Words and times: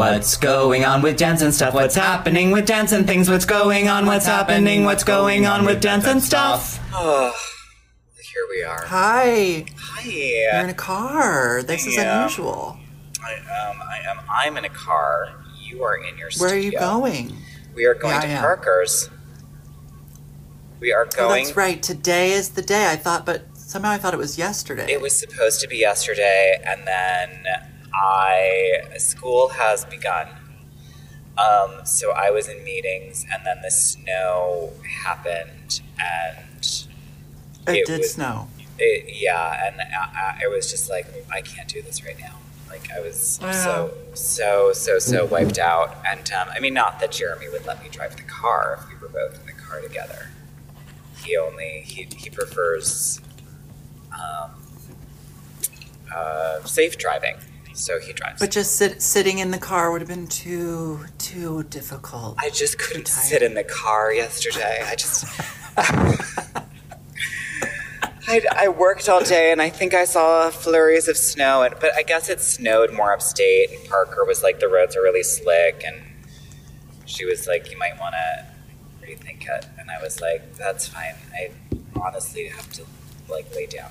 What's 0.00 0.38
going 0.38 0.82
on 0.86 1.02
with 1.02 1.18
dance 1.18 1.42
and 1.42 1.52
stuff? 1.52 1.74
What's 1.74 1.94
happening 1.94 2.52
with 2.52 2.64
dance 2.64 2.92
and 2.92 3.06
things? 3.06 3.28
What's 3.28 3.44
going 3.44 3.86
on? 3.88 4.06
What's 4.06 4.24
happening? 4.24 4.84
What's 4.84 5.04
going 5.04 5.44
on 5.44 5.66
with 5.66 5.82
dance 5.82 6.06
and 6.06 6.22
stuff? 6.22 6.80
Oh, 6.94 7.30
here 8.32 8.46
we 8.48 8.62
are. 8.62 8.82
Hi. 8.86 9.66
Hi. 9.76 10.08
You're 10.08 10.64
in 10.64 10.70
a 10.70 10.72
car. 10.74 11.62
This 11.62 11.86
is 11.86 11.96
Yeah. 11.96 12.16
unusual. 12.22 12.78
I, 13.22 13.34
um, 13.34 13.82
I 13.82 13.98
am. 14.10 14.20
I'm 14.30 14.56
in 14.56 14.64
a 14.64 14.70
car. 14.70 15.34
You 15.62 15.84
are 15.84 15.98
in 15.98 16.16
your 16.16 16.30
Where 16.38 16.50
are 16.50 16.56
you 16.56 16.70
studio. 16.70 16.80
going? 16.80 17.36
We 17.74 17.84
are 17.84 17.92
going 17.92 18.14
Yeah, 18.14 18.20
to 18.22 18.26
am. 18.28 18.40
Parker's. 18.40 19.10
We 20.80 20.94
are 20.94 21.04
Oh, 21.12 21.14
going. 21.14 21.44
that's 21.44 21.56
right. 21.58 21.82
Today 21.82 22.32
is 22.32 22.48
the 22.48 22.62
day. 22.62 22.90
I 22.90 22.96
thought, 22.96 23.26
but 23.26 23.42
somehow 23.54 23.90
I 23.90 23.98
thought 23.98 24.14
it 24.14 24.16
was 24.16 24.38
yesterday. 24.38 24.86
It 24.90 25.02
was 25.02 25.14
supposed 25.14 25.60
to 25.60 25.68
be 25.68 25.76
yesterday, 25.76 26.58
and 26.64 26.86
then 26.86 27.44
I 27.94 28.82
school 28.98 29.48
has 29.50 29.84
begun. 29.84 30.28
Um, 31.38 31.84
so 31.86 32.12
I 32.12 32.30
was 32.30 32.48
in 32.48 32.62
meetings, 32.64 33.24
and 33.32 33.44
then 33.46 33.62
the 33.62 33.70
snow 33.70 34.72
happened, 35.04 35.80
and 35.98 36.86
it, 37.68 37.76
it 37.76 37.86
did 37.86 37.98
was- 38.00 38.12
snow. 38.14 38.48
it, 38.78 39.06
yeah, 39.08 39.66
and 39.66 39.80
I, 39.80 40.36
I, 40.38 40.40
it 40.44 40.50
was 40.50 40.70
just 40.70 40.90
like 40.90 41.06
I 41.32 41.40
can't 41.40 41.68
do 41.68 41.80
this 41.82 42.04
right 42.04 42.18
now. 42.18 42.34
Like 42.68 42.90
I 42.92 43.00
was 43.00 43.40
so 43.40 43.92
so 44.14 44.72
so 44.72 44.98
so 44.98 45.24
wiped 45.26 45.58
out, 45.58 45.96
and 46.08 46.30
um, 46.32 46.48
I 46.54 46.60
mean, 46.60 46.74
not 46.74 47.00
that 47.00 47.10
Jeremy 47.12 47.48
would 47.48 47.64
let 47.66 47.82
me 47.82 47.88
drive 47.88 48.16
the 48.16 48.22
car 48.22 48.78
if 48.80 48.88
we 48.88 48.94
were 49.00 49.08
both 49.12 49.40
in 49.40 49.46
the 49.46 49.52
car 49.52 49.80
together. 49.80 50.28
He 51.24 51.36
only 51.36 51.82
he 51.86 52.06
he 52.16 52.28
prefers 52.30 53.20
um, 54.12 54.50
uh, 56.14 56.62
safe 56.64 56.96
driving, 56.98 57.36
so 57.72 57.98
he 57.98 58.12
drives. 58.12 58.40
But 58.40 58.50
just 58.50 58.76
sit, 58.76 59.02
sitting 59.02 59.38
in 59.38 59.50
the 59.50 59.58
car 59.58 59.90
would 59.90 60.00
have 60.00 60.08
been 60.08 60.26
too 60.26 61.04
too 61.18 61.62
difficult. 61.64 62.36
I 62.38 62.50
just 62.50 62.78
couldn't 62.78 63.08
sit 63.08 63.42
in 63.42 63.54
the 63.54 63.64
car 63.64 64.12
yesterday. 64.12 64.82
I 64.84 64.94
just. 64.94 65.24
I, 68.28 68.42
I 68.54 68.68
worked 68.68 69.08
all 69.08 69.24
day 69.24 69.50
and 69.50 69.60
I 69.60 69.70
think 69.70 69.92
I 69.92 70.04
saw 70.04 70.50
flurries 70.50 71.08
of 71.08 71.16
snow, 71.16 71.62
and, 71.62 71.74
but 71.80 71.92
I 71.96 72.02
guess 72.02 72.28
it 72.28 72.40
snowed 72.40 72.92
more 72.92 73.12
upstate. 73.12 73.70
And 73.72 73.88
Parker 73.88 74.24
was 74.24 74.40
like, 74.40 74.60
the 74.60 74.68
roads 74.68 74.94
are 74.94 75.02
really 75.02 75.24
slick, 75.24 75.82
and 75.84 76.00
she 77.06 77.24
was 77.24 77.48
like, 77.48 77.72
you 77.72 77.78
might 77.78 77.98
want 77.98 78.14
to 78.14 78.46
rethink 79.04 79.48
it. 79.48 79.66
And 79.78 79.90
I 79.90 80.00
was 80.00 80.20
like, 80.20 80.54
that's 80.54 80.86
fine. 80.86 81.14
I 81.34 81.50
honestly 82.00 82.46
have 82.46 82.70
to 82.74 82.84
like 83.28 83.52
lay 83.54 83.66
down. 83.66 83.90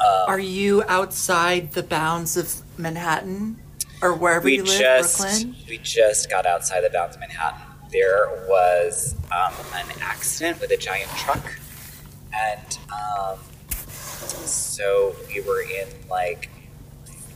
Um, 0.00 0.24
Are 0.28 0.38
you 0.38 0.82
outside 0.88 1.72
the 1.72 1.82
bounds 1.82 2.36
of 2.36 2.62
Manhattan 2.78 3.58
or 4.02 4.14
wherever 4.14 4.44
we 4.44 4.56
you 4.56 4.64
live, 4.64 4.78
just 4.78 5.20
Brooklyn? 5.20 5.56
we 5.68 5.78
just 5.78 6.28
got 6.30 6.46
outside 6.46 6.80
the 6.80 6.90
bounds 6.90 7.16
of 7.16 7.20
Manhattan. 7.20 7.60
There 7.90 8.28
was 8.48 9.14
um, 9.32 9.54
an 9.74 9.86
accident 10.00 10.60
with 10.60 10.70
a 10.72 10.76
giant 10.76 11.10
truck, 11.12 11.58
and 12.34 12.78
um, 12.92 13.38
so 13.78 15.14
we 15.28 15.40
were 15.42 15.62
in 15.62 15.88
like 16.10 16.50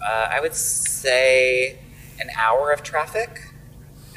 uh, 0.05 0.29
I 0.31 0.41
would 0.41 0.55
say 0.55 1.79
an 2.21 2.29
hour 2.37 2.73
of 2.73 2.83
traffic, 2.83 3.41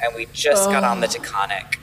and 0.02 0.14
we 0.16 0.26
just 0.32 0.68
got 0.70 0.84
on 0.84 1.00
the 1.00 1.06
Taconic. 1.06 1.76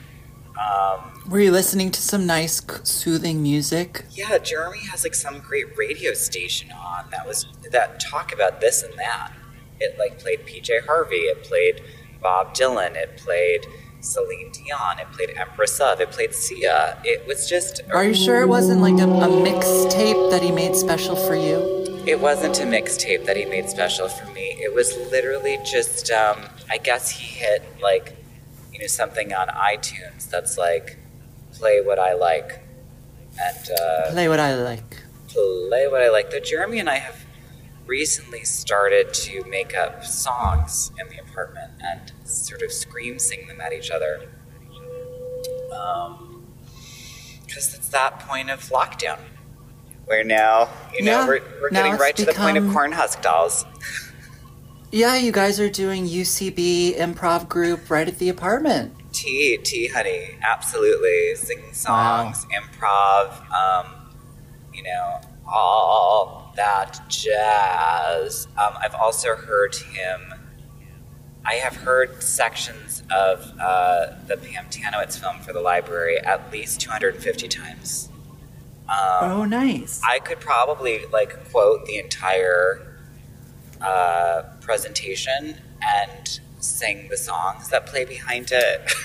Um, 0.60 1.22
Were 1.30 1.40
you 1.40 1.52
listening 1.52 1.90
to 1.92 2.02
some 2.02 2.26
nice, 2.26 2.60
soothing 2.84 3.42
music? 3.42 4.04
yeah, 4.10 4.36
Jeremy 4.38 4.80
has 4.90 5.04
like 5.04 5.14
some 5.14 5.38
great 5.40 5.76
radio 5.76 6.12
station 6.12 6.70
on 6.72 7.04
that 7.10 7.26
was 7.26 7.46
that 7.70 8.00
talk 8.00 8.32
about 8.32 8.60
this 8.60 8.82
and 8.82 8.92
that. 8.98 9.32
It 9.80 9.96
like 9.98 10.18
played 10.18 10.40
PJ 10.46 10.84
Harvey, 10.86 11.16
it 11.16 11.42
played 11.44 11.80
Bob 12.22 12.54
Dylan, 12.54 12.94
it 12.96 13.16
played 13.16 13.66
Celine 14.00 14.50
Dion, 14.52 14.98
it 14.98 15.10
played 15.12 15.30
Empress 15.36 15.80
of, 15.80 16.00
it 16.00 16.10
played 16.10 16.34
Sia. 16.34 16.98
It 17.04 17.26
was 17.26 17.48
just 17.48 17.80
Are 17.92 18.04
you 18.04 18.14
sure 18.14 18.42
it 18.42 18.48
wasn't 18.48 18.82
like 18.82 18.98
a, 19.00 19.08
a 19.08 19.28
mixtape 19.28 20.30
that 20.30 20.42
he 20.42 20.50
made 20.52 20.76
special 20.76 21.16
for 21.16 21.34
you? 21.34 21.86
It 22.06 22.20
wasn't 22.20 22.58
a 22.60 22.64
mixtape 22.64 23.24
that 23.26 23.36
he 23.36 23.44
made 23.46 23.68
special 23.70 24.08
for 24.08 24.26
me. 24.32 24.56
It 24.60 24.74
was 24.74 24.94
literally 25.10 25.58
just 25.64 26.10
um, 26.10 26.44
I 26.70 26.76
guess 26.78 27.08
he 27.10 27.24
hit 27.38 27.62
like 27.82 28.16
you 28.80 28.84
know 28.84 28.88
something 28.88 29.34
on 29.34 29.48
iTunes 29.48 30.30
that's 30.30 30.56
like 30.56 30.96
play 31.52 31.82
what 31.82 31.98
I 31.98 32.14
like 32.14 32.60
and 33.38 33.70
uh, 33.78 34.10
Play 34.10 34.26
what 34.28 34.40
I 34.40 34.54
like. 34.54 35.02
play 35.28 35.86
what 35.86 36.00
I 36.02 36.08
like. 36.08 36.30
Though 36.30 36.40
Jeremy 36.40 36.78
and 36.78 36.88
I 36.88 36.96
have 36.96 37.26
recently 37.86 38.42
started 38.44 39.12
to 39.12 39.44
make 39.44 39.76
up 39.76 40.02
songs 40.04 40.92
in 40.98 41.08
the 41.08 41.18
apartment 41.18 41.72
and 41.80 42.10
sort 42.24 42.62
of 42.62 42.72
scream 42.72 43.18
sing 43.18 43.46
them 43.48 43.60
at 43.60 43.72
each 43.74 43.90
other. 43.90 44.30
Um, 45.78 46.46
because 47.46 47.74
it's 47.74 47.88
that 47.90 48.20
point 48.20 48.48
of 48.50 48.60
lockdown. 48.70 49.18
Where 50.06 50.24
now, 50.24 50.70
you 50.94 51.04
know, 51.04 51.20
Yeah, 51.20 51.26
we're, 51.26 51.42
we're 51.60 51.70
now 51.70 51.82
getting 51.82 51.98
right 51.98 52.16
to 52.16 52.24
the 52.24 52.32
point 52.32 52.56
of 52.56 52.62
become- 52.64 52.74
corn 52.74 52.92
husk 52.92 53.20
dolls. 53.22 53.64
Yeah, 54.92 55.16
you 55.16 55.30
guys 55.30 55.60
are 55.60 55.70
doing 55.70 56.06
UCB 56.06 56.96
improv 56.98 57.48
group 57.48 57.88
right 57.90 58.08
at 58.08 58.18
the 58.18 58.28
apartment. 58.28 58.92
Tea, 59.12 59.56
tea, 59.62 59.86
honey, 59.86 60.36
absolutely. 60.42 61.34
Singing 61.36 61.72
songs, 61.72 62.44
improv, 62.46 63.30
um, 63.52 63.86
you 64.74 64.82
know, 64.82 65.20
all 65.46 66.52
that 66.56 67.00
jazz. 67.08 68.48
Um, 68.58 68.74
I've 68.80 68.94
also 68.94 69.36
heard 69.36 69.74
him. 69.76 70.34
I 71.44 71.54
have 71.54 71.76
heard 71.76 72.20
sections 72.22 73.02
of 73.10 73.52
uh, 73.60 74.06
the 74.26 74.36
Pam 74.36 74.66
Tanowitz 74.70 75.18
film 75.18 75.38
for 75.38 75.52
the 75.52 75.60
library 75.60 76.18
at 76.18 76.50
least 76.52 76.80
250 76.80 77.48
times. 77.48 78.08
Um, 78.88 78.96
Oh, 79.30 79.44
nice. 79.44 80.00
I 80.04 80.18
could 80.18 80.40
probably 80.40 81.06
like 81.12 81.48
quote 81.50 81.86
the 81.86 81.98
entire 81.98 82.86
uh, 83.80 84.42
presentation 84.70 85.56
and 85.82 86.40
sing 86.60 87.08
the 87.08 87.16
songs 87.16 87.70
that 87.70 87.86
play 87.86 88.04
behind 88.04 88.50
it. 88.52 88.92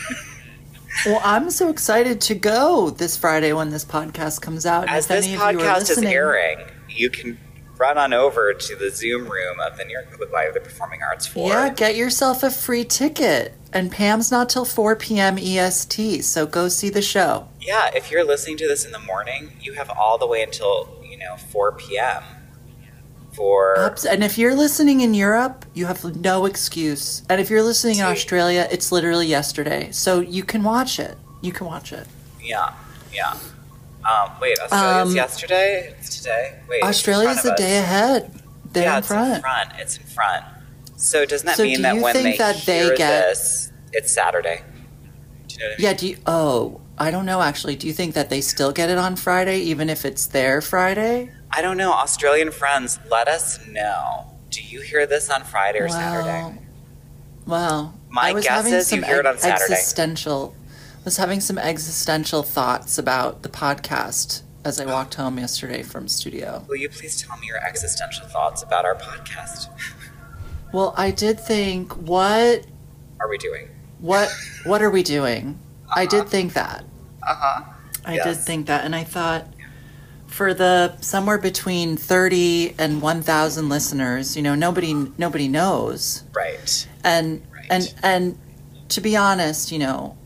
Well, 1.06 1.20
I'm 1.26 1.52
so 1.52 1.70
excited 1.70 2.22
to 2.22 2.36
go 2.36 2.90
this 2.90 3.18
Friday 3.18 3.52
when 3.52 3.70
this 3.70 3.84
podcast 3.84 4.42
comes 4.42 4.66
out. 4.66 4.88
As 4.88 5.04
if 5.04 5.10
this 5.10 5.26
any 5.26 5.36
of 5.36 5.42
you 5.52 5.60
are 5.60 5.76
podcast 5.76 5.90
is 5.90 6.02
airing, 6.02 6.60
you 6.88 7.10
can 7.10 7.38
run 7.78 7.98
on 7.98 8.14
over 8.14 8.54
to 8.54 8.76
the 8.78 8.90
Zoom 8.90 9.28
room 9.28 9.60
of 9.60 9.78
the 9.78 9.84
New 9.84 9.92
York 9.92 10.10
Public 10.10 10.32
Library 10.32 10.48
of 10.48 10.54
the 10.54 10.62
Performing 10.62 11.02
Arts 11.04 11.28
for 11.28 11.50
Yeah, 11.50 11.68
get 11.68 11.98
yourself 11.98 12.44
a 12.44 12.50
free 12.50 12.86
ticket. 12.86 13.54
And 13.74 13.92
Pam's 13.92 14.32
not 14.32 14.48
till 14.48 14.64
4 14.64 14.96
p.m. 14.96 15.38
EST, 15.38 16.24
so 16.24 16.46
go 16.46 16.70
see 16.70 16.90
the 16.90 17.02
show. 17.02 17.50
Yeah, 17.60 17.92
if 17.94 18.10
you're 18.10 18.24
listening 18.24 18.56
to 18.60 18.68
this 18.68 18.86
in 18.86 18.94
the 18.94 19.00
morning, 19.00 19.52
you 19.60 19.74
have 19.74 19.90
all 19.90 20.18
the 20.18 20.28
way 20.28 20.44
until 20.44 20.98
you 21.04 21.18
know 21.18 21.36
4 21.36 21.74
p.m. 21.74 22.24
for 23.36 23.78
Abs- 23.80 24.06
And 24.06 24.24
if 24.24 24.38
you're 24.38 24.56
listening 24.56 25.02
in 25.02 25.14
Europe, 25.14 25.66
you 25.74 25.86
have 25.88 26.04
no 26.16 26.46
excuse. 26.46 27.24
And 27.30 27.40
if 27.42 27.50
you're 27.50 27.64
listening 27.64 27.98
in 28.00 28.06
Australia, 28.06 28.68
it's 28.72 28.92
literally 28.92 29.28
yesterday. 29.28 29.90
So 29.92 30.20
you 30.22 30.44
can 30.44 30.64
watch 30.64 31.00
it. 31.00 31.18
You 31.42 31.52
can 31.52 31.68
watch 31.68 31.92
it. 31.94 32.08
yeah, 32.42 32.74
yeah. 33.14 33.34
Um, 34.10 34.32
wait, 34.40 34.58
Australia's 34.60 35.10
Um, 35.10 35.16
yesterday. 35.16 35.94
It's 36.00 36.18
today. 36.18 36.60
Wait, 36.70 36.84
Australia's 36.84 37.44
a 37.44 37.56
day 37.56 37.78
ahead. 37.80 38.32
They're 38.72 38.84
yeah, 38.84 38.98
in 38.98 39.04
front. 39.04 39.36
in 39.36 39.42
front. 39.42 39.70
It's 39.80 39.98
in 39.98 40.04
front. 40.04 40.46
So 40.96 41.26
doesn't 41.26 41.46
that 41.48 41.58
So 41.58 41.64
mean 41.64 41.78
do 41.78 41.82
that 41.84 41.98
when 41.98 42.14
they 42.14 42.38
that 42.38 42.58
they 42.66 42.80
hear 42.86 42.96
get- 42.96 43.28
this, 43.30 43.72
it's 43.94 44.12
Saturday? 44.12 44.62
Do 45.48 45.56
you 45.56 45.60
know 45.60 45.66
I 45.66 45.70
mean? 45.70 45.76
Yeah, 45.80 45.94
do 45.94 46.08
you, 46.08 46.18
oh, 46.28 46.82
I 46.98 47.10
don't 47.12 47.26
know 47.26 47.42
actually. 47.42 47.76
Do 47.76 47.88
you 47.88 47.94
think 47.94 48.14
that 48.16 48.30
they 48.30 48.42
still 48.42 48.72
get 48.72 48.90
it 48.90 48.98
on 48.98 49.16
Friday, 49.16 49.60
even 49.60 49.90
if 49.90 50.06
it's 50.06 50.28
their 50.28 50.62
Friday? 50.62 51.32
I 51.56 51.62
don't 51.62 51.78
know. 51.78 51.92
Australian 51.94 52.52
friends, 52.52 53.00
let 53.10 53.28
us 53.28 53.66
know. 53.68 54.26
Do 54.50 54.62
you 54.62 54.82
hear 54.82 55.06
this 55.08 55.30
on 55.30 55.44
Friday 55.44 55.80
or 55.80 55.90
Saturday? 55.90 56.60
Well, 57.48 57.94
My 58.10 58.30
I 58.30 58.34
was 58.34 58.44
guess 58.44 58.54
having 58.54 58.74
is 58.74 58.92
you 58.92 59.02
hear 59.04 59.20
it 59.20 59.26
on 59.26 59.38
Saturday. 59.38 59.74
existential. 59.74 60.56
was 61.06 61.18
having 61.18 61.40
some 61.40 61.58
existential 61.58 62.44
thoughts 62.44 62.98
about 62.98 63.44
the 63.44 63.50
podcast 63.50 64.42
as 64.66 64.80
I 64.82 64.86
walked 64.86 65.14
home 65.14 65.38
yesterday 65.38 65.84
from 65.84 66.08
studio. 66.08 66.66
Will 66.68 66.76
you 66.78 66.90
please 66.90 67.22
tell 67.22 67.38
me 67.38 67.48
your 67.48 67.58
existential 67.66 68.26
thoughts 68.28 68.64
about 68.64 68.86
our 68.86 68.96
podcast? 68.96 69.70
Well, 70.74 70.94
I 70.98 71.12
did 71.12 71.40
think, 71.40 71.94
what, 71.94 72.66
Are 73.22 73.30
we 73.30 73.38
doing? 73.38 73.70
what, 74.00 74.30
what 74.66 74.82
are 74.82 74.90
we 74.90 75.04
doing? 75.04 75.58
I 75.96 76.06
did 76.06 76.28
think 76.28 76.52
that. 76.54 76.84
Uh 77.26 77.34
huh. 77.34 77.64
I 78.04 78.18
did 78.22 78.36
think 78.36 78.66
that, 78.68 78.84
and 78.84 78.94
I 78.94 79.06
thought 79.06 79.48
for 80.36 80.54
the 80.54 80.98
somewhere 81.00 81.38
between 81.38 81.96
thirty 81.96 82.76
and 82.78 83.02
one 83.02 83.22
thousand 83.22 83.70
listeners, 83.70 84.36
you 84.36 84.42
know, 84.44 84.54
nobody 84.54 84.94
nobody 85.18 85.48
knows, 85.48 86.24
Right. 86.34 86.88
and 87.06 87.42
Right. 87.54 87.68
and 87.70 87.94
and 88.04 88.38
to 88.90 89.00
be 89.00 89.16
honest, 89.16 89.72
you 89.72 89.80
know, 89.80 90.18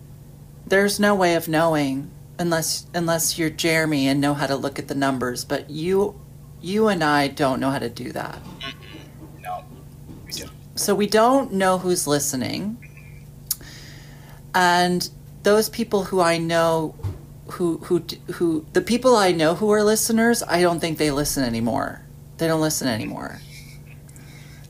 there's 0.65 0.99
no 0.99 1.13
way 1.13 1.35
of 1.35 1.47
knowing 1.47 2.09
unless 2.39 2.87
unless 2.95 3.37
you're 3.37 3.51
Jeremy 3.51 4.07
and 4.07 4.19
know 4.19 4.33
how 4.33 4.47
to 4.47 4.55
look 4.55 4.79
at 4.79 4.87
the 4.87 4.95
numbers. 4.95 5.45
But 5.45 5.69
you, 5.69 6.19
you 6.59 6.87
and 6.87 7.03
I 7.03 7.27
don't 7.27 7.59
know 7.59 7.69
how 7.69 7.77
to 7.79 7.89
do 7.89 8.11
that. 8.13 8.39
Mm-hmm. 8.43 9.41
No, 9.43 9.63
we 10.25 10.31
don't. 10.33 10.51
so 10.73 10.95
we 10.95 11.05
don't 11.05 11.53
know 11.53 11.77
who's 11.77 12.07
listening. 12.07 12.77
And 14.55 15.07
those 15.43 15.69
people 15.69 16.03
who 16.05 16.19
I 16.19 16.37
know 16.39 16.95
who 17.51 17.77
who 17.79 18.03
who 18.33 18.65
the 18.73 18.81
people 18.81 19.15
I 19.15 19.31
know 19.31 19.55
who 19.55 19.71
are 19.71 19.83
listeners, 19.83 20.43
I 20.43 20.61
don't 20.61 20.79
think 20.79 20.97
they 20.97 21.11
listen 21.11 21.43
anymore. 21.43 22.01
They 22.37 22.47
don't 22.47 22.61
listen 22.61 22.87
anymore. 22.87 23.39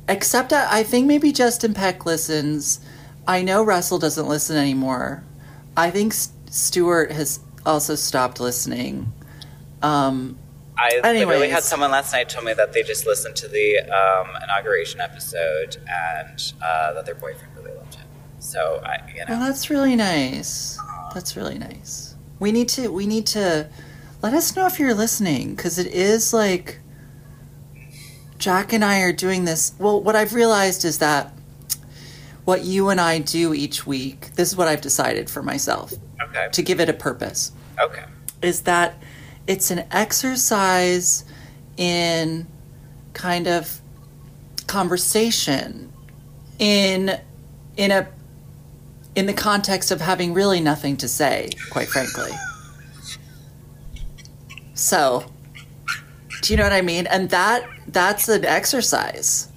Except 0.07 0.51
I, 0.53 0.79
I 0.79 0.83
think 0.83 1.05
maybe 1.07 1.31
Justin 1.31 1.73
Peck 1.73 2.05
listens. 2.05 2.79
I 3.27 3.43
know 3.43 3.63
Russell 3.63 3.99
doesn't 3.99 4.27
listen 4.27 4.57
anymore. 4.57 5.23
I 5.77 5.91
think 5.91 6.13
S- 6.13 6.31
Stuart 6.49 7.11
has 7.11 7.39
also 7.65 7.95
stopped 7.95 8.39
listening. 8.39 9.11
Um, 9.83 10.37
I 10.77 10.99
literally 11.03 11.49
had 11.49 11.63
someone 11.63 11.91
last 11.91 12.13
night 12.13 12.29
tell 12.29 12.41
me 12.41 12.53
that 12.53 12.73
they 12.73 12.83
just 12.83 13.05
listened 13.05 13.35
to 13.37 13.47
the 13.47 13.79
um, 13.81 14.29
inauguration 14.43 15.01
episode 15.01 15.77
and 15.87 16.53
uh, 16.61 16.93
that 16.93 17.05
their 17.05 17.15
boyfriend 17.15 17.55
really 17.55 17.75
loved 17.75 17.95
it. 17.95 18.01
So 18.39 18.81
I, 18.83 18.97
you 19.13 19.19
know, 19.19 19.25
Well, 19.29 19.39
that's 19.41 19.69
really 19.69 19.95
nice. 19.95 20.79
That's 21.13 21.35
really 21.35 21.57
nice. 21.59 22.08
We 22.39 22.51
need 22.51 22.69
to 22.69 22.91
we 22.91 23.05
need 23.05 23.27
to 23.27 23.69
let 24.21 24.33
us 24.33 24.55
know 24.55 24.65
if 24.65 24.79
you're 24.79 24.93
listening 24.93 25.55
because 25.55 25.77
it 25.77 25.87
is 25.87 26.33
like 26.33 26.79
Jack 28.37 28.71
and 28.73 28.83
I 28.83 29.01
are 29.01 29.11
doing 29.11 29.45
this. 29.45 29.73
Well, 29.77 30.01
what 30.01 30.15
I've 30.15 30.33
realized 30.33 30.85
is 30.85 30.99
that 30.99 31.33
what 32.45 32.63
you 32.63 32.89
and 32.89 32.99
I 32.99 33.19
do 33.19 33.53
each 33.53 33.85
week, 33.85 34.33
this 34.35 34.49
is 34.49 34.55
what 34.55 34.67
I've 34.67 34.81
decided 34.81 35.29
for 35.29 35.43
myself 35.43 35.93
okay, 36.21 36.47
to 36.51 36.61
give 36.63 36.79
it 36.79 36.89
a 36.89 36.93
purpose, 36.93 37.51
okay, 37.79 38.05
is 38.41 38.61
that 38.61 38.95
it's 39.45 39.71
an 39.71 39.85
exercise 39.91 41.25
in 41.77 42.47
kind 43.13 43.47
of 43.47 43.81
conversation 44.67 45.91
in 46.59 47.19
in 47.77 47.91
a 47.91 48.07
in 49.15 49.25
the 49.25 49.33
context 49.33 49.91
of 49.91 50.01
having 50.01 50.33
really 50.33 50.59
nothing 50.61 50.95
to 50.97 51.07
say, 51.07 51.49
quite 51.71 51.87
frankly. 51.87 52.31
So, 54.73 55.25
do 56.41 56.53
you 56.53 56.57
know 56.57 56.63
what 56.63 56.73
I 56.73 56.81
mean? 56.81 57.07
And 57.07 57.29
that 57.31 57.67
that's 57.87 58.29
an 58.29 58.45
exercise. 58.45 59.49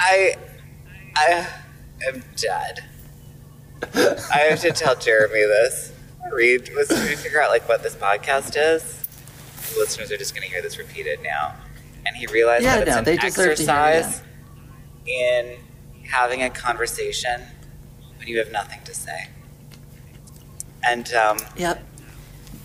I, 0.00 0.34
I 1.16 1.46
am 2.06 2.22
dead. 2.36 2.84
I 3.94 4.38
have 4.50 4.60
to 4.60 4.70
tell 4.72 4.94
Jeremy 4.96 5.40
this. 5.40 5.92
Reed 6.32 6.70
was 6.74 6.88
trying 6.88 7.08
to 7.08 7.16
figure 7.16 7.40
out 7.42 7.50
like 7.50 7.68
what 7.68 7.82
this 7.82 7.94
podcast 7.94 8.54
is. 8.56 9.06
The 9.72 9.78
listeners 9.80 10.12
are 10.12 10.16
just 10.16 10.34
going 10.34 10.46
to 10.46 10.52
hear 10.52 10.60
this 10.62 10.78
repeated 10.78 11.20
now, 11.22 11.54
and 12.06 12.14
he 12.16 12.26
realized 12.26 12.64
Yeah, 12.64 12.76
that 12.76 12.88
it's 12.88 12.94
no, 12.94 12.98
an 12.98 13.04
they 13.04 13.16
deserve 13.16 13.56
to 13.56 13.62
hear 13.62 13.72
it, 13.72 13.96
exercise 14.04 14.22
in 15.08 15.56
having 16.10 16.42
a 16.42 16.50
conversation 16.50 17.42
when 18.18 18.28
you 18.28 18.38
have 18.38 18.50
nothing 18.52 18.80
to 18.84 18.94
say. 18.94 19.28
And 20.86 21.12
um, 21.14 21.38
Yep. 21.56 21.82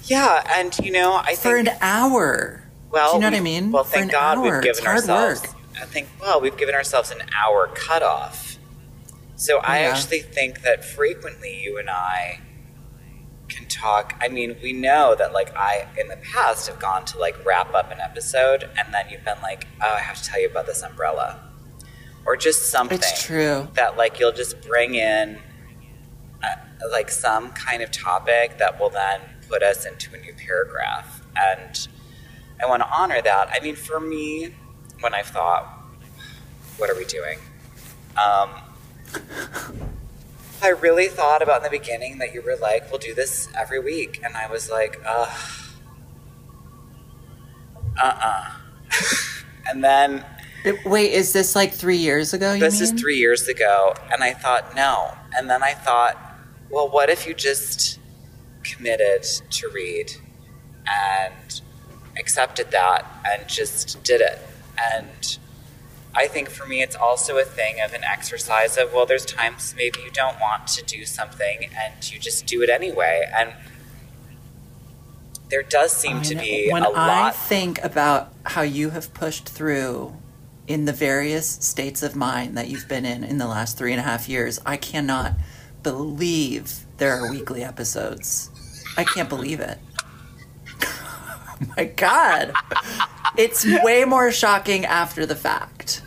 yeah, 0.06 0.44
and 0.56 0.78
you 0.80 0.92
know, 0.92 1.16
I 1.16 1.36
think 1.36 1.40
For 1.42 1.56
an 1.58 1.70
hour. 1.82 2.64
well, 2.92 3.12
do 3.12 3.16
you 3.18 3.22
know 3.22 3.28
what 3.28 3.38
I 3.38 3.42
mean. 3.42 3.72
Well, 3.72 3.84
thank 3.84 4.12
God 4.12 4.38
hour. 4.38 4.44
we've 4.44 4.52
given 4.64 4.70
It's 4.70 4.80
hard 4.80 4.98
ourselves. 5.00 5.42
work. 5.42 5.50
I 5.82 5.86
think 5.86 6.08
well, 6.22 6.40
we've 6.40 6.56
given 6.58 6.76
ourselves 6.76 7.12
an 7.12 7.22
hour 7.36 7.68
cutoff. 7.74 8.58
So 9.36 9.58
I 9.60 9.82
Yeah. 9.82 9.90
actually 9.90 10.22
think 10.22 10.62
that 10.62 10.86
frequently 10.86 11.60
you 11.64 11.78
and 11.80 11.90
I 11.90 12.40
can 13.50 13.68
talk. 13.68 14.16
I 14.22 14.28
mean, 14.30 14.56
we 14.62 14.72
know 14.74 15.16
that 15.16 15.34
like 15.34 15.56
I 15.58 15.88
in 16.00 16.08
the 16.08 16.18
past 16.18 16.68
have 16.68 16.80
gone 16.80 17.04
to 17.06 17.18
like 17.18 17.44
wrap 17.46 17.74
up 17.74 17.92
an 17.92 18.00
episode, 18.00 18.70
and 18.78 18.94
then 18.94 19.10
you've 19.10 19.26
been 19.26 19.42
like, 19.42 19.66
oh, 19.82 19.94
I 19.96 20.00
have 20.00 20.22
to 20.22 20.24
tell 20.24 20.40
you 20.40 20.48
about 20.48 20.66
this 20.68 20.82
umbrella, 20.84 21.40
or 22.26 22.36
just 22.38 22.70
something 22.70 22.98
It's 22.98 23.24
true. 23.24 23.68
that 23.74 23.98
like 23.98 24.20
you'll 24.20 24.32
just 24.32 24.62
bring 24.62 24.96
in 24.96 25.38
uh, 26.44 26.48
like 26.92 27.10
some 27.12 27.52
kind 27.52 27.82
of 27.82 27.92
topic 27.92 28.58
that 28.60 28.80
will 28.80 28.90
then 28.90 29.20
put 29.50 29.62
us 29.64 29.86
into 29.86 30.14
a 30.16 30.18
new 30.20 30.34
paragraph. 30.34 31.22
And 31.36 31.88
i 32.62 32.66
want 32.66 32.82
to 32.82 32.90
honor 32.90 33.22
that. 33.22 33.50
I 33.52 33.60
mean 33.60 33.76
for 33.76 34.00
me 34.00 34.54
when 35.02 35.14
i've 35.14 35.28
thought 35.28 35.66
what 36.78 36.90
are 36.90 36.96
we 36.96 37.06
doing? 37.06 37.40
Um, 38.16 38.50
i 40.62 40.70
really 40.70 41.08
thought 41.08 41.42
about 41.42 41.58
in 41.58 41.64
the 41.72 41.78
beginning 41.78 42.20
that 42.20 42.34
you 42.34 42.42
were 42.42 42.56
like 42.56 42.90
we'll 42.90 43.00
do 43.00 43.14
this 43.14 43.50
every 43.58 43.80
week. 43.80 44.22
And 44.24 44.36
i 44.38 44.48
was 44.50 44.70
like 44.70 45.00
ugh. 45.06 45.40
Uh-uh. 48.02 48.52
And 49.66 49.82
then 49.82 50.26
wait, 50.86 51.12
is 51.14 51.34
this 51.34 51.56
like 51.56 51.74
three 51.74 51.98
years 51.98 52.34
ago? 52.34 52.54
You 52.54 52.60
this 52.60 52.82
mean? 52.82 52.94
is 52.96 53.02
three 53.02 53.18
years 53.18 53.48
ago 53.48 53.94
and 54.12 54.24
i 54.24 54.32
thought 54.34 54.76
no 54.76 55.14
and 55.38 55.50
then 55.50 55.62
i 55.64 55.74
thought 55.74 56.18
well 56.70 56.88
what 56.90 57.10
if 57.10 57.26
you 57.28 57.34
just 57.34 58.00
committed 58.64 59.24
to 59.50 59.68
read 59.70 60.12
and 60.88 61.62
accepted 62.20 62.72
that 62.72 63.06
and 63.26 63.48
just 63.48 64.02
did 64.04 64.22
it 64.22 64.40
and 64.94 65.38
i 66.16 66.28
think 66.28 66.50
for 66.50 66.66
me 66.66 66.82
it's 66.82 66.96
also 66.96 67.38
a 67.38 67.44
thing 67.44 67.82
of 67.82 67.94
an 67.94 68.04
exercise 68.04 68.78
of 68.78 68.94
well 68.94 69.06
there's 69.06 69.26
times 69.26 69.74
maybe 69.78 70.00
you 70.02 70.12
don't 70.12 70.40
want 70.40 70.68
to 70.68 70.84
do 70.86 71.06
something 71.06 71.70
and 71.78 72.12
you 72.12 72.20
just 72.20 72.46
do 72.46 72.62
it 72.62 72.70
anyway 72.70 73.24
and 73.36 73.54
there 75.50 75.64
does 75.64 75.92
seem 75.92 76.18
I 76.18 76.24
to 76.24 76.36
know. 76.36 76.42
be 76.42 76.70
when 76.72 76.84
a 76.84 76.90
I 76.90 77.08
lot 77.08 77.36
think 77.36 77.84
about 77.84 78.34
how 78.46 78.62
you 78.62 78.92
have 78.92 79.14
pushed 79.14 79.48
through 79.50 80.16
in 80.68 80.86
the 80.86 80.94
various 80.94 81.48
states 81.48 82.04
of 82.04 82.16
mind 82.16 82.58
that 82.58 82.68
you've 82.68 82.88
been 82.88 83.06
in 83.06 83.24
in 83.24 83.38
the 83.38 83.48
last 83.48 83.78
three 83.78 83.92
and 83.92 84.00
a 84.00 84.04
half 84.04 84.30
years, 84.30 84.60
I 84.66 84.78
cannot 84.78 85.34
believe 85.82 86.86
there 86.98 87.14
are 87.14 87.30
weekly 87.30 87.64
episodes. 87.64 88.50
I 88.98 89.04
can't 89.04 89.30
believe 89.30 89.60
it. 89.60 89.78
oh 90.84 91.58
my 91.78 91.86
God. 91.86 92.54
It's 93.38 93.66
way 93.84 94.06
more 94.06 94.32
shocking 94.32 94.86
after 94.86 95.26
the 95.26 95.36
fact. 95.36 96.02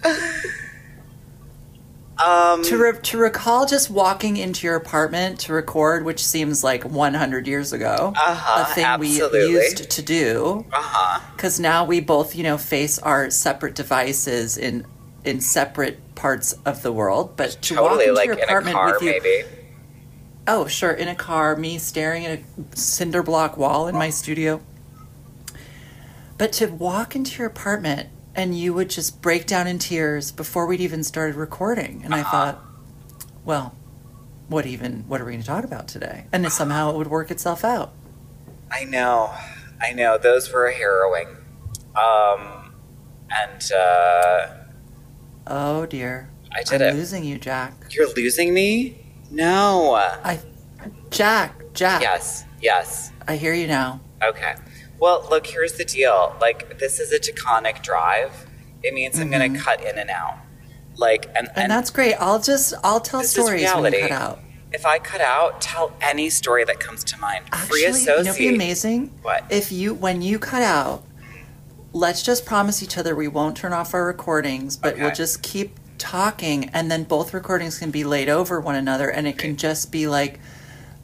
Um 2.18 2.62
To, 2.64 2.78
re- 2.78 2.98
to 3.00 3.18
recall 3.18 3.66
just 3.66 3.90
walking 3.90 4.36
into 4.38 4.66
your 4.66 4.76
apartment 4.76 5.40
to 5.40 5.52
record, 5.52 6.04
which 6.04 6.24
seems 6.24 6.64
like 6.64 6.84
100 6.84 7.46
years 7.46 7.72
ago, 7.72 8.12
Uh-huh, 8.16 8.62
a 8.62 8.74
thing 8.74 8.84
absolutely. 8.84 9.40
we 9.46 9.52
used 9.52 9.90
to 9.90 10.02
do. 10.02 10.64
Uh-huh. 10.72 11.20
Because 11.36 11.60
now 11.60 11.84
we 11.84 12.00
both 12.00 12.34
you 12.34 12.42
know 12.42 12.56
face 12.58 12.98
our 12.98 13.30
separate 13.30 13.74
devices 13.74 14.56
in 14.56 14.86
in 15.24 15.40
separate 15.40 15.98
parts 16.14 16.54
of 16.64 16.82
the 16.82 16.92
world 16.92 17.36
but 17.36 17.58
to 17.60 17.74
walk 17.82 18.00
into 18.00 18.12
like 18.14 18.26
your 18.26 18.34
in 18.36 18.40
a 18.40 18.44
apartment 18.44 18.74
car 18.76 18.92
with 18.92 19.02
you 19.02 19.10
maybe. 19.10 19.44
Oh 20.48 20.66
sure 20.66 20.92
in 20.92 21.08
a 21.08 21.14
car 21.14 21.56
me 21.56 21.76
staring 21.78 22.24
at 22.24 22.38
a 22.38 22.76
cinder 22.76 23.22
block 23.22 23.56
wall 23.58 23.88
in 23.88 23.94
my 23.94 24.08
studio. 24.10 24.60
But 26.38 26.52
to 26.54 26.66
walk 26.68 27.16
into 27.16 27.38
your 27.38 27.48
apartment 27.48 28.08
and 28.36 28.56
you 28.56 28.72
would 28.74 28.90
just 28.90 29.20
break 29.22 29.46
down 29.46 29.66
in 29.66 29.78
tears 29.78 30.30
before 30.30 30.66
we'd 30.66 30.80
even 30.80 31.02
started 31.02 31.34
recording 31.34 32.02
and 32.04 32.14
i 32.14 32.20
Uh-huh. 32.20 32.30
thought 32.30 32.64
well 33.44 33.74
what 34.48 34.66
even 34.66 35.02
what 35.08 35.20
are 35.20 35.24
we 35.24 35.32
going 35.32 35.40
to 35.40 35.46
talk 35.46 35.64
about 35.64 35.88
today 35.88 36.26
and 36.32 36.44
then 36.44 36.50
somehow 36.50 36.90
it 36.90 36.96
would 36.96 37.08
work 37.08 37.30
itself 37.30 37.64
out 37.64 37.92
I 38.70 38.82
know, 38.84 39.32
I 39.80 39.92
know. 39.92 40.18
Those 40.18 40.52
were 40.52 40.68
harrowing. 40.72 41.28
Um, 41.94 42.72
and 43.30 43.70
uh, 43.72 44.48
oh 45.46 45.86
dear 45.86 46.30
I 46.52 46.62
did 46.64 46.82
i'm 46.82 46.94
it. 46.96 46.98
losing 46.98 47.22
you 47.24 47.38
jack 47.38 47.72
You're 47.90 48.12
losing 48.14 48.52
me? 48.52 49.04
No. 49.30 49.94
I, 49.94 50.40
Jack, 51.10 51.62
Jack. 51.74 52.00
Yes, 52.02 52.44
yes. 52.60 53.10
I 53.28 53.36
hear 53.36 53.52
you 53.54 53.66
now. 53.66 54.00
Okay. 54.22 54.54
Well, 54.98 55.26
look, 55.30 55.46
here's 55.46 55.74
the 55.74 55.84
deal. 55.84 56.34
Like, 56.40 56.78
this 56.78 56.98
is 57.00 57.12
a 57.12 57.18
taconic 57.18 57.82
drive. 57.82 58.46
It 58.82 58.94
means 58.94 59.18
I'm 59.18 59.30
going 59.30 59.52
to 59.52 59.58
cut 59.58 59.84
in 59.84 59.98
and 59.98 60.10
out. 60.10 60.38
Like, 60.96 61.26
and, 61.36 61.48
Mm-hmm. 61.48 61.60
And, 61.60 61.70
that's 61.70 61.90
great. 61.90 62.14
I'll 62.14 62.40
just 62.40 62.72
I'll 62.82 63.00
tell 63.00 63.22
stories 63.22 63.70
when 63.74 63.92
you 63.92 64.00
cut 64.00 64.10
out. 64.10 64.38
if 64.72 64.86
I 64.86 64.98
cut 64.98 65.20
out, 65.20 65.60
tell 65.60 65.92
any 66.00 66.30
story 66.30 66.64
that 66.64 66.80
comes 66.80 67.04
to 67.04 67.18
mind. 67.18 67.44
Free 67.68 67.86
Actually, 67.86 68.00
you 68.00 68.06
know, 68.06 68.18
it'd 68.20 68.36
be 68.38 68.54
amazing 68.54 69.12
What? 69.22 69.44
if 69.50 69.70
you 69.72 69.94
when 69.94 70.22
you 70.22 70.38
cut 70.38 70.62
out. 70.62 71.04
Let's 71.92 72.22
just 72.22 72.44
promise 72.44 72.82
each 72.82 72.98
other 72.98 73.16
we 73.16 73.26
won't 73.26 73.56
turn 73.56 73.72
off 73.72 73.94
our 73.94 74.04
recordings, 74.04 74.76
but 74.76 74.98
we'll 74.98 75.14
just 75.14 75.42
keep 75.42 75.78
talking, 75.96 76.68
and 76.74 76.90
then 76.90 77.04
both 77.04 77.32
recordings 77.32 77.78
can 77.78 77.90
be 77.90 78.04
laid 78.04 78.28
over 78.28 78.60
one 78.60 78.74
another, 78.74 79.08
and 79.10 79.26
it 79.26 79.38
can 79.38 79.56
just 79.56 79.90
be 79.90 80.06
like, 80.06 80.38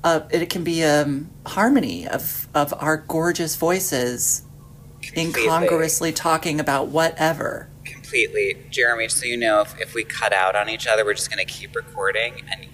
uh, 0.05 0.21
it 0.31 0.51
can 0.51 0.65
be 0.65 0.83
a 0.83 1.03
um, 1.03 1.31
harmony 1.47 2.07
of 2.07 2.49
of 2.55 2.75
our 2.79 2.97
gorgeous 2.97 3.57
voices 3.57 4.43
Completely. 5.01 5.45
incongruously 5.45 6.13
talking 6.13 6.61
about 6.61 6.89
whatever. 6.89 7.69
Completely. 7.85 8.59
Jeremy, 8.71 9.09
so 9.09 9.27
you 9.27 9.37
know, 9.37 9.61
if, 9.61 9.79
if 9.81 9.95
we 9.95 10.05
cut 10.05 10.33
out 10.33 10.55
on 10.55 10.69
each 10.69 10.87
other, 10.87 11.05
we're 11.05 11.15
just 11.15 11.31
going 11.31 11.45
to 11.45 11.53
keep 11.53 11.75
recording 11.75 12.43
and 12.51 12.67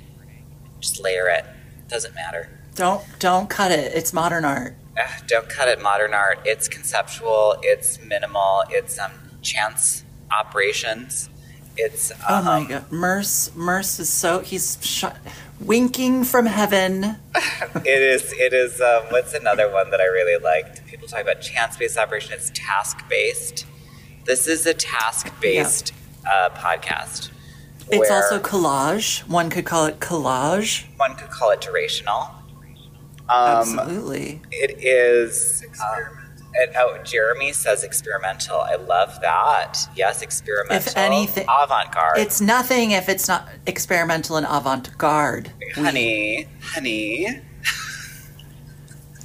just 0.80 1.00
layer 1.00 1.28
it. 1.28 1.44
Doesn't 1.88 2.14
matter. 2.14 2.50
Don't 2.74 3.02
don't 3.18 3.48
cut 3.48 3.72
it. 3.72 3.92
It's 3.94 4.12
modern 4.12 4.44
art. 4.44 4.76
Ugh, 5.00 5.22
don't 5.26 5.48
cut 5.48 5.68
it 5.68 5.80
modern 5.80 6.12
art. 6.12 6.40
It's 6.44 6.68
conceptual. 6.68 7.56
It's 7.62 8.00
minimal. 8.00 8.64
It's 8.70 8.98
um. 8.98 9.12
Chance 9.42 10.04
Operations. 10.30 11.30
It's 11.76 12.12
Oh 12.28 12.42
my 12.42 12.58
um, 12.58 12.66
god, 12.66 12.92
Merce, 12.92 13.54
Merce 13.54 14.00
is 14.00 14.12
so 14.12 14.40
he's 14.40 14.78
sh- 14.82 15.04
winking 15.60 16.24
from 16.24 16.46
heaven. 16.46 17.16
It 17.84 18.02
is. 18.02 18.32
It 18.32 18.52
is. 18.52 18.80
Um, 18.80 19.04
what's 19.10 19.34
another 19.34 19.70
one 19.70 19.90
that 19.90 20.00
I 20.00 20.04
really 20.06 20.42
liked? 20.42 20.84
People 20.86 21.06
talk 21.06 21.20
about 21.20 21.40
chance-based 21.40 21.96
operation. 21.96 22.32
It's 22.34 22.50
task-based. 22.54 23.66
This 24.24 24.46
is 24.46 24.66
a 24.66 24.74
task-based 24.74 25.92
uh, 26.26 26.50
podcast. 26.50 27.30
It's 27.90 28.10
also 28.10 28.38
collage. 28.38 29.20
One 29.28 29.48
could 29.48 29.64
call 29.64 29.86
it 29.86 30.00
collage. 30.00 30.84
one 30.96 31.14
could 31.14 31.30
call 31.30 31.50
it 31.50 31.60
durational. 31.60 32.30
Um, 33.28 33.78
Absolutely. 33.78 34.40
it 34.50 34.78
is. 34.84 35.64
Um, 35.82 36.17
oh, 36.76 36.98
Jeremy 37.04 37.52
says 37.52 37.84
experimental. 37.84 38.60
I 38.60 38.76
love 38.76 39.20
that. 39.22 39.78
Yes, 39.94 40.22
experimental. 40.22 40.76
If 40.88 40.96
anything- 40.96 41.46
avant-garde. 41.48 42.18
It's 42.18 42.40
nothing 42.40 42.92
if 42.92 43.08
it's 43.08 43.28
not 43.28 43.48
experimental 43.66 44.36
and 44.36 44.46
avant-garde. 44.48 45.52
honey, 45.74 46.46
honey. 46.62 47.40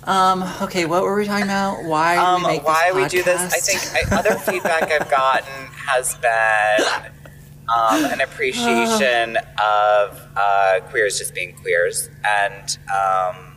Um. 0.05 0.43
Okay. 0.61 0.85
What 0.85 1.03
were 1.03 1.15
we 1.15 1.25
talking 1.25 1.45
about? 1.45 1.85
Why? 1.85 2.17
Um, 2.17 2.41
we 2.41 2.47
make 2.49 2.65
why 2.65 2.91
this 2.91 3.03
we 3.03 3.07
do 3.07 3.23
this? 3.23 3.53
I 3.53 3.59
think 3.59 4.11
I, 4.11 4.17
other 4.17 4.35
feedback 4.35 4.91
I've 4.91 5.09
gotten 5.09 5.67
has 5.87 6.15
been 6.15 7.11
um, 7.69 8.05
an 8.11 8.19
appreciation 8.19 9.37
of 9.63 10.27
uh, 10.35 10.81
queers 10.89 11.17
just 11.17 11.33
being 11.33 11.55
queers, 11.55 12.09
and 12.25 12.77
um, 12.93 13.52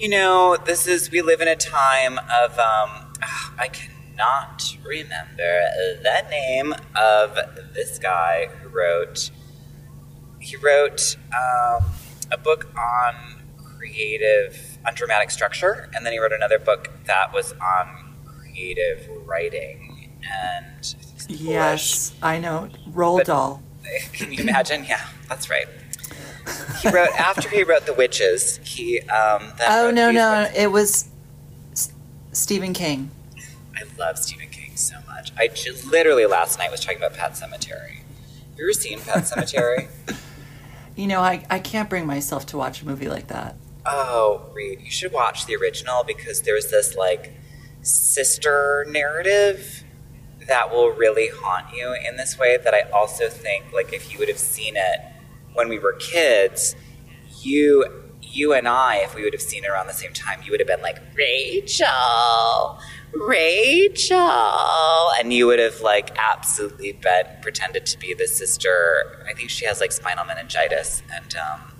you 0.00 0.08
know, 0.08 0.56
this 0.64 0.86
is 0.86 1.10
we 1.10 1.20
live 1.20 1.42
in 1.42 1.48
a 1.48 1.54
time 1.56 2.18
of 2.18 2.58
um, 2.58 3.12
I 3.58 3.68
cannot 3.70 4.76
remember 4.82 5.60
the 6.02 6.24
name 6.30 6.74
of 6.96 7.36
this 7.74 7.98
guy 7.98 8.46
who 8.46 8.68
wrote. 8.70 9.30
He 10.38 10.56
wrote 10.56 11.16
um, 11.34 11.84
a 12.32 12.38
book 12.42 12.72
on 12.78 13.42
creative, 13.76 14.78
on 14.86 14.94
dramatic 14.94 15.30
structure, 15.30 15.90
and 15.94 16.06
then 16.06 16.14
he 16.14 16.18
wrote 16.18 16.32
another 16.32 16.58
book 16.58 16.88
that 17.04 17.34
was 17.34 17.52
on 17.52 18.14
creative 18.24 19.06
writing. 19.26 20.08
And 20.22 20.76
I 20.78 20.80
think 20.80 21.14
it's 21.14 21.26
Polish. 21.26 21.40
Yes, 21.42 22.14
I 22.22 22.38
know. 22.38 22.70
Roald 22.88 23.18
But- 23.18 23.26
Dahl. 23.26 23.62
Can 24.12 24.32
you 24.32 24.42
imagine? 24.42 24.84
Yeah, 24.84 25.04
that's 25.28 25.50
right. 25.50 25.66
He 26.82 26.88
wrote 26.88 27.10
after 27.18 27.48
he 27.48 27.62
wrote 27.62 27.86
The 27.86 27.94
Witches. 27.94 28.58
He 28.64 29.00
um. 29.02 29.52
Then 29.58 29.68
Oh 29.70 29.90
no 29.90 30.10
no! 30.10 30.48
It 30.56 30.68
was 30.72 31.08
S- 31.72 31.92
Stephen 32.32 32.72
King. 32.72 33.10
I 33.76 33.82
love 33.98 34.18
Stephen 34.18 34.48
King 34.50 34.76
so 34.76 34.96
much. 35.06 35.32
I 35.38 35.48
j- 35.48 35.72
literally 35.86 36.26
last 36.26 36.58
night 36.58 36.70
was 36.70 36.80
talking 36.80 36.98
about 36.98 37.14
Pet 37.14 37.32
Sematary. 37.32 37.98
You 38.56 38.64
ever 38.64 38.72
seen 38.72 39.00
Pet 39.00 39.24
Sematary? 39.24 39.88
You 40.96 41.06
know, 41.06 41.20
I 41.20 41.46
I 41.48 41.60
can't 41.60 41.88
bring 41.88 42.06
myself 42.06 42.44
to 42.46 42.58
watch 42.58 42.82
a 42.82 42.86
movie 42.86 43.08
like 43.08 43.28
that. 43.28 43.56
Oh, 43.86 44.42
Reed, 44.52 44.80
you 44.82 44.90
should 44.90 45.12
watch 45.12 45.46
the 45.46 45.56
original 45.56 46.04
because 46.04 46.42
there's 46.42 46.66
this 46.70 46.94
like 46.94 47.32
sister 47.80 48.84
narrative 48.88 49.84
that 50.46 50.70
will 50.70 50.90
really 50.90 51.28
haunt 51.32 51.66
you 51.74 51.94
in 52.06 52.16
this 52.16 52.38
way 52.38 52.58
that 52.62 52.74
I 52.74 52.82
also 52.90 53.28
think 53.28 53.72
like 53.72 53.92
if 53.94 54.12
you 54.12 54.18
would 54.18 54.28
have 54.28 54.38
seen 54.38 54.74
it 54.76 55.00
when 55.54 55.68
we 55.68 55.78
were 55.78 55.94
kids, 55.94 56.74
you 57.42 57.84
you 58.22 58.52
and 58.52 58.68
I, 58.68 58.98
if 58.98 59.14
we 59.14 59.24
would 59.24 59.32
have 59.32 59.42
seen 59.42 59.64
it 59.64 59.70
around 59.70 59.88
the 59.88 59.92
same 59.92 60.12
time, 60.12 60.40
you 60.44 60.52
would 60.52 60.60
have 60.60 60.68
been 60.68 60.82
like, 60.82 61.00
Rachel, 61.16 62.78
Rachel. 63.12 64.18
And 65.18 65.32
you 65.32 65.48
would 65.48 65.58
have 65.58 65.80
like 65.80 66.16
absolutely 66.16 66.92
been 66.92 67.26
pretended 67.42 67.86
to 67.86 67.98
be 67.98 68.14
the 68.14 68.28
sister. 68.28 69.24
I 69.28 69.34
think 69.34 69.50
she 69.50 69.66
has 69.66 69.80
like 69.80 69.90
spinal 69.90 70.24
meningitis 70.24 71.02
and 71.12 71.34
um 71.36 71.70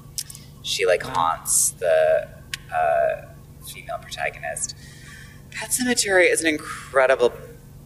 she 0.63 0.87
like 0.87 1.03
haunts 1.03 1.71
the 1.71 2.29
uh, 2.73 3.27
female 3.67 3.99
protagonist. 3.99 4.77
Pet 5.51 5.71
Sematary 5.71 6.31
is 6.31 6.43
an 6.43 6.49
incredible 6.49 7.33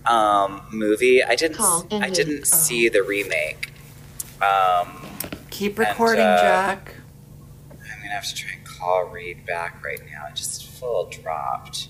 um, 0.07 0.63
movie. 0.71 1.23
I 1.23 1.35
didn't. 1.35 1.57
Call 1.57 1.87
I 1.93 2.11
didn't 2.11 2.47
see 2.47 2.89
the 2.89 3.03
remake. 3.03 3.73
Um, 4.43 5.07
Keep 5.55 5.79
And, 5.79 5.89
recording, 5.89 6.25
uh, 6.25 6.41
Jack. 6.41 6.95
I'm 7.71 7.77
gonna 7.77 8.09
have 8.09 8.27
to 8.27 8.35
try 8.35 8.57
and 8.57 8.65
call 8.67 9.05
Reed 9.05 9.47
back 9.47 9.85
right 9.85 10.01
now. 10.11 10.27
It 10.29 10.35
just 10.35 10.67
full 10.67 11.09
dropped. 11.09 11.87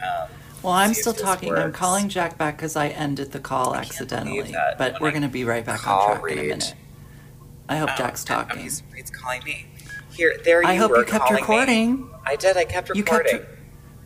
Um, 0.00 0.28
Well, 0.62 0.72
I'm 0.72 0.94
still 0.94 1.12
talking. 1.12 1.52
I'm 1.52 1.72
calling 1.72 2.08
Jack 2.08 2.38
back 2.38 2.56
because 2.56 2.76
I 2.76 2.90
ended 2.90 3.32
the 3.32 3.40
call 3.40 3.74
I 3.74 3.78
accidentally. 3.78 4.54
But 4.78 4.92
When 4.92 5.02
we're 5.02 5.10
going 5.10 5.22
to 5.22 5.28
be 5.28 5.42
right 5.42 5.66
back 5.66 5.88
on 5.88 6.20
track 6.20 6.30
in 6.30 6.38
a 6.38 6.42
minute. 6.42 6.74
I 7.68 7.78
hope 7.78 7.90
oh, 7.94 7.98
Jack's 7.98 8.24
oh, 8.26 8.34
talking. 8.34 8.62
he's, 8.62 8.84
Reed's 8.92 9.10
calling 9.10 9.42
me. 9.42 9.66
Here, 10.12 10.38
there 10.44 10.60
you 10.60 10.68
go. 10.68 10.72
I 10.72 10.76
hope 10.76 10.92
you 10.92 11.04
kept 11.04 11.24
calling 11.24 11.34
me. 11.34 11.40
recording. 11.40 12.10
I 12.24 12.36
did. 12.36 12.56
I 12.56 12.64
kept 12.64 12.90
recording. 12.90 12.96
You 12.96 13.02
kept 13.02 13.24
recording. 13.24 13.56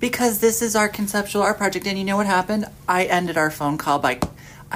Because 0.00 0.38
this 0.38 0.62
is 0.62 0.74
our 0.74 0.88
conceptual 0.88 1.42
art 1.42 1.58
project, 1.58 1.86
and 1.86 1.98
you 1.98 2.04
know 2.04 2.16
what 2.16 2.26
happened? 2.26 2.64
I 2.88 3.04
ended 3.04 3.36
our 3.36 3.50
phone 3.50 3.76
call 3.76 3.98
by 3.98 4.18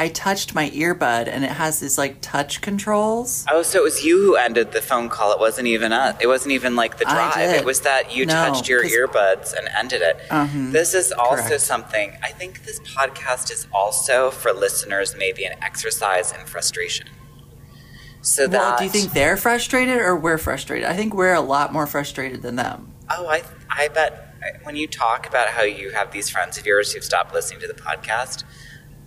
I 0.01 0.09
touched 0.09 0.55
my 0.55 0.71
earbud, 0.71 1.29
and 1.29 1.45
it 1.45 1.51
has 1.51 1.79
this 1.79 1.99
like 1.99 2.23
touch 2.23 2.63
controls. 2.63 3.45
Oh, 3.51 3.61
so 3.61 3.81
it 3.81 3.83
was 3.83 4.03
you 4.03 4.17
who 4.23 4.35
ended 4.35 4.73
the 4.73 4.81
phone 4.81 5.11
call. 5.11 5.31
It 5.33 5.39
wasn't 5.39 5.67
even 5.67 5.93
us. 5.93 6.17
It 6.21 6.27
wasn't 6.27 6.53
even 6.53 6.75
like 6.75 6.97
the 6.97 7.05
drive. 7.05 7.37
It 7.37 7.67
was 7.67 7.83
that 7.83 8.17
you 8.17 8.25
No, 8.25 8.33
touched 8.33 8.67
your 8.67 8.83
earbuds 8.83 9.55
and 9.55 9.69
ended 9.79 10.01
it. 10.01 10.19
Mhm. 10.31 10.73
This 10.73 10.95
is 10.95 11.13
also 11.13 11.43
Correct. 11.43 11.61
something. 11.61 12.17
I 12.23 12.31
think 12.31 12.65
this 12.65 12.81
podcast 12.81 13.53
is 13.53 13.67
also 13.75 14.31
for 14.31 14.55
listeners 14.55 15.15
maybe 15.19 15.45
an 15.45 15.57
exercise 15.63 16.33
in 16.33 16.47
frustration. 16.47 17.07
So 18.23 18.47
that 18.47 18.59
Well, 18.59 18.79
do 18.79 18.85
you 18.85 18.91
think 18.91 19.13
they're 19.13 19.37
frustrated 19.37 19.99
or 19.99 20.17
we're 20.17 20.39
frustrated? 20.39 20.89
I 20.89 20.95
think 20.97 21.13
we're 21.13 21.35
a 21.35 21.43
lot 21.43 21.75
more 21.75 21.87
frustrated 21.87 22.41
than 22.41 22.57
them. 22.57 22.91
Oh, 23.11 23.27
I 23.29 23.43
I 23.69 23.89
bet 23.89 24.35
when 24.63 24.77
you 24.77 24.87
talk 24.87 25.27
about 25.27 25.49
how 25.49 25.63
you 25.63 25.91
have 25.91 26.11
these 26.11 26.31
friends 26.31 26.57
of 26.57 26.65
yours 26.65 26.91
who've 26.95 27.05
stopped 27.05 27.35
listening 27.35 27.61
to 27.61 27.67
the 27.69 27.75
podcast, 27.75 28.45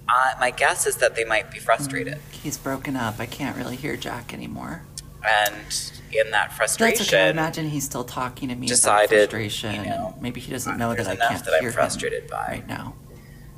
uh, 0.10 0.34
my 0.40 0.52
guess 0.52 0.86
is 0.88 0.98
that 0.98 1.16
they 1.16 1.24
might 1.26 1.50
be 1.52 1.60
frustrated. 1.60 2.18
He's 2.32 2.58
broken 2.58 2.96
up. 2.96 3.16
I 3.20 3.26
can't 3.26 3.56
really 3.58 3.76
hear 3.76 3.96
Jack 3.96 4.34
anymore. 4.34 4.84
And 5.26 5.92
in 6.12 6.32
that 6.32 6.52
frustration, 6.52 6.98
That's 7.00 7.10
okay. 7.14 7.28
I 7.28 7.30
imagine 7.30 7.70
he's 7.70 7.86
still 7.86 8.04
talking 8.04 8.50
to 8.50 8.56
me 8.56 8.68
decided, 8.68 9.30
frustration. 9.30 9.76
you 9.76 9.90
know, 9.90 10.16
maybe 10.20 10.42
he 10.42 10.52
doesn't 10.52 10.78
know 10.78 10.94
that 10.94 11.08
I 11.08 11.16
can't 11.16 11.44
that 11.46 11.54
I'm 11.54 11.62
hear 11.62 11.72
frustrated 11.72 12.24
him 12.24 12.30
by. 12.30 12.46
right 12.48 12.68
now. 12.68 12.94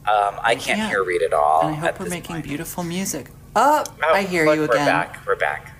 um, 0.07 0.35
I 0.43 0.53
can't 0.53 0.77
can't. 0.77 0.89
hear 0.91 1.03
Reed 1.03 1.23
at 1.23 1.33
all. 1.33 1.61
And 1.61 1.71
I 1.71 1.73
hope 1.79 1.99
we're 1.99 2.07
making 2.09 2.35
point. 2.35 2.45
beautiful 2.45 2.83
music. 2.83 3.31
Oh, 3.55 3.83
Oh, 4.03 4.13
I 4.13 4.21
hear 4.23 4.45
look, 4.45 4.55
you 4.57 4.63
again. 4.65 4.79
We're 4.81 4.85
back. 4.85 5.25
We're 5.25 5.35
back. 5.37 5.71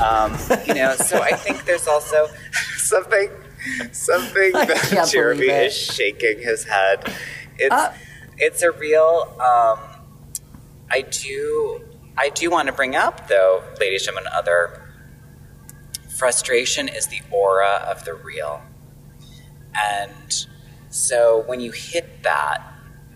Um, 0.00 0.32
you 0.66 0.74
know, 0.74 0.94
so 0.96 1.22
I 1.22 1.32
think 1.32 1.64
there's 1.66 1.86
also 1.88 2.28
something, 2.76 3.30
something 3.92 4.52
that 4.52 5.08
Jeremy 5.12 5.46
is 5.46 5.74
shaking 5.74 6.40
his 6.40 6.64
head. 6.64 7.10
It's 7.58 7.72
Uh. 7.74 7.94
it's 8.36 8.62
a 8.62 8.70
real. 8.72 9.34
Um, 9.40 9.78
I 10.92 11.00
do 11.00 11.80
I 12.18 12.28
do 12.28 12.50
want 12.50 12.66
to 12.66 12.72
bring 12.74 12.94
up 12.94 13.28
though, 13.28 13.64
ladies 13.80 14.06
and 14.06 14.14
gentlemen, 14.14 14.32
other 14.34 14.82
frustration 16.18 16.88
is 16.88 17.06
the 17.06 17.22
aura 17.30 17.86
of 17.88 18.04
the 18.04 18.12
real, 18.14 18.60
and 19.74 20.46
so 20.90 21.42
when 21.46 21.60
you 21.60 21.70
hit 21.70 22.22
that 22.22 22.62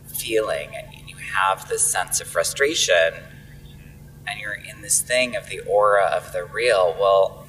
feeling 0.07 0.71
and 0.75 1.07
you 1.07 1.17
have 1.17 1.69
this 1.69 1.83
sense 1.83 2.23
of 2.23 2.27
frustration 2.27 3.13
and 4.27 4.41
you're 4.41 4.55
in 4.55 4.81
this 4.81 5.03
thing 5.03 5.37
of 5.37 5.51
the 5.51 5.61
aura 5.61 6.07
of 6.07 6.33
the 6.33 6.43
real, 6.45 6.97
well, 6.99 7.47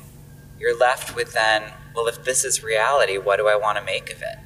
you're 0.59 0.77
left 0.77 1.15
with 1.15 1.31
then, 1.33 1.63
well, 1.95 2.07
if 2.07 2.25
this 2.25 2.43
is 2.43 2.61
reality, 2.61 3.17
what 3.17 3.37
do 3.37 3.47
I 3.47 3.55
want 3.55 3.77
to 3.77 3.83
make 3.83 4.11
of 4.11 4.21
it? 4.21 4.37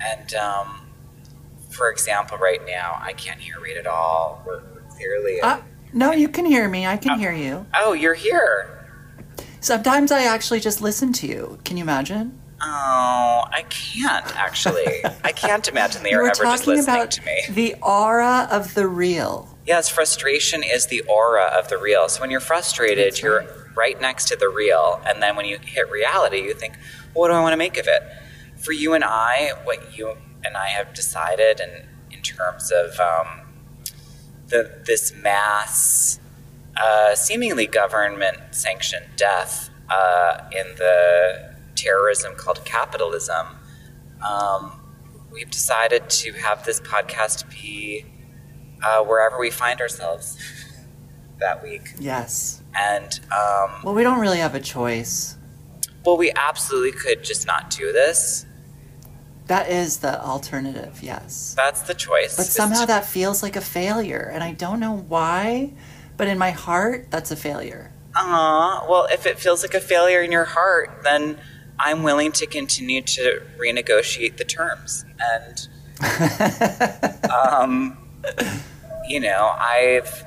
And 0.00 0.32
um, 0.34 0.81
for 1.72 1.90
example, 1.90 2.38
right 2.38 2.64
now, 2.66 2.98
I 3.00 3.12
can't 3.12 3.40
hear 3.40 3.58
Reed 3.60 3.76
at 3.76 3.86
all. 3.86 4.42
We're, 4.46 4.62
we're 4.74 4.82
clearly. 4.90 5.40
Uh, 5.40 5.60
no, 5.92 6.12
you 6.12 6.28
can 6.28 6.44
hear 6.44 6.68
me. 6.68 6.86
I 6.86 6.96
can 6.96 7.18
hear 7.18 7.32
you. 7.32 7.66
oh, 7.74 7.92
you're 7.92 8.14
here. 8.14 8.78
Sometimes 9.60 10.10
I 10.10 10.24
actually 10.24 10.60
just 10.60 10.80
listen 10.80 11.12
to 11.14 11.26
you. 11.26 11.58
Can 11.64 11.76
you 11.76 11.82
imagine? 11.84 12.38
Oh, 12.60 13.44
I 13.50 13.64
can't 13.68 14.36
actually. 14.36 15.04
I 15.24 15.32
can't 15.32 15.66
imagine 15.68 16.02
they 16.02 16.12
are 16.12 16.22
ever 16.22 16.28
just 16.30 16.42
talking 16.64 16.76
listening 16.76 16.94
about 16.96 17.10
to 17.12 17.24
me. 17.24 17.42
the 17.50 17.74
aura 17.82 18.48
of 18.50 18.74
the 18.74 18.86
real. 18.86 19.48
Yes, 19.66 19.88
frustration 19.88 20.62
is 20.64 20.86
the 20.86 21.02
aura 21.02 21.44
of 21.44 21.68
the 21.68 21.78
real. 21.78 22.08
So 22.08 22.20
when 22.20 22.30
you're 22.30 22.40
frustrated, 22.40 23.06
That's 23.06 23.22
you're 23.22 23.40
right. 23.40 23.76
right 23.76 24.00
next 24.00 24.26
to 24.28 24.36
the 24.36 24.48
real. 24.48 25.00
And 25.06 25.22
then 25.22 25.36
when 25.36 25.46
you 25.46 25.58
hit 25.58 25.88
reality, 25.90 26.38
you 26.38 26.54
think, 26.54 26.74
what 27.14 27.28
do 27.28 27.34
I 27.34 27.40
want 27.40 27.52
to 27.52 27.56
make 27.56 27.76
of 27.78 27.86
it? 27.86 28.02
For 28.56 28.72
you 28.72 28.94
and 28.94 29.04
I, 29.04 29.52
what 29.64 29.96
you 29.96 30.16
and 30.44 30.56
I 30.56 30.68
have 30.68 30.94
decided, 30.94 31.60
and 31.60 31.88
in 32.10 32.20
terms 32.22 32.70
of 32.72 32.98
um, 33.00 33.42
the, 34.48 34.82
this 34.86 35.12
mass, 35.14 36.20
uh, 36.76 37.14
seemingly 37.14 37.66
government 37.66 38.38
sanctioned 38.50 39.06
death 39.16 39.70
uh, 39.88 40.38
in 40.52 40.66
the 40.76 41.54
terrorism 41.74 42.34
called 42.36 42.64
capitalism, 42.64 43.46
um, 44.26 44.80
we've 45.32 45.50
decided 45.50 46.08
to 46.10 46.32
have 46.32 46.64
this 46.64 46.80
podcast 46.80 47.48
be 47.50 48.04
uh, 48.82 49.02
wherever 49.02 49.38
we 49.38 49.50
find 49.50 49.80
ourselves 49.80 50.36
that 51.40 51.62
week. 51.62 51.94
Yes. 51.98 52.62
And, 52.74 53.20
um, 53.32 53.80
Well, 53.84 53.94
we 53.94 54.02
don't 54.02 54.18
really 54.20 54.38
have 54.38 54.54
a 54.54 54.60
choice. 54.60 55.36
well, 56.04 56.16
we 56.16 56.32
absolutely 56.36 56.92
could 56.92 57.22
just 57.22 57.46
not 57.46 57.70
do 57.70 57.92
this. 57.92 58.46
That 59.52 59.68
is 59.68 59.98
the 59.98 60.18
alternative, 60.18 61.02
yes. 61.02 61.52
That's 61.54 61.82
the 61.82 61.92
choice. 61.92 62.38
But 62.38 62.46
somehow 62.46 62.86
that 62.86 63.04
feels 63.04 63.42
like 63.42 63.54
a 63.54 63.60
failure, 63.60 64.30
and 64.32 64.42
I 64.42 64.52
don't 64.52 64.80
know 64.80 64.96
why, 64.96 65.74
but 66.16 66.26
in 66.26 66.38
my 66.38 66.52
heart, 66.52 67.08
that's 67.10 67.30
a 67.30 67.36
failure. 67.36 67.92
Aw, 68.16 68.86
well, 68.88 69.06
if 69.12 69.26
it 69.26 69.38
feels 69.38 69.60
like 69.60 69.74
a 69.74 69.80
failure 69.80 70.22
in 70.22 70.32
your 70.32 70.46
heart, 70.46 71.00
then 71.04 71.38
I'm 71.78 72.02
willing 72.02 72.32
to 72.32 72.46
continue 72.46 73.02
to 73.02 73.42
renegotiate 73.58 74.38
the 74.38 74.44
terms. 74.44 75.04
And, 75.20 75.68
um, 77.30 77.98
you 79.06 79.20
know, 79.20 79.54
I've, 79.58 80.24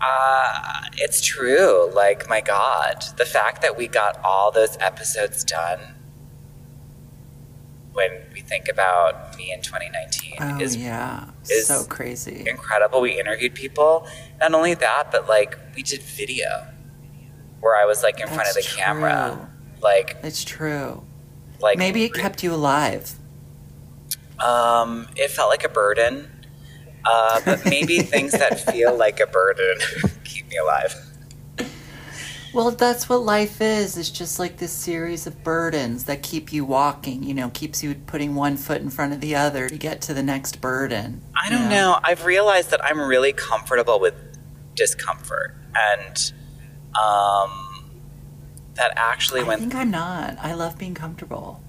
uh, 0.00 0.82
it's 0.98 1.20
true. 1.20 1.90
Like, 1.92 2.28
my 2.28 2.40
God, 2.40 3.04
the 3.16 3.26
fact 3.26 3.62
that 3.62 3.76
we 3.76 3.88
got 3.88 4.20
all 4.22 4.52
those 4.52 4.78
episodes 4.78 5.42
done 5.42 5.95
when 7.96 8.10
we 8.34 8.40
think 8.42 8.68
about 8.68 9.36
me 9.38 9.50
in 9.52 9.62
2019 9.62 10.34
Oh, 10.38 10.60
is 10.60 10.76
yeah. 10.76 11.24
is- 11.48 11.66
so 11.66 11.84
crazy. 11.84 12.44
incredible. 12.46 13.00
We 13.00 13.18
interviewed 13.18 13.54
people. 13.54 14.06
Not 14.38 14.52
only 14.52 14.74
that, 14.74 15.10
but 15.10 15.26
like 15.28 15.56
we 15.74 15.82
did 15.82 16.02
video 16.02 16.66
where 17.60 17.74
I 17.74 17.86
was 17.86 18.02
like 18.02 18.20
in 18.20 18.26
front 18.28 18.48
of 18.48 18.54
the 18.54 18.60
That's 18.60 18.76
camera. 18.76 19.48
Like 19.80 20.16
It's 20.22 20.44
true. 20.44 21.02
like 21.58 21.78
Maybe 21.78 22.04
it 22.04 22.12
kept 22.12 22.42
you 22.42 22.52
alive. 22.54 23.14
um 24.44 25.08
it 25.16 25.30
felt 25.30 25.48
like 25.50 25.64
a 25.64 25.68
burden. 25.70 26.30
Uh, 27.08 27.40
but 27.44 27.64
maybe 27.64 28.00
things 28.00 28.32
that 28.32 28.58
feel 28.72 28.92
like 28.96 29.20
a 29.20 29.26
burden 29.28 29.78
keep 30.24 30.48
me 30.50 30.56
alive. 30.56 30.92
Well, 32.56 32.70
that's 32.70 33.06
what 33.06 33.20
life 33.20 33.60
is. 33.60 33.98
It's 33.98 34.08
just 34.08 34.38
like 34.38 34.56
this 34.56 34.72
series 34.72 35.26
of 35.26 35.44
burdens 35.44 36.04
that 36.04 36.22
keep 36.22 36.54
you 36.54 36.64
walking, 36.64 37.22
you 37.22 37.34
know, 37.34 37.50
keeps 37.50 37.82
you 37.82 37.94
putting 37.94 38.34
one 38.34 38.56
foot 38.56 38.80
in 38.80 38.88
front 38.88 39.12
of 39.12 39.20
the 39.20 39.34
other 39.34 39.68
to 39.68 39.76
get 39.76 40.00
to 40.00 40.14
the 40.14 40.22
next 40.22 40.62
burden. 40.62 41.20
I 41.38 41.50
don't 41.50 41.68
know. 41.68 42.00
I've 42.02 42.24
realized 42.24 42.70
that 42.70 42.82
I'm 42.82 42.98
really 42.98 43.34
comfortable 43.34 44.00
with 44.00 44.14
discomfort 44.74 45.54
and 45.74 46.32
um 46.98 47.90
that 48.76 48.94
actually 48.96 49.44
when 49.44 49.58
I 49.58 49.60
think 49.60 49.74
I'm 49.74 49.90
not. 49.90 50.38
I 50.40 50.54
love 50.54 50.78
being 50.78 50.94
comfortable. 50.94 51.62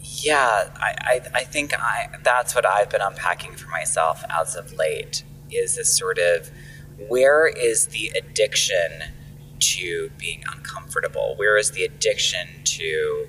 Yeah, 0.00 0.68
I, 0.78 0.96
I, 1.00 1.20
I 1.32 1.44
think 1.44 1.74
I 1.78 2.08
that's 2.24 2.56
what 2.56 2.66
I've 2.66 2.90
been 2.90 3.02
unpacking 3.02 3.54
for 3.54 3.68
myself 3.68 4.24
as 4.30 4.56
of 4.56 4.72
late 4.72 5.22
is 5.48 5.76
this 5.76 5.96
sort 5.96 6.18
of 6.18 6.50
where 7.08 7.46
is 7.46 7.86
the 7.86 8.10
addiction 8.18 9.04
to 9.60 10.10
being 10.18 10.42
uncomfortable? 10.52 11.34
Where 11.36 11.56
is 11.56 11.70
the 11.72 11.84
addiction 11.84 12.48
to 12.64 13.28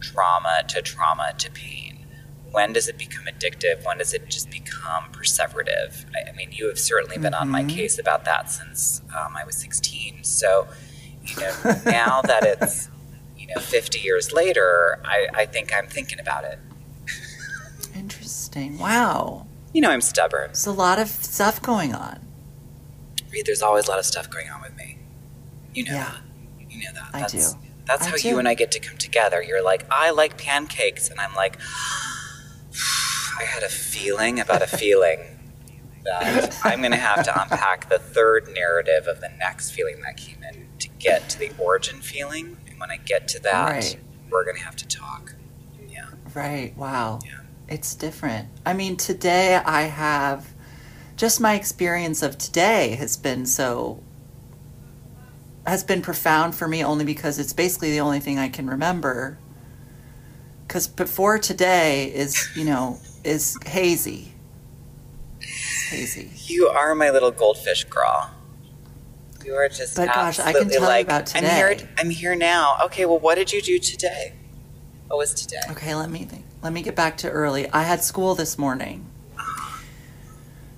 trauma, 0.00 0.62
to 0.68 0.82
trauma, 0.82 1.32
to 1.38 1.50
pain? 1.50 2.06
When 2.50 2.72
does 2.72 2.88
it 2.88 2.96
become 2.98 3.24
addictive? 3.24 3.84
When 3.84 3.98
does 3.98 4.14
it 4.14 4.28
just 4.28 4.50
become 4.50 5.04
perseverative? 5.12 6.06
I, 6.14 6.30
I 6.30 6.32
mean, 6.34 6.50
you 6.52 6.66
have 6.68 6.78
certainly 6.78 7.18
been 7.18 7.34
on 7.34 7.48
my 7.48 7.62
Mhm. 7.62 7.68
case 7.70 7.98
about 7.98 8.24
that 8.24 8.50
since 8.50 9.02
um, 9.16 9.36
I 9.36 9.44
was 9.44 9.56
16. 9.56 10.24
So, 10.24 10.66
you 11.26 11.36
know, 11.40 11.52
now 11.84 12.22
that 12.22 12.44
it's 12.44 12.88
you 13.36 13.46
know 13.54 13.60
50 13.60 14.00
years 14.00 14.32
later 14.32 15.00
I, 15.04 15.26
I 15.34 15.46
think 15.46 15.72
i'm 15.74 15.86
thinking 15.86 16.20
about 16.20 16.44
it 16.44 16.58
Interesting. 17.94 18.78
Wow. 18.78 19.46
you 19.72 19.80
know 19.80 19.90
i'm 19.90 20.00
stubborn 20.00 20.48
There's 20.48 20.66
a 20.66 20.72
lot 20.72 20.98
of 20.98 21.08
stuff 21.08 21.60
going 21.62 21.94
on. 21.94 22.20
Reed, 23.30 23.46
there's 23.46 23.62
always 23.62 23.86
a 23.86 23.90
lot 23.90 23.98
of 23.98 24.04
stuff 24.06 24.28
going 24.30 24.48
on 24.50 24.60
with 24.62 24.76
you 25.78 25.84
know 25.84 25.92
Yeah. 25.92 26.04
that 26.58 26.70
you 26.72 26.78
know 26.84 26.92
that 26.94 27.08
I 27.14 27.20
that's, 27.20 27.52
do. 27.54 27.58
that's 27.86 28.06
I 28.06 28.10
how 28.10 28.16
do. 28.16 28.28
you 28.28 28.38
and 28.38 28.46
i 28.48 28.54
get 28.62 28.70
to 28.72 28.80
come 28.80 28.96
together 28.98 29.40
you're 29.42 29.64
like 29.72 29.82
i 29.90 30.10
like 30.10 30.36
pancakes 30.36 31.08
and 31.10 31.18
i'm 31.20 31.34
like 31.34 31.56
i 33.40 33.44
had 33.44 33.62
a 33.62 33.68
feeling 33.68 34.40
about 34.40 34.62
a 34.62 34.66
feeling 34.66 35.20
that 36.04 36.58
i'm 36.64 36.80
going 36.80 36.90
to 36.92 36.96
have 36.96 37.24
to 37.24 37.42
unpack 37.42 37.88
the 37.88 37.98
third 37.98 38.48
narrative 38.54 39.06
of 39.06 39.20
the 39.20 39.28
next 39.38 39.70
feeling 39.70 40.00
that 40.02 40.16
came 40.16 40.42
in 40.42 40.66
to 40.78 40.88
get 40.98 41.28
to 41.30 41.38
the 41.38 41.50
origin 41.58 42.00
feeling 42.00 42.56
and 42.68 42.78
when 42.80 42.90
i 42.90 42.96
get 42.96 43.28
to 43.28 43.40
that 43.40 43.70
Right. 43.70 43.96
we're 44.30 44.44
going 44.44 44.56
to 44.56 44.62
have 44.64 44.76
to 44.76 44.86
talk 44.88 45.34
yeah 45.88 46.06
Right. 46.34 46.76
Wow. 46.76 47.20
Yeah. 47.24 47.40
It's 47.68 47.94
different. 47.94 48.48
I 48.64 48.72
mean, 48.74 48.96
today 48.96 49.56
I 49.56 49.82
have 49.82 50.54
just 51.16 51.40
my 51.40 51.54
experience 51.54 52.22
of 52.22 52.36
today 52.38 52.94
has 52.96 53.16
been 53.16 53.44
so 53.46 54.02
has 55.68 55.84
been 55.84 56.02
profound 56.02 56.54
for 56.54 56.68
me 56.68 56.84
only 56.84 57.04
because 57.04 57.38
it's 57.38 57.52
basically 57.52 57.90
the 57.90 58.00
only 58.00 58.20
thing 58.20 58.38
I 58.38 58.48
can 58.48 58.68
remember. 58.68 59.38
Cuz 60.68 60.86
before 60.86 61.38
today 61.38 62.12
is, 62.14 62.48
you 62.54 62.64
know, 62.64 62.98
is 63.24 63.56
hazy. 63.66 64.34
It's 65.40 65.88
hazy. 65.90 66.30
You 66.52 66.68
are 66.68 66.94
my 66.94 67.10
little 67.10 67.30
goldfish 67.30 67.84
girl. 67.84 68.30
You 69.44 69.54
are 69.54 69.68
just 69.68 69.96
But 69.96 70.12
gosh, 70.12 70.38
I 70.38 70.52
can 70.52 70.68
tell 70.68 70.82
you 70.82 70.86
like, 70.86 71.06
about 71.06 71.34
I'm 71.34 71.44
here. 71.44 71.88
I'm 71.96 72.10
here 72.10 72.34
now. 72.34 72.76
Okay, 72.84 73.06
well, 73.06 73.18
what 73.18 73.36
did 73.36 73.52
you 73.52 73.62
do 73.62 73.78
today? 73.78 74.34
What 75.06 75.16
was 75.16 75.32
today? 75.32 75.62
Okay, 75.70 75.94
let 75.94 76.10
me 76.10 76.24
think. 76.24 76.44
Let 76.62 76.72
me 76.72 76.82
get 76.82 76.94
back 76.94 77.16
to 77.18 77.30
early. 77.30 77.70
I 77.70 77.84
had 77.84 78.02
school 78.02 78.34
this 78.34 78.58
morning. 78.58 79.07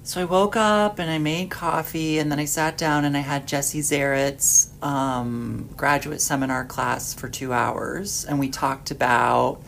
So 0.02 0.20
I 0.20 0.24
woke 0.24 0.56
up 0.56 0.98
and 0.98 1.10
I 1.10 1.18
made 1.18 1.50
coffee 1.50 2.18
and 2.18 2.32
then 2.32 2.38
I 2.38 2.46
sat 2.46 2.78
down 2.78 3.04
and 3.04 3.16
I 3.16 3.20
had 3.20 3.46
Jesse 3.46 3.80
Zaret's 3.80 4.70
um, 4.82 5.68
graduate 5.76 6.22
seminar 6.22 6.64
class 6.64 7.12
for 7.12 7.28
two 7.28 7.52
hours. 7.52 8.24
And 8.24 8.40
we 8.40 8.48
talked 8.48 8.90
about 8.90 9.62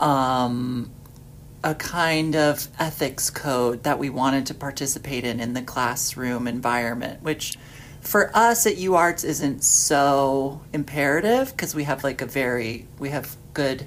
um, 0.00 0.90
a 1.62 1.74
kind 1.74 2.34
of 2.34 2.66
ethics 2.78 3.28
code 3.28 3.82
that 3.82 3.98
we 3.98 4.08
wanted 4.08 4.46
to 4.46 4.54
participate 4.54 5.24
in 5.24 5.38
in 5.38 5.52
the 5.52 5.62
classroom 5.62 6.48
environment, 6.48 7.22
which 7.22 7.58
for 8.00 8.30
us 8.34 8.66
at 8.66 8.76
UArts 8.76 9.24
isn't 9.24 9.62
so 9.62 10.62
imperative 10.72 11.50
because 11.50 11.74
we 11.74 11.84
have 11.84 12.04
like 12.04 12.22
a 12.22 12.26
very 12.26 12.86
we 12.98 13.10
have 13.10 13.36
good 13.52 13.86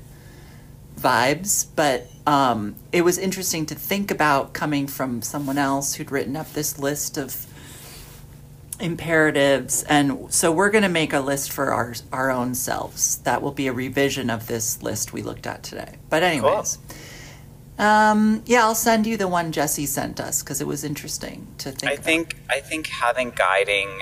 vibes, 1.01 1.67
but 1.75 2.07
um, 2.27 2.75
it 2.91 3.01
was 3.01 3.17
interesting 3.17 3.65
to 3.67 3.75
think 3.75 4.11
about 4.11 4.53
coming 4.53 4.87
from 4.87 5.21
someone 5.21 5.57
else 5.57 5.95
who'd 5.95 6.11
written 6.11 6.35
up 6.35 6.51
this 6.53 6.77
list 6.79 7.17
of 7.17 7.47
imperatives 8.79 9.83
and 9.83 10.33
so 10.33 10.51
we're 10.51 10.71
going 10.71 10.81
to 10.81 10.89
make 10.89 11.13
a 11.13 11.19
list 11.19 11.51
for 11.51 11.71
our 11.71 11.93
our 12.11 12.31
own 12.31 12.55
selves 12.55 13.17
that 13.17 13.39
will 13.39 13.51
be 13.51 13.67
a 13.67 13.73
revision 13.73 14.27
of 14.27 14.47
this 14.47 14.81
list 14.81 15.13
we 15.13 15.21
looked 15.21 15.45
at 15.45 15.61
today 15.61 15.97
but 16.09 16.23
anyways 16.23 16.79
um, 17.77 18.41
yeah 18.47 18.63
i'll 18.63 18.73
send 18.73 19.05
you 19.05 19.17
the 19.17 19.27
one 19.27 19.51
jesse 19.51 19.85
sent 19.85 20.19
us 20.19 20.41
because 20.41 20.61
it 20.61 20.65
was 20.65 20.83
interesting 20.83 21.45
to 21.59 21.71
think 21.71 21.91
I 21.91 21.93
about. 21.93 22.05
think 22.05 22.35
I 22.49 22.59
think 22.59 22.87
having 22.87 23.29
guiding 23.29 23.99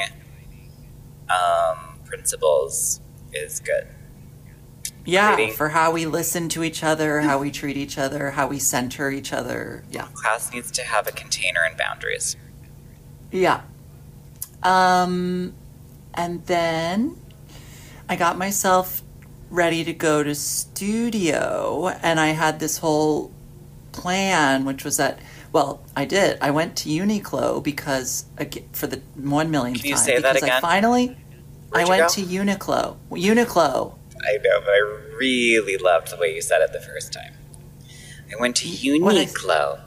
um, 1.29 1.77
principles 2.05 3.01
is 3.33 3.59
good. 3.59 3.87
Yeah 5.09 5.33
creating- 5.35 5.55
for 5.55 5.69
how 5.69 5.91
we 5.91 6.05
listen 6.05 6.49
to 6.49 6.63
each 6.63 6.83
other 6.83 7.21
how 7.21 7.37
we 7.39 7.49
treat 7.51 7.77
each 7.77 7.97
other 7.97 8.31
how 8.31 8.47
we 8.47 8.59
center 8.59 9.09
each 9.11 9.31
other 9.33 9.83
yeah 9.91 10.07
Class 10.13 10.51
needs 10.53 10.71
to 10.71 10.83
have 10.83 11.07
a 11.07 11.11
container 11.11 11.61
and 11.67 11.75
boundaries. 11.77 12.35
Yeah. 13.31 13.61
Um, 14.63 15.53
and 16.13 16.45
then 16.47 17.15
I 18.09 18.15
got 18.15 18.37
myself 18.37 19.01
ready 19.49 19.83
to 19.83 19.93
go 19.93 20.23
to 20.23 20.33
studio, 20.35 21.89
and 22.01 22.19
I 22.19 22.27
had 22.29 22.59
this 22.59 22.77
whole 22.79 23.31
plan, 23.91 24.65
which 24.65 24.83
was 24.83 24.97
that. 24.97 25.19
Well, 25.51 25.81
I 25.95 26.05
did. 26.05 26.37
I 26.41 26.51
went 26.51 26.75
to 26.77 26.89
Uniqlo 26.89 27.63
because 27.63 28.25
for 28.73 28.87
the 28.87 29.01
one 29.15 29.49
millionth 29.51 29.79
Can 29.81 29.89
you 29.89 29.95
time. 29.95 30.03
say 30.03 30.19
that 30.19 30.35
again? 30.37 30.51
I 30.51 30.59
finally, 30.59 31.17
Where'd 31.69 31.85
I 31.85 31.89
went 31.89 32.01
go? 32.01 32.07
to 32.15 32.21
Uniqlo. 32.21 32.97
Uniqlo. 33.11 33.95
I 34.27 34.37
know, 34.43 34.59
but 34.61 34.71
I 34.71 34.79
really 35.17 35.77
loved 35.77 36.11
the 36.11 36.17
way 36.17 36.33
you 36.35 36.41
said 36.41 36.61
it 36.61 36.73
the 36.73 36.81
first 36.81 37.13
time. 37.13 37.33
I 38.31 38.39
went 38.39 38.55
to 38.57 38.67
Uniqlo. 38.67 39.79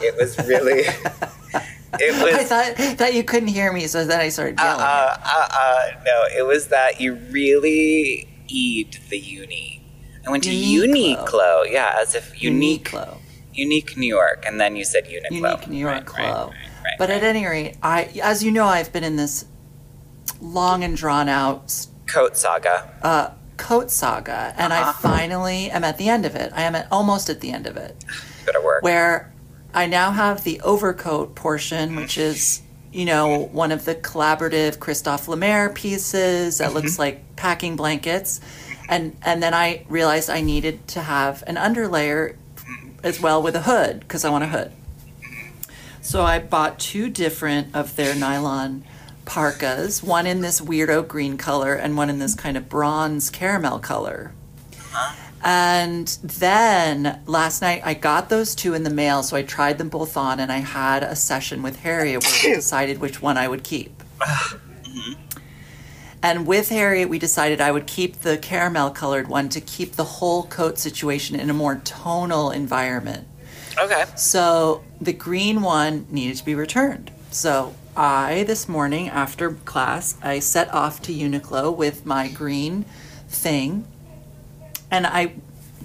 It 0.00 0.14
was 0.16 0.36
really. 0.46 0.80
it 2.00 2.22
was. 2.22 2.50
I 2.50 2.72
thought 2.74 2.98
that 2.98 3.14
you 3.14 3.22
couldn't 3.24 3.48
hear 3.48 3.72
me, 3.72 3.86
so 3.86 4.04
then 4.04 4.20
I 4.20 4.28
started 4.28 4.58
Uh, 4.60 4.64
yelling. 4.64 4.80
uh, 4.80 5.16
uh, 5.24 5.48
uh, 5.50 5.90
no, 6.04 6.24
it 6.36 6.46
was 6.46 6.68
that 6.68 7.00
you 7.00 7.14
really 7.14 8.28
eat 8.48 8.98
the 9.08 9.18
uni. 9.18 9.82
I 10.26 10.30
went 10.30 10.44
to 10.44 10.50
Uniqlo. 10.50 11.24
Uniqlo, 11.26 11.70
yeah, 11.70 11.96
as 12.00 12.14
if 12.14 12.42
unique, 12.42 12.90
Uniqlo. 12.90 13.18
unique 13.54 13.96
New 13.96 14.06
York, 14.06 14.44
and 14.46 14.60
then 14.60 14.76
you 14.76 14.84
said 14.84 15.04
Uniqlo. 15.06 15.30
Unique 15.30 15.68
New 15.68 15.78
York 15.78 16.12
Right, 16.18 16.24
right, 16.28 16.34
right, 16.34 16.46
right, 16.84 16.98
But 16.98 17.08
at 17.10 17.22
any 17.22 17.46
rate, 17.46 17.76
I, 17.82 18.10
as 18.22 18.42
you 18.44 18.50
know, 18.50 18.66
I've 18.66 18.92
been 18.92 19.04
in 19.04 19.16
this 19.16 19.46
long 20.40 20.84
and 20.84 20.96
drawn 20.96 21.28
out 21.28 21.86
coat 22.06 22.36
saga. 22.36 22.90
uh, 23.02 23.30
coat 23.60 23.90
saga, 23.90 24.54
and 24.56 24.72
I 24.72 24.80
uh-huh. 24.80 24.92
finally 24.94 25.70
am 25.70 25.84
at 25.84 25.98
the 25.98 26.08
end 26.08 26.24
of 26.24 26.34
it. 26.34 26.52
I 26.54 26.62
am 26.62 26.74
at, 26.74 26.88
almost 26.90 27.28
at 27.28 27.40
the 27.40 27.52
end 27.52 27.66
of 27.66 27.76
it, 27.76 27.94
Better 28.46 28.64
work. 28.64 28.82
where 28.82 29.32
I 29.74 29.86
now 29.86 30.10
have 30.10 30.42
the 30.42 30.60
overcoat 30.62 31.34
portion, 31.34 31.90
mm-hmm. 31.90 31.98
which 31.98 32.18
is 32.18 32.62
you 32.90 33.04
know 33.04 33.38
one 33.52 33.70
of 33.70 33.84
the 33.84 33.94
collaborative 33.94 34.80
Christophe 34.80 35.28
Lemaire 35.28 35.68
pieces 35.68 36.58
that 36.58 36.72
looks 36.72 36.92
mm-hmm. 36.92 37.02
like 37.02 37.36
packing 37.36 37.76
blankets, 37.76 38.40
and 38.88 39.16
and 39.22 39.42
then 39.42 39.52
I 39.52 39.84
realized 39.88 40.30
I 40.30 40.40
needed 40.40 40.88
to 40.88 41.02
have 41.02 41.44
an 41.46 41.56
underlayer 41.56 42.36
as 43.02 43.20
well 43.20 43.42
with 43.42 43.54
a 43.54 43.62
hood 43.62 44.00
because 44.00 44.24
I 44.24 44.30
want 44.30 44.44
a 44.44 44.48
hood. 44.48 44.72
So 46.00 46.22
I 46.22 46.38
bought 46.38 46.78
two 46.78 47.10
different 47.10 47.76
of 47.76 47.94
their 47.94 48.14
nylon 48.14 48.84
parkas, 49.30 50.02
one 50.02 50.26
in 50.26 50.40
this 50.40 50.60
weirdo 50.60 51.06
green 51.06 51.36
color 51.36 51.74
and 51.74 51.96
one 51.96 52.10
in 52.10 52.18
this 52.18 52.34
kind 52.34 52.56
of 52.56 52.68
bronze 52.68 53.30
caramel 53.30 53.78
color. 53.78 54.32
And 55.44 56.08
then 56.24 57.22
last 57.26 57.62
night 57.62 57.80
I 57.84 57.94
got 57.94 58.28
those 58.28 58.56
two 58.56 58.74
in 58.74 58.82
the 58.82 58.90
mail, 58.90 59.22
so 59.22 59.36
I 59.36 59.42
tried 59.42 59.78
them 59.78 59.88
both 59.88 60.16
on 60.16 60.40
and 60.40 60.50
I 60.50 60.58
had 60.58 61.04
a 61.04 61.14
session 61.14 61.62
with 61.62 61.78
Harriet 61.78 62.24
where 62.24 62.32
we 62.42 62.54
decided 62.56 62.98
which 62.98 63.22
one 63.22 63.38
I 63.38 63.46
would 63.46 63.62
keep. 63.62 64.02
And 66.24 66.44
with 66.44 66.68
Harriet, 66.68 67.08
we 67.08 67.20
decided 67.20 67.60
I 67.60 67.70
would 67.70 67.86
keep 67.86 68.22
the 68.22 68.36
caramel 68.36 68.90
colored 68.90 69.28
one 69.28 69.48
to 69.50 69.60
keep 69.60 69.92
the 69.92 70.04
whole 70.04 70.42
coat 70.42 70.76
situation 70.76 71.38
in 71.38 71.48
a 71.48 71.54
more 71.54 71.76
tonal 71.76 72.50
environment. 72.50 73.28
Okay. 73.78 74.04
So 74.16 74.82
the 75.00 75.12
green 75.12 75.62
one 75.62 76.06
needed 76.10 76.36
to 76.38 76.44
be 76.44 76.56
returned. 76.56 77.12
So 77.30 77.74
I, 77.96 78.44
this 78.46 78.68
morning 78.68 79.08
after 79.08 79.52
class, 79.52 80.16
I 80.22 80.38
set 80.38 80.72
off 80.72 81.02
to 81.02 81.12
Uniqlo 81.12 81.76
with 81.76 82.06
my 82.06 82.28
green 82.28 82.84
thing. 83.28 83.86
And 84.90 85.06
I 85.06 85.34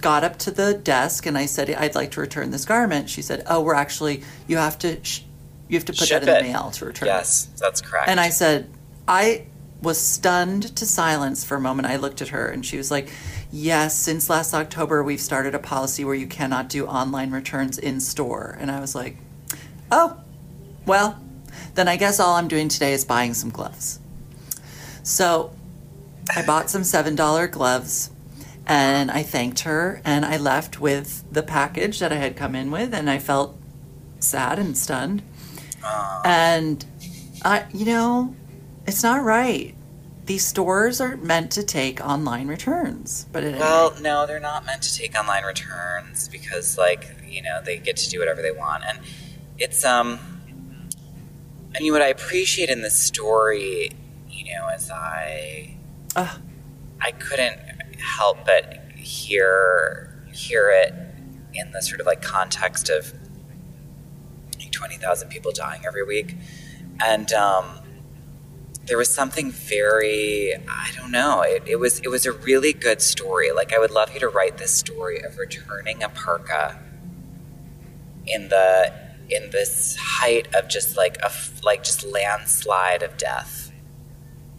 got 0.01 0.23
up 0.23 0.37
to 0.39 0.51
the 0.51 0.73
desk 0.73 1.25
and 1.25 1.37
I 1.37 1.45
said, 1.45 1.69
I'd 1.69 1.95
like 1.95 2.11
to 2.11 2.21
return 2.21 2.51
this 2.51 2.65
garment. 2.65 3.09
She 3.09 3.21
said, 3.21 3.43
Oh, 3.47 3.61
we're 3.61 3.73
actually, 3.75 4.23
you 4.47 4.57
have 4.57 4.77
to, 4.79 5.03
sh- 5.03 5.21
you 5.67 5.77
have 5.77 5.85
to 5.85 5.93
put 5.93 6.07
Ship 6.07 6.21
that 6.21 6.29
in 6.29 6.35
it. 6.35 6.47
the 6.47 6.53
mail 6.53 6.71
to 6.71 6.85
return. 6.85 7.07
Yes, 7.07 7.45
that's 7.59 7.81
correct. 7.81 8.07
And 8.07 8.19
I 8.19 8.29
said, 8.29 8.69
I 9.07 9.45
was 9.81 9.99
stunned 9.99 10.75
to 10.77 10.85
silence 10.85 11.43
for 11.43 11.55
a 11.55 11.59
moment. 11.61 11.87
I 11.87 11.97
looked 11.97 12.21
at 12.21 12.29
her 12.29 12.47
and 12.47 12.65
she 12.65 12.77
was 12.77 12.91
like, 12.91 13.09
Yes, 13.51 13.97
since 13.97 14.29
last 14.29 14.53
October, 14.53 15.03
we've 15.03 15.21
started 15.21 15.55
a 15.55 15.59
policy 15.59 16.03
where 16.03 16.15
you 16.15 16.27
cannot 16.27 16.69
do 16.69 16.85
online 16.87 17.31
returns 17.31 17.77
in 17.77 17.99
store. 17.99 18.57
And 18.59 18.69
I 18.71 18.79
was 18.79 18.95
like, 18.95 19.17
Oh, 19.91 20.17
well, 20.85 21.19
then 21.75 21.87
I 21.87 21.97
guess 21.97 22.19
all 22.19 22.35
I'm 22.35 22.47
doing 22.47 22.67
today 22.69 22.93
is 22.93 23.05
buying 23.05 23.33
some 23.33 23.49
gloves. 23.49 23.99
So 25.03 25.53
I 26.35 26.43
bought 26.45 26.69
some 26.69 26.81
$7 26.81 27.51
gloves 27.51 28.09
and 28.65 29.11
I 29.11 29.21
thanked 29.23 29.59
her 29.61 30.01
and 30.03 30.25
I 30.25 30.37
left 30.37 30.79
with 30.79 31.23
the 31.31 31.43
package 31.43 31.99
that 31.99 32.11
I 32.11 32.15
had 32.15 32.35
come 32.35 32.55
in 32.55 32.71
with 32.71 32.93
and 32.93 33.09
I 33.09 33.19
felt 33.19 33.55
sad 34.19 34.57
and 34.57 34.75
stunned. 34.75 35.21
And 36.23 36.83
I, 37.43 37.65
you 37.71 37.85
know, 37.85 38.35
it's 38.87 39.03
not 39.03 39.23
right. 39.23 39.75
These 40.25 40.43
stores 40.45 40.99
are 40.99 41.17
meant 41.17 41.51
to 41.51 41.63
take 41.63 42.03
online 42.03 42.47
returns, 42.47 43.27
but 43.31 43.43
it 43.43 43.59
Well, 43.59 43.93
no, 44.01 44.25
they're 44.25 44.39
not 44.39 44.65
meant 44.65 44.81
to 44.81 44.97
take 44.97 45.15
online 45.15 45.43
returns 45.43 46.27
because, 46.29 46.79
like, 46.79 47.05
you 47.27 47.43
know, 47.43 47.61
they 47.63 47.77
get 47.77 47.97
to 47.97 48.09
do 48.09 48.17
whatever 48.17 48.41
they 48.41 48.51
want, 48.51 48.83
and 48.87 48.97
it's 49.59 49.85
um. 49.85 50.34
I 51.75 51.81
mean, 51.81 51.91
what 51.91 52.01
I 52.01 52.07
appreciate 52.07 52.69
in 52.69 52.81
the 52.81 52.89
story, 52.89 53.91
you 54.29 54.53
know, 54.53 54.69
is 54.69 54.89
I 54.89 55.77
Ugh. 56.15 56.41
I 57.01 57.11
couldn't 57.11 57.59
help 57.99 58.45
but 58.45 58.81
hear 58.95 60.25
hear 60.33 60.69
it 60.69 60.93
in 61.53 61.71
the 61.71 61.81
sort 61.81 61.99
of 61.99 62.05
like 62.05 62.21
context 62.21 62.89
of 62.89 63.13
like 64.59 64.71
twenty 64.71 64.95
thousand 64.97 65.29
people 65.29 65.51
dying 65.51 65.81
every 65.85 66.03
week, 66.03 66.35
and 67.03 67.31
um, 67.33 67.79
there 68.85 68.97
was 68.97 69.09
something 69.13 69.51
very 69.51 70.53
I 70.55 70.91
don't 70.95 71.11
know. 71.11 71.41
It, 71.41 71.63
it 71.67 71.75
was 71.77 71.99
it 71.99 72.07
was 72.09 72.25
a 72.25 72.31
really 72.31 72.71
good 72.73 73.01
story. 73.01 73.51
Like 73.51 73.73
I 73.73 73.79
would 73.79 73.91
love 73.91 74.13
you 74.13 74.19
to 74.21 74.29
write 74.29 74.57
this 74.57 74.71
story 74.73 75.19
of 75.21 75.37
returning 75.37 76.03
a 76.03 76.09
parka 76.09 76.79
in 78.25 78.49
the 78.49 78.91
in 79.29 79.49
this 79.51 79.95
height 79.99 80.53
of 80.55 80.67
just 80.69 80.97
like 80.97 81.17
a 81.23 81.31
like 81.63 81.83
just 81.83 82.05
landslide 82.05 83.03
of 83.03 83.17
death. 83.17 83.71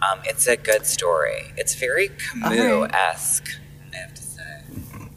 Um, 0.03 0.21
it's 0.25 0.47
a 0.47 0.57
good 0.57 0.87
story. 0.87 1.53
It's 1.57 1.75
very 1.75 2.11
Camus 2.11 2.91
esque. 2.93 3.49
I 3.93 3.97
have 3.97 4.15
to 4.15 4.23
say, 4.23 4.43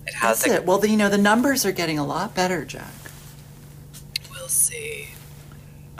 it 0.07 0.13
has 0.15 0.41
That's 0.41 0.47
a 0.53 0.55
it. 0.57 0.65
Well, 0.65 0.85
you 0.85 0.97
know, 0.97 1.09
the 1.09 1.17
numbers 1.17 1.65
are 1.65 1.71
getting 1.73 1.99
a 1.99 2.05
lot 2.05 2.33
better, 2.35 2.65
Jack. 2.65 2.93
We'll 4.31 4.47
see. 4.47 5.09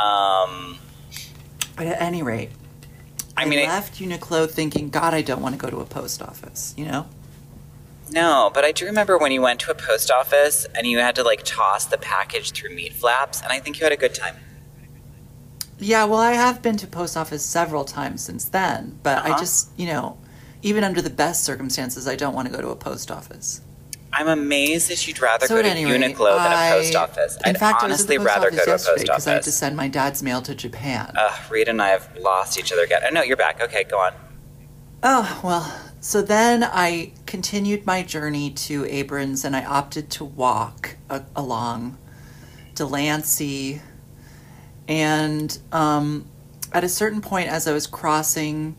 Um, 0.00 0.78
But 1.76 1.86
at 1.88 2.00
any 2.00 2.22
rate, 2.22 2.50
I 3.36 3.42
I, 3.42 3.44
mean, 3.46 3.58
I- 3.60 3.66
left 3.68 3.98
Uniqlo 4.00 4.50
thinking, 4.50 4.90
God, 4.90 5.14
I 5.14 5.22
don't 5.22 5.42
want 5.42 5.54
to 5.54 5.58
go 5.60 5.70
to 5.70 5.78
a 5.80 5.84
post 5.84 6.22
office. 6.22 6.74
You 6.76 6.86
know, 6.86 7.06
no, 8.10 8.50
but 8.52 8.64
I 8.64 8.72
do 8.72 8.84
remember 8.86 9.18
when 9.18 9.32
you 9.32 9.42
went 9.42 9.60
to 9.60 9.70
a 9.70 9.74
post 9.74 10.10
office 10.10 10.66
and 10.74 10.86
you 10.86 10.98
had 10.98 11.14
to 11.16 11.22
like 11.22 11.42
toss 11.44 11.86
the 11.86 11.98
package 11.98 12.52
through 12.52 12.74
meat 12.74 12.92
flaps, 12.92 13.40
and 13.42 13.52
I 13.52 13.58
think 13.60 13.78
you 13.78 13.84
had 13.84 13.92
a 13.92 13.96
good 13.96 14.14
time. 14.14 14.36
Yeah, 15.78 16.04
well, 16.04 16.18
I 16.18 16.32
have 16.32 16.60
been 16.60 16.76
to 16.78 16.86
post 16.86 17.16
office 17.16 17.44
several 17.44 17.84
times 17.84 18.22
since 18.24 18.44
then, 18.46 18.98
but 19.02 19.18
I 19.24 19.30
Uh-huh. 19.30 19.38
just, 19.38 19.68
you 19.76 19.86
know, 19.86 20.18
even 20.62 20.82
under 20.82 21.00
the 21.00 21.10
best 21.10 21.44
circumstances, 21.44 22.08
I 22.08 22.16
don't 22.16 22.34
want 22.34 22.48
to 22.48 22.54
go 22.54 22.60
to 22.60 22.68
a 22.70 22.76
post 22.76 23.10
office. 23.12 23.60
I'm 24.12 24.26
amazed 24.26 24.88
that 24.90 25.06
you'd 25.06 25.20
rather 25.20 25.46
So 25.46 25.56
go 25.56 25.62
to 25.62 25.68
rate, 25.68 25.76
Uniqlo 25.86 26.36
than 26.42 26.52
a 26.52 26.70
post 26.72 26.96
I- 26.96 27.00
office. 27.00 27.36
In 27.44 27.50
I'd 27.50 27.58
fact, 27.58 27.82
honestly 27.84 28.18
I 28.18 28.22
rather 28.22 28.50
go 28.50 28.56
to 28.56 28.62
a 28.62 28.66
post 28.72 28.88
office 28.88 29.02
because 29.02 29.26
I 29.28 29.34
had 29.34 29.42
to 29.44 29.52
send 29.52 29.76
my 29.76 29.86
dad's 29.86 30.22
mail 30.22 30.40
to 30.42 30.54
Japan. 30.54 31.12
Ugh, 31.16 31.38
Reed 31.50 31.68
and 31.68 31.80
I 31.80 31.88
have 31.90 32.08
lost 32.18 32.58
each 32.58 32.72
other 32.72 32.82
again. 32.82 33.02
Oh, 33.06 33.10
no, 33.10 33.22
you're 33.22 33.36
back. 33.36 33.60
Okay, 33.62 33.84
go 33.84 33.98
on. 34.00 34.14
Oh, 35.02 35.40
well, 35.44 35.72
so 36.08 36.22
then 36.22 36.64
I 36.64 37.12
continued 37.26 37.84
my 37.84 38.02
journey 38.02 38.50
to 38.52 38.86
Abrams 38.86 39.44
and 39.44 39.54
I 39.54 39.62
opted 39.62 40.08
to 40.12 40.24
walk 40.24 40.96
a- 41.10 41.26
along 41.36 41.98
Delancey. 42.74 43.82
And 44.88 45.58
um, 45.70 46.24
at 46.72 46.82
a 46.82 46.88
certain 46.88 47.20
point, 47.20 47.50
as 47.50 47.68
I 47.68 47.74
was 47.74 47.86
crossing 47.86 48.74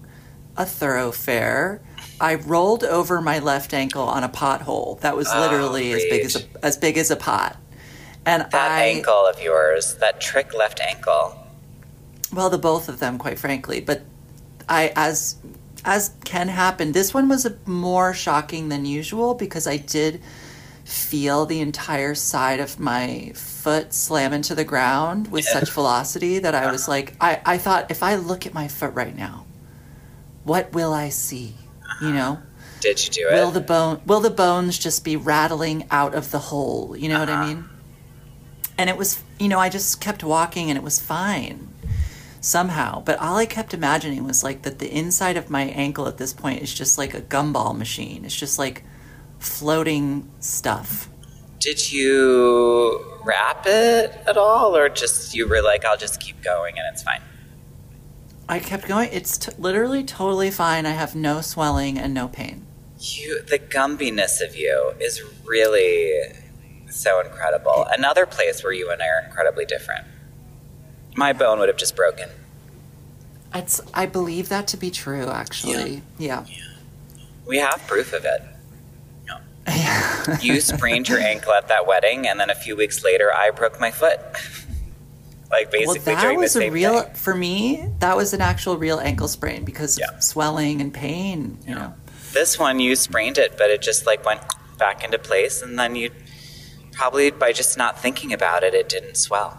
a 0.58 0.66
thoroughfare, 0.66 1.82
I 2.20 2.34
rolled 2.34 2.84
over 2.84 3.22
my 3.22 3.38
left 3.38 3.76
ankle 3.76 4.02
on 4.08 4.24
a 4.24 4.30
pothole 4.30 5.00
that 5.02 5.16
was 5.16 5.28
Oh, 5.32 5.40
literally 5.40 5.94
as 5.94 6.04
big 6.06 6.26
as 6.26 6.36
a, 6.36 6.66
as 6.66 6.78
big 6.78 6.98
as 6.98 7.12
a 7.12 7.16
pot. 7.16 7.58
And 8.26 8.42
That 8.50 8.72
I, 8.72 8.86
ankle 8.86 9.28
of 9.28 9.40
yours, 9.40 9.94
that 10.00 10.20
trick 10.20 10.56
left 10.56 10.80
ankle. 10.80 11.38
Well, 12.34 12.50
the 12.50 12.58
both 12.58 12.90
of 12.90 12.98
them, 12.98 13.20
quite 13.20 13.38
frankly. 13.38 13.82
But 13.82 14.02
I, 14.68 14.92
as 14.96 15.36
as 15.86 16.14
can 16.24 16.48
happen, 16.48 16.92
this 16.92 17.14
one 17.14 17.30
was 17.30 17.46
a, 17.46 17.56
more 17.66 18.14
shocking 18.14 18.70
than 18.70 18.86
usual 18.86 19.34
because 19.34 19.68
I 19.68 19.78
did 19.78 20.22
feel 20.84 21.46
the 21.46 21.60
entire 21.60 22.16
side 22.16 22.60
of 22.60 22.80
my 22.80 23.32
foot 23.36 23.94
slam 23.94 24.34
into 24.34 24.56
the 24.56 24.64
ground 24.64 25.32
with 25.32 25.46
such 25.46 25.72
velocity 25.72 26.40
that 26.40 26.56
I 26.56 26.72
was 26.72 26.88
like, 26.88 27.16
I, 27.22 27.42
I 27.46 27.58
thought 27.58 27.92
if 27.92 28.02
I 28.02 28.16
look 28.16 28.46
at 28.46 28.54
my 28.54 28.68
foot 28.68 28.94
right 28.94 29.16
now, 29.16 29.46
what 30.44 30.74
will 30.74 30.94
I 30.94 31.10
see? 31.10 31.56
You 32.02 32.08
uh-huh. 32.08 32.12
know, 32.12 32.40
Did 32.80 33.04
you 33.04 33.12
do 33.12 33.28
it? 33.30 33.34
will 33.34 33.52
the 33.52 33.62
bone 33.62 34.02
will 34.06 34.20
the 34.20 34.30
bones 34.30 34.80
just 34.80 35.04
be 35.04 35.16
rattling 35.16 35.86
out 35.92 36.16
of 36.16 36.32
the 36.32 36.40
hole? 36.40 36.96
You 36.98 37.10
know 37.10 37.20
what 37.20 37.30
I 37.30 37.34
uh-huh. 37.34 37.48
mean? 37.48 37.70
And 38.78 38.90
it 38.90 38.98
was, 38.98 39.22
you 39.40 39.50
know, 39.50 39.60
I 39.60 39.70
just 39.70 40.02
kept 40.02 40.24
walking 40.24 40.70
and 40.70 40.78
it 40.78 40.84
was 40.84 41.00
fine 41.00 41.69
somehow. 42.42 43.02
But 43.02 43.20
all 43.20 43.38
I 43.38 43.46
kept 43.46 43.74
imagining 43.74 44.24
was 44.26 44.44
like 44.44 44.64
that 44.64 44.80
the 44.80 44.92
inside 44.92 45.38
of 45.38 45.50
my 45.50 45.64
ankle 45.64 46.08
at 46.08 46.18
this 46.18 46.34
point 46.34 46.62
is 46.62 46.74
just 46.74 46.98
like 46.98 47.14
a 47.14 47.22
gumball 47.22 47.78
machine. 47.78 48.26
It's 48.26 48.36
just 48.36 48.60
like 48.60 48.84
floating 49.40 50.30
stuff. 50.40 51.10
Did 51.60 51.92
you 51.92 53.06
wrap 53.26 53.66
it 53.66 54.18
at 54.26 54.38
all, 54.38 54.76
or 54.76 54.88
just 54.88 55.36
you 55.36 55.48
were 55.48 55.62
like, 55.62 55.84
I'll 55.84 55.98
just 55.98 56.22
keep 56.22 56.42
going 56.42 56.78
and 56.78 56.86
it's 56.92 57.04
fine? 57.04 57.22
I 58.48 58.60
kept 58.60 58.88
going. 58.88 59.10
It's 59.12 59.38
t- 59.38 59.52
literally 59.60 60.04
totally 60.04 60.52
fine. 60.52 60.86
I 60.86 60.92
have 60.92 61.16
no 61.16 61.42
swelling 61.42 62.00
and 62.00 62.14
no 62.14 62.28
pain. 62.28 62.66
You, 62.98 63.44
the 63.44 63.60
gumbiness 63.60 64.42
of 64.42 64.56
you 64.56 64.94
is 65.00 65.22
really 65.46 66.22
so 66.90 67.20
incredible. 67.20 67.88
Another 67.96 68.26
place 68.26 68.64
where 68.64 68.74
you 68.74 68.90
and 68.90 69.02
I 69.02 69.08
are 69.08 69.26
incredibly 69.26 69.66
different. 69.66 70.06
My 71.20 71.34
bone 71.34 71.60
would 71.60 71.68
have 71.68 71.78
just 71.78 71.98
broken. 71.98 72.30
It's, 73.54 73.82
I 73.94 74.06
believe 74.06 74.48
that 74.48 74.68
to 74.70 74.78
be 74.78 74.90
true, 74.90 75.28
actually. 75.28 76.02
Yeah. 76.18 76.46
We 77.46 77.58
have 77.58 77.84
proof 77.88 78.14
of 78.14 78.24
it. 78.24 78.42
Yeah. 79.68 80.38
You 80.42 80.62
sprained 80.62 81.10
your 81.10 81.20
ankle 81.20 81.52
at 81.52 81.68
that 81.68 81.86
wedding, 81.86 82.26
and 82.26 82.40
then 82.40 82.50
a 82.50 82.56
few 82.56 82.78
weeks 82.78 83.04
later, 83.04 83.34
I 83.34 83.52
broke 83.52 83.80
my 83.80 83.92
foot. 83.92 84.20
Like 85.52 85.72
Well, 85.74 85.82
basically 85.96 86.14
that 86.14 86.22
doing 86.22 86.38
was 86.38 86.54
the 86.54 86.68
a 86.68 86.70
real 86.70 87.02
thing. 87.02 87.14
for 87.16 87.34
me. 87.34 87.90
That 88.02 88.16
was 88.16 88.34
an 88.36 88.40
actual 88.42 88.78
real 88.78 89.00
ankle 89.00 89.28
sprain 89.28 89.66
because 89.66 89.98
Yeah. 89.98 90.12
of 90.16 90.24
swelling 90.24 90.80
and 90.80 90.94
pain. 90.94 91.58
You 91.68 91.74
know. 91.74 91.94
This 92.34 92.60
one 92.60 92.80
you 92.80 92.96
sprained 92.96 93.40
it, 93.40 93.58
but 93.58 93.72
it 93.72 93.82
just 93.82 94.06
like 94.06 94.24
went 94.24 94.42
back 94.78 95.04
into 95.04 95.18
place, 95.18 95.64
and 95.64 95.78
then 95.80 95.96
you 95.96 96.12
probably 96.92 97.32
by 97.32 97.52
just 97.52 97.80
not 97.80 98.00
thinking 98.00 98.32
about 98.32 98.64
it, 98.64 98.76
it 98.76 98.88
didn't 98.90 99.18
swell. 99.18 99.58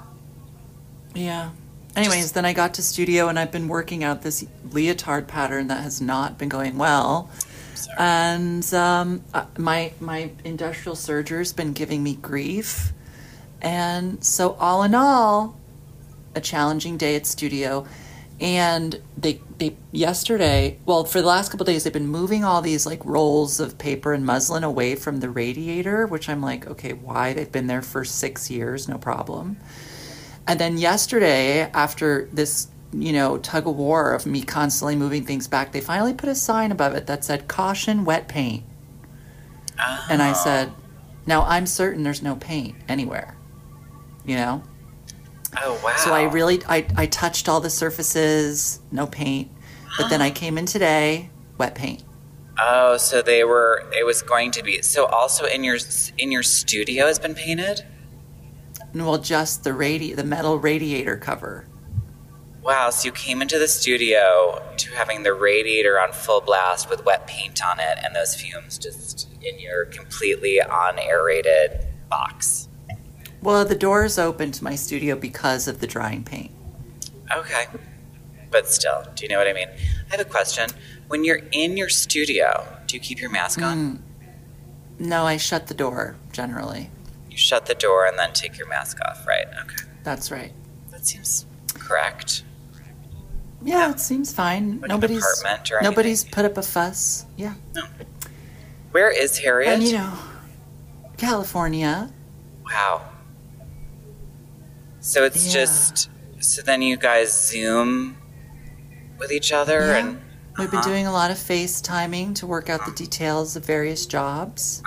Yeah. 1.14 1.50
Anyways, 1.96 2.32
then 2.32 2.44
I 2.44 2.52
got 2.52 2.74
to 2.74 2.82
studio 2.82 3.28
and 3.28 3.38
I've 3.38 3.50
been 3.50 3.68
working 3.68 4.04
out 4.04 4.22
this 4.22 4.46
leotard 4.70 5.26
pattern 5.26 5.68
that 5.68 5.82
has 5.82 6.00
not 6.00 6.38
been 6.38 6.48
going 6.48 6.78
well. 6.78 7.30
Sorry. 7.74 7.96
And 7.98 8.74
um, 8.74 9.24
my 9.58 9.92
my 10.00 10.30
industrial 10.44 10.94
serger's 10.96 11.52
been 11.52 11.72
giving 11.72 12.02
me 12.02 12.14
grief, 12.14 12.92
and 13.60 14.22
so 14.22 14.52
all 14.60 14.82
in 14.82 14.94
all, 14.94 15.58
a 16.34 16.40
challenging 16.40 16.96
day 16.96 17.16
at 17.16 17.26
studio. 17.26 17.86
And 18.40 19.00
they 19.18 19.40
they 19.58 19.76
yesterday, 19.92 20.78
well, 20.86 21.04
for 21.04 21.20
the 21.20 21.26
last 21.26 21.50
couple 21.50 21.66
days, 21.66 21.84
they've 21.84 21.92
been 21.92 22.06
moving 22.06 22.44
all 22.44 22.62
these 22.62 22.86
like 22.86 23.04
rolls 23.04 23.60
of 23.60 23.76
paper 23.78 24.12
and 24.12 24.24
muslin 24.24 24.64
away 24.64 24.94
from 24.94 25.20
the 25.20 25.28
radiator, 25.28 26.06
which 26.06 26.28
I'm 26.28 26.40
like, 26.40 26.66
okay, 26.66 26.92
why? 26.92 27.34
They've 27.34 27.50
been 27.50 27.66
there 27.66 27.82
for 27.82 28.04
six 28.04 28.50
years, 28.50 28.88
no 28.88 28.96
problem. 28.96 29.58
And 30.50 30.58
then 30.58 30.78
yesterday, 30.78 31.60
after 31.60 32.28
this, 32.32 32.66
you 32.92 33.12
know, 33.12 33.38
tug 33.38 33.68
of 33.68 33.76
war 33.76 34.14
of 34.14 34.26
me 34.26 34.42
constantly 34.42 34.96
moving 34.96 35.24
things 35.24 35.46
back, 35.46 35.70
they 35.70 35.80
finally 35.80 36.12
put 36.12 36.28
a 36.28 36.34
sign 36.34 36.72
above 36.72 36.96
it 36.96 37.06
that 37.06 37.24
said 37.24 37.46
"Caution, 37.46 38.04
wet 38.04 38.26
paint." 38.26 38.64
And 40.08 40.20
I 40.20 40.30
Oh. 40.30 40.34
said, 40.34 40.72
"Now 41.24 41.44
I'm 41.46 41.66
certain 41.66 42.02
there's 42.02 42.20
no 42.20 42.34
paint 42.34 42.74
anywhere." 42.88 43.36
You 44.26 44.34
know. 44.38 44.62
"Oh 45.62 45.80
wow!" 45.84 45.94
So 45.98 46.12
I 46.12 46.22
really, 46.24 46.60
I, 46.68 46.84
I 46.96 47.06
touched 47.06 47.48
all 47.48 47.60
the 47.60 47.70
surfaces, 47.70 48.80
no 48.90 49.06
paint. 49.06 49.52
But 49.96 50.10
then 50.10 50.20
I 50.20 50.30
came 50.42 50.58
in 50.58 50.66
today, 50.66 51.30
wet 51.58 51.76
paint. 51.76 52.02
Oh, 52.60 52.96
so 52.96 53.22
they 53.22 53.44
were. 53.44 53.84
It 53.96 54.04
was 54.04 54.20
going 54.20 54.50
to 54.50 54.64
be. 54.64 54.82
So 54.82 55.06
also 55.06 55.44
in 55.44 55.62
your 55.62 55.78
in 56.18 56.32
your 56.32 56.42
studio 56.42 57.06
has 57.06 57.20
been 57.20 57.36
painted. 57.36 57.84
And, 58.92 59.06
Well, 59.06 59.18
just 59.18 59.64
the 59.64 59.70
radi- 59.70 60.14
the 60.16 60.24
metal 60.24 60.58
radiator 60.58 61.16
cover. 61.16 61.66
Wow. 62.62 62.90
So 62.90 63.06
you 63.06 63.12
came 63.12 63.40
into 63.40 63.58
the 63.58 63.68
studio 63.68 64.62
to 64.76 64.90
having 64.92 65.22
the 65.22 65.32
radiator 65.32 65.98
on 66.00 66.12
full 66.12 66.40
blast 66.40 66.90
with 66.90 67.04
wet 67.04 67.26
paint 67.26 67.64
on 67.64 67.80
it, 67.80 67.98
and 68.04 68.14
those 68.14 68.34
fumes 68.34 68.78
just 68.78 69.28
in 69.42 69.58
your 69.58 69.86
completely 69.86 70.60
unaerated 70.60 71.86
box. 72.10 72.68
Well, 73.42 73.64
the 73.64 73.74
doors 73.74 74.18
open 74.18 74.52
to 74.52 74.64
my 74.64 74.74
studio 74.74 75.16
because 75.16 75.66
of 75.66 75.80
the 75.80 75.86
drying 75.86 76.24
paint. 76.24 76.50
Okay. 77.34 77.64
But 78.50 78.68
still, 78.68 79.04
do 79.14 79.24
you 79.24 79.30
know 79.30 79.38
what 79.38 79.46
I 79.46 79.52
mean? 79.52 79.68
I 79.68 80.16
have 80.16 80.20
a 80.20 80.28
question. 80.28 80.68
When 81.08 81.24
you're 81.24 81.40
in 81.52 81.76
your 81.76 81.88
studio, 81.88 82.66
do 82.86 82.96
you 82.96 83.00
keep 83.00 83.20
your 83.20 83.30
mask 83.30 83.62
on? 83.62 83.78
Mm. 83.78 83.98
No, 84.98 85.24
I 85.24 85.38
shut 85.38 85.68
the 85.68 85.74
door 85.74 86.16
generally. 86.32 86.90
Shut 87.40 87.64
the 87.64 87.74
door 87.74 88.04
and 88.06 88.18
then 88.18 88.34
take 88.34 88.58
your 88.58 88.68
mask 88.68 88.98
off, 89.08 89.26
right? 89.26 89.46
Okay. 89.62 89.84
That's 90.04 90.30
right. 90.30 90.52
That 90.90 91.06
seems 91.06 91.46
correct. 91.72 92.42
Yeah, 93.62 93.90
it 93.90 93.98
seems 93.98 94.30
fine. 94.32 94.80
Like 94.80 94.90
nobody's 94.90 95.24
apartment 95.24 95.70
or 95.70 95.76
anything. 95.78 95.90
nobody's 95.90 96.24
put 96.24 96.44
up 96.44 96.58
a 96.58 96.62
fuss. 96.62 97.24
Yeah, 97.36 97.54
Where 98.92 99.10
is 99.10 99.38
Harriet? 99.38 99.72
and 99.72 99.82
you 99.82 99.92
know, 99.94 100.12
California. 101.16 102.10
Wow. 102.70 103.06
So 105.00 105.24
it's 105.24 105.46
Yeah. 105.46 105.52
just 105.64 106.10
so 106.40 106.60
then 106.62 106.82
you 106.82 106.96
guys 106.98 107.32
zoom 107.48 108.16
with 109.18 109.32
each 109.32 109.50
other 109.52 109.80
Yeah. 109.86 109.96
and 109.96 110.20
We've 110.58 110.70
been 110.70 110.80
Uh-huh. 110.80 110.88
doing 110.88 111.06
a 111.06 111.12
lot 111.12 111.30
of 111.30 111.38
FaceTiming 111.38 112.34
to 112.34 112.46
work 112.46 112.68
out 112.68 112.84
the 112.84 112.92
details 112.92 113.56
of 113.56 113.64
various 113.64 114.04
jobs. 114.04 114.82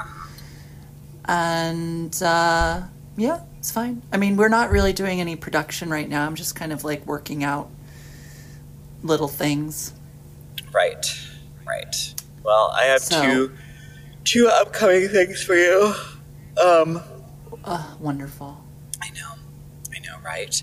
And 1.25 2.21
uh, 2.21 2.81
yeah, 3.17 3.41
it's 3.59 3.71
fine. 3.71 4.01
I 4.11 4.17
mean, 4.17 4.35
we're 4.37 4.49
not 4.49 4.69
really 4.71 4.93
doing 4.93 5.21
any 5.21 5.35
production 5.35 5.89
right 5.89 6.07
now. 6.09 6.25
I'm 6.25 6.35
just 6.35 6.55
kind 6.55 6.71
of 6.73 6.83
like 6.83 7.05
working 7.05 7.43
out 7.43 7.69
little 9.03 9.27
things. 9.27 9.93
right, 10.73 11.05
right. 11.67 12.13
Well, 12.43 12.73
I 12.77 12.83
have 12.85 13.01
So- 13.01 13.21
two 13.21 13.51
two 14.23 14.47
upcoming 14.47 15.09
things 15.09 15.41
for 15.43 15.55
you. 15.55 15.93
Um, 16.63 17.01
Oh, 17.65 17.95
wonderful. 17.99 18.61
I 19.01 19.09
know, 19.11 19.33
I 19.93 19.99
know, 19.99 20.17
right? 20.23 20.61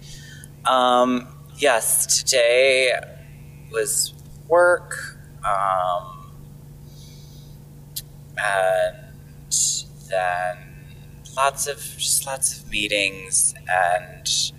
Um, 0.67 1.29
yes, 1.57 2.07
today 2.23 2.93
was 3.71 4.13
work, 4.49 5.17
um, 5.45 6.31
and 8.39 8.97
then 10.11 10.59
lots 11.37 11.67
of 11.67 11.79
just 11.79 12.27
lots 12.27 12.59
of 12.59 12.71
meetings 12.71 13.55
and 13.69 14.53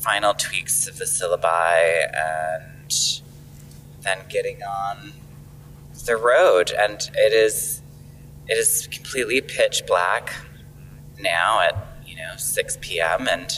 final 0.00 0.34
tweaks 0.34 0.86
of 0.86 0.98
the 0.98 1.04
syllabi, 1.04 2.06
and 2.14 3.20
then 4.02 4.18
getting 4.28 4.62
on 4.62 5.12
the 6.06 6.16
road, 6.16 6.72
and 6.78 7.10
it 7.14 7.32
is 7.32 7.82
it 8.48 8.56
is 8.56 8.86
completely 8.90 9.40
pitch 9.40 9.82
black 9.86 10.32
now 11.18 11.60
at 11.60 11.76
you 12.06 12.16
know 12.16 12.36
6 12.36 12.78
p.m. 12.80 13.26
and 13.28 13.52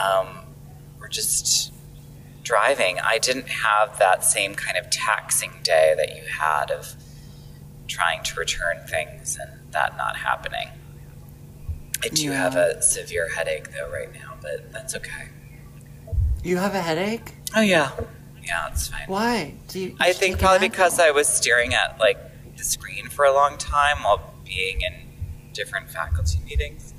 um, 0.00 0.28
we're 0.98 1.08
just 1.08 1.72
driving. 2.42 2.98
I 3.00 3.18
didn't 3.18 3.48
have 3.48 3.98
that 3.98 4.22
same 4.22 4.54
kind 4.54 4.76
of 4.76 4.90
taxing 4.90 5.52
day 5.62 5.94
that 5.96 6.14
you 6.16 6.22
had 6.24 6.70
of 6.70 6.94
trying 7.86 8.22
to 8.24 8.38
return 8.38 8.84
things 8.88 9.38
and 9.40 9.50
that 9.72 9.96
not 9.96 10.16
happening. 10.16 10.68
I 12.04 12.08
do 12.08 12.24
Yeah. 12.26 12.32
have 12.34 12.56
a 12.56 12.82
severe 12.82 13.28
headache 13.28 13.72
though 13.72 13.90
right 13.90 14.12
now, 14.12 14.34
but 14.40 14.72
that's 14.72 14.94
okay. 14.94 15.28
You 16.42 16.58
have 16.58 16.74
a 16.74 16.80
headache? 16.80 17.34
Oh 17.54 17.60
yeah, 17.60 17.90
yeah, 18.44 18.68
it's 18.70 18.88
fine. 18.88 19.04
Why? 19.06 19.54
Do 19.68 19.80
you? 19.80 19.96
I 19.98 20.12
think 20.12 20.38
probably 20.38 20.68
because 20.68 21.00
I 21.00 21.10
was 21.10 21.26
staring 21.28 21.74
at 21.74 21.98
like 21.98 22.18
the 22.56 22.64
screen 22.64 23.08
for 23.08 23.24
a 23.24 23.32
long 23.32 23.56
time 23.58 24.02
while 24.02 24.34
being 24.44 24.80
in 24.82 24.94
different 25.52 25.90
faculty 25.90 26.38
meetings. 26.44 26.92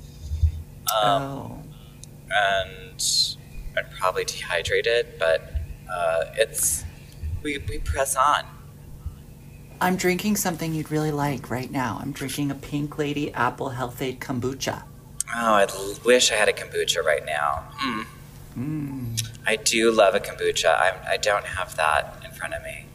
Um, 1.02 1.22
oh. 1.22 1.62
and 2.30 3.02
I'm 3.76 3.86
probably 3.98 4.24
dehydrated, 4.24 5.14
but 5.18 5.52
uh, 5.90 6.24
it's 6.36 6.84
we, 7.42 7.58
we 7.68 7.78
press 7.78 8.16
on. 8.16 8.44
I'm 9.80 9.96
drinking 9.96 10.36
something 10.36 10.74
you'd 10.74 10.90
really 10.90 11.12
like 11.12 11.50
right 11.50 11.70
now. 11.70 11.98
I'm 12.00 12.12
drinking 12.12 12.50
a 12.50 12.54
Pink 12.54 12.98
Lady 12.98 13.32
Apple 13.32 13.70
Health-Ade 13.70 14.20
kombucha. 14.20 14.82
Oh, 15.34 15.54
I 15.54 15.66
wish 16.04 16.32
I 16.32 16.34
had 16.34 16.48
a 16.48 16.52
kombucha 16.52 17.04
right 17.04 17.24
now. 17.24 17.64
Mm. 18.56 19.22
I 19.46 19.56
do 19.56 19.92
love 19.92 20.14
a 20.14 20.20
kombucha. 20.20 20.76
I'm, 20.80 20.94
I 21.06 21.16
don't 21.16 21.44
have 21.44 21.76
that 21.76 22.22
in 22.24 22.32
front 22.32 22.54
of 22.54 22.62
me. 22.62 22.86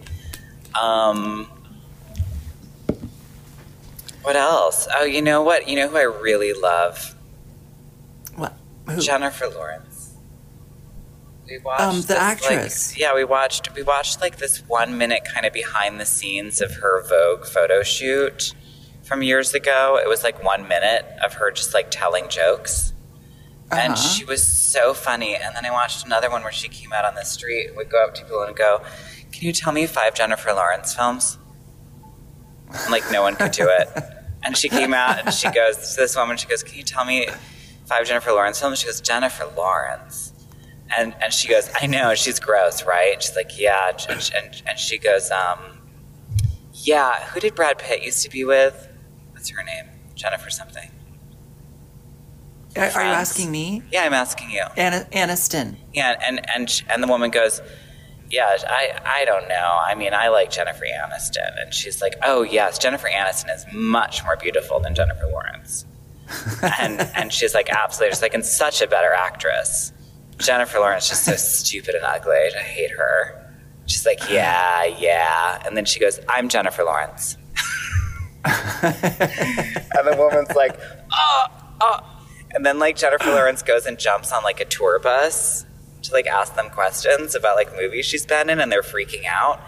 Um, 0.79 1.47
what 4.23 4.35
else? 4.35 4.87
Oh, 4.93 5.05
you 5.05 5.21
know 5.21 5.41
what? 5.41 5.69
You 5.69 5.77
know 5.77 5.87
who 5.87 5.97
I 5.97 6.03
really 6.03 6.51
love? 6.53 7.15
What? 8.35 8.57
Who? 8.89 8.99
Jennifer 8.99 9.47
Lawrence. 9.47 9.92
We 11.53 11.59
watched 11.59 11.81
Um, 11.81 12.01
the 12.01 12.07
this, 12.07 12.17
like- 12.17 12.19
actress. 12.19 12.97
yeah, 12.97 13.13
we 13.13 13.23
watched 13.23 13.75
we 13.75 13.83
watched 13.83 14.19
like 14.21 14.37
this 14.37 14.57
one 14.67 14.97
minute 14.97 15.21
kind 15.31 15.45
of 15.45 15.53
behind 15.53 15.99
the 15.99 16.05
scenes 16.05 16.61
of 16.61 16.71
her 16.77 17.03
Vogue 17.07 17.45
photo 17.45 17.83
shoot 17.83 18.55
from 19.03 19.21
years 19.21 19.53
ago. 19.53 19.99
It 20.03 20.07
was 20.09 20.23
like 20.23 20.43
one 20.43 20.67
minute 20.67 21.05
of 21.23 21.33
her 21.35 21.51
just 21.51 21.71
like 21.75 21.91
telling 21.91 22.27
jokes. 22.27 22.93
And 23.71 23.93
Uh-huh. 23.93 24.01
she 24.07 24.25
was 24.25 24.41
so 24.43 24.95
funny. 24.95 25.35
And 25.35 25.55
then 25.55 25.63
I 25.63 25.69
watched 25.71 26.03
another 26.07 26.29
one 26.31 26.41
where 26.41 26.51
she 26.51 26.69
came 26.69 26.91
out 26.91 27.05
on 27.05 27.13
the 27.13 27.23
street 27.23 27.67
and 27.67 27.77
would 27.77 27.89
go 27.91 28.03
up 28.03 28.15
to 28.15 28.23
people 28.23 28.41
and 28.41 28.55
go, 28.55 28.81
Can 29.31 29.43
you 29.45 29.53
tell 29.53 29.73
me 29.73 29.85
five 29.85 30.15
Jennifer 30.15 30.53
Lawrence 30.53 30.95
films? 30.95 31.37
And 32.73 32.91
like 32.91 33.03
no 33.11 33.21
one 33.21 33.35
could 33.35 33.51
do 33.51 33.69
it. 33.69 33.89
And 34.45 34.57
she 34.57 34.67
came 34.67 34.93
out 34.93 35.19
and 35.19 35.33
she 35.33 35.49
goes 35.51 35.77
to 35.95 36.01
this 36.01 36.17
woman, 36.17 36.35
she 36.35 36.47
goes, 36.47 36.63
Can 36.63 36.75
you 36.77 36.83
tell 36.83 37.05
me 37.05 37.27
five 37.85 38.05
Jennifer 38.05 38.31
Lawrence 38.33 38.59
films? 38.59 38.79
She 38.79 38.87
goes, 38.87 38.99
Jennifer 38.99 39.45
Lawrence. 39.55 40.32
And 40.97 41.15
and 41.21 41.33
she 41.33 41.47
goes, 41.47 41.69
I 41.81 41.87
know, 41.87 42.15
she's 42.15 42.39
gross, 42.39 42.85
right? 42.85 43.21
She's 43.21 43.35
like, 43.35 43.57
Yeah. 43.59 43.91
And, 44.09 44.31
and, 44.35 44.61
and 44.67 44.79
she 44.79 44.97
goes, 44.97 45.31
um, 45.31 45.59
Yeah, 46.73 47.23
who 47.25 47.39
did 47.39 47.55
Brad 47.55 47.77
Pitt 47.79 48.03
used 48.03 48.23
to 48.23 48.29
be 48.29 48.43
with? 48.43 48.87
What's 49.31 49.49
her 49.49 49.63
name? 49.63 49.85
Jennifer 50.15 50.49
something. 50.49 50.89
Are, 52.75 52.85
are 52.85 53.03
you 53.03 53.09
asking 53.09 53.51
me? 53.51 53.83
Yeah, 53.91 54.03
I'm 54.03 54.13
asking 54.13 54.49
you. 54.49 54.63
Anna, 54.75 55.05
Aniston. 55.11 55.75
Yeah, 55.93 56.19
and 56.25 56.41
and 56.55 56.83
and 56.89 57.03
the 57.03 57.07
woman 57.07 57.29
goes, 57.29 57.61
"Yeah, 58.31 58.57
I 58.67 58.99
I 59.05 59.25
don't 59.25 59.47
know. 59.47 59.77
I 59.79 59.93
mean, 59.93 60.13
I 60.13 60.29
like 60.29 60.49
Jennifer 60.49 60.85
Aniston." 60.85 61.61
And 61.61 61.73
she's 61.73 62.01
like, 62.01 62.15
"Oh 62.23 62.41
yes, 62.41 62.79
Jennifer 62.79 63.07
Aniston 63.07 63.53
is 63.53 63.65
much 63.71 64.23
more 64.23 64.37
beautiful 64.37 64.79
than 64.79 64.95
Jennifer 64.95 65.27
Lawrence." 65.27 65.85
and 66.79 67.01
and 67.15 67.31
she's 67.31 67.53
like 67.53 67.69
absolutely 67.69 68.11
just 68.11 68.21
like 68.21 68.33
and 68.33 68.45
such 68.45 68.81
a 68.81 68.87
better 68.87 69.13
actress. 69.13 69.91
Jennifer 70.37 70.79
Lawrence 70.79 71.09
just 71.09 71.25
so 71.25 71.35
stupid 71.35 71.95
and 71.95 72.03
ugly. 72.03 72.35
I 72.35 72.61
hate 72.61 72.91
her. 72.91 73.39
She's 73.85 74.05
like, 74.05 74.29
yeah, 74.29 74.85
yeah, 74.85 75.61
and 75.65 75.75
then 75.75 75.85
she 75.85 75.99
goes, 75.99 76.19
"I'm 76.29 76.47
Jennifer 76.47 76.83
Lawrence," 76.83 77.37
and 78.45 78.93
the 80.07 80.15
woman's 80.17 80.55
like, 80.55 80.79
"Oh, 81.11 81.45
oh," 81.81 81.99
and 82.51 82.65
then 82.65 82.79
like 82.79 82.95
Jennifer 82.95 83.29
Lawrence 83.29 83.61
goes 83.61 83.85
and 83.85 83.99
jumps 83.99 84.31
on 84.31 84.43
like 84.43 84.61
a 84.61 84.65
tour 84.65 84.99
bus 84.99 85.65
to 86.03 86.13
like 86.13 86.27
ask 86.27 86.55
them 86.55 86.69
questions 86.69 87.35
about 87.35 87.57
like 87.57 87.75
movies 87.75 88.05
she's 88.05 88.25
been 88.25 88.49
in, 88.49 88.59
and 88.59 88.71
they're 88.71 88.81
freaking 88.81 89.25
out. 89.25 89.59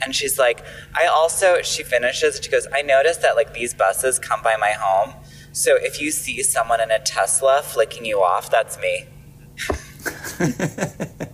And 0.00 0.14
she's 0.14 0.38
like, 0.38 0.64
I 0.94 1.06
also, 1.06 1.60
she 1.62 1.82
finishes, 1.82 2.40
she 2.40 2.50
goes, 2.50 2.68
I 2.72 2.82
noticed 2.82 3.20
that 3.22 3.34
like 3.34 3.52
these 3.52 3.74
buses 3.74 4.18
come 4.18 4.42
by 4.42 4.56
my 4.56 4.70
home. 4.70 5.14
So 5.52 5.76
if 5.76 6.00
you 6.00 6.12
see 6.12 6.42
someone 6.44 6.80
in 6.80 6.92
a 6.92 7.00
Tesla 7.00 7.62
flicking 7.64 8.04
you 8.04 8.22
off, 8.22 8.48
that's 8.48 8.78
me. 8.78 9.06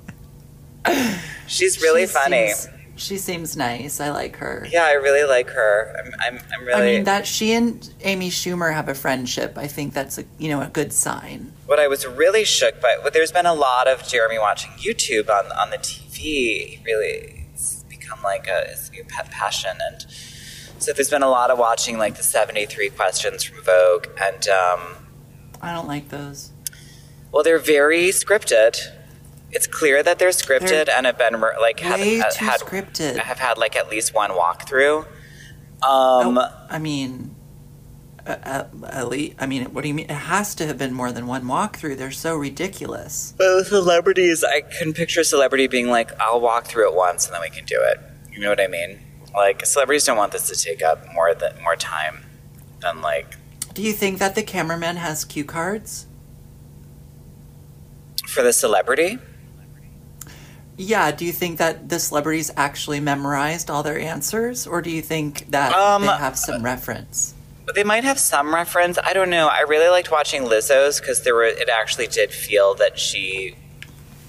She's 1.46 1.80
really 1.82 2.06
She 2.06 2.12
funny. 2.12 2.48
seems- 2.52 2.68
she 2.96 3.18
seems 3.18 3.56
nice. 3.56 4.00
I 4.00 4.10
like 4.10 4.36
her. 4.36 4.68
yeah, 4.70 4.84
I 4.84 4.92
really 4.92 5.24
like 5.28 5.48
her. 5.48 5.96
I'm, 5.98 6.12
I'm, 6.20 6.40
I'm 6.54 6.64
really. 6.64 6.80
I 6.80 6.84
mean 6.94 7.04
that 7.04 7.26
she 7.26 7.52
and 7.52 7.92
Amy 8.02 8.30
Schumer 8.30 8.72
have 8.72 8.88
a 8.88 8.94
friendship. 8.94 9.58
I 9.58 9.66
think 9.66 9.94
that's 9.94 10.16
a 10.16 10.24
you 10.38 10.48
know 10.48 10.62
a 10.62 10.68
good 10.68 10.92
sign. 10.92 11.52
what 11.66 11.80
I 11.80 11.88
was 11.88 12.06
really 12.06 12.44
shook 12.44 12.80
by, 12.80 12.96
well, 13.02 13.10
there's 13.10 13.32
been 13.32 13.46
a 13.46 13.54
lot 13.54 13.88
of 13.88 14.06
Jeremy 14.06 14.38
watching 14.38 14.70
YouTube 14.78 15.28
on 15.28 15.50
on 15.58 15.70
the 15.70 15.78
TV. 15.78 16.84
Really, 16.84 17.46
it's 17.52 17.82
become 17.90 18.22
like 18.22 18.46
a 18.46 18.68
his 18.68 18.92
new 18.92 19.02
pet 19.02 19.28
passion, 19.32 19.76
and 19.90 20.06
so 20.78 20.92
there's 20.92 21.10
been 21.10 21.24
a 21.24 21.28
lot 21.28 21.50
of 21.50 21.58
watching 21.58 21.98
like 21.98 22.14
the 22.16 22.22
73 22.22 22.90
questions 22.90 23.42
from 23.42 23.60
Vogue, 23.64 24.06
and 24.22 24.46
um, 24.46 24.80
I 25.60 25.74
don't 25.74 25.88
like 25.88 26.10
those. 26.10 26.52
Well, 27.34 27.42
they're 27.42 27.58
very 27.58 28.10
scripted. 28.10 28.78
It's 29.50 29.66
clear 29.66 30.04
that 30.04 30.20
they're 30.20 30.28
scripted 30.28 30.86
They're 30.86 30.96
and 30.96 31.04
have 31.04 31.18
been 31.18 31.40
like 31.40 31.80
have, 31.80 31.98
have 31.98 32.34
too 32.36 32.44
had 32.44 32.60
scripted. 32.60 33.16
have 33.16 33.40
had 33.40 33.58
like 33.58 33.74
at 33.74 33.90
least 33.90 34.14
one 34.14 34.30
walkthrough. 34.30 35.00
Um, 35.82 36.38
Oh, 36.38 36.66
I 36.70 36.78
mean, 36.78 37.34
uh, 38.24 38.36
uh, 38.44 38.66
at 38.86 39.08
least, 39.08 39.34
I 39.40 39.46
mean, 39.46 39.64
what 39.74 39.82
do 39.82 39.88
you 39.88 39.94
mean? 39.94 40.06
It 40.06 40.12
has 40.12 40.54
to 40.54 40.66
have 40.66 40.78
been 40.78 40.94
more 40.94 41.10
than 41.10 41.26
one 41.26 41.42
walkthrough. 41.46 41.96
They're 41.98 42.12
so 42.12 42.36
ridiculous. 42.36 43.34
But 43.36 43.56
with 43.56 43.66
celebrities, 43.66 44.44
I 44.44 44.60
can 44.60 44.92
picture 44.92 45.22
a 45.22 45.24
celebrity 45.24 45.66
being 45.66 45.88
like, 45.88 46.12
I'll 46.20 46.40
walk 46.40 46.66
through 46.66 46.88
it 46.88 46.94
once 46.94 47.26
and 47.26 47.34
then 47.34 47.40
we 47.42 47.50
can 47.50 47.64
do 47.64 47.80
it. 47.82 47.98
You 48.30 48.38
know 48.38 48.48
what 48.48 48.60
I 48.60 48.68
mean? 48.68 49.00
Like, 49.34 49.66
celebrities 49.66 50.04
don't 50.04 50.16
want 50.16 50.30
this 50.30 50.48
to 50.50 50.56
take 50.56 50.84
up 50.84 51.12
more 51.12 51.34
than 51.34 51.60
more 51.64 51.74
time 51.74 52.26
than 52.78 53.02
like 53.02 53.34
Do 53.74 53.82
you 53.82 53.92
think 53.92 54.20
that 54.20 54.36
the 54.36 54.44
cameraman 54.44 54.96
has 54.98 55.24
cue 55.24 55.44
cards? 55.44 56.06
For 58.34 58.42
the 58.42 58.52
celebrity. 58.52 59.18
Yeah. 60.76 61.12
Do 61.12 61.24
you 61.24 61.32
think 61.32 61.58
that 61.58 61.88
the 61.88 61.98
celebrities 62.00 62.50
actually 62.56 63.00
memorized 63.00 63.70
all 63.70 63.82
their 63.82 63.98
answers, 63.98 64.66
or 64.66 64.82
do 64.82 64.90
you 64.90 65.02
think 65.02 65.50
that 65.50 65.72
Um, 65.72 66.02
they 66.02 66.08
have 66.08 66.36
some 66.38 66.62
reference? 66.62 67.34
They 67.74 67.84
might 67.84 68.04
have 68.04 68.18
some 68.18 68.52
reference. 68.54 68.98
I 69.02 69.12
don't 69.14 69.30
know. 69.30 69.46
I 69.48 69.60
really 69.60 69.88
liked 69.88 70.10
watching 70.10 70.42
Lizzo's 70.42 71.00
because 71.00 71.22
there 71.22 71.34
were. 71.34 71.44
It 71.44 71.68
actually 71.68 72.08
did 72.08 72.30
feel 72.32 72.74
that 72.74 72.98
she 72.98 73.56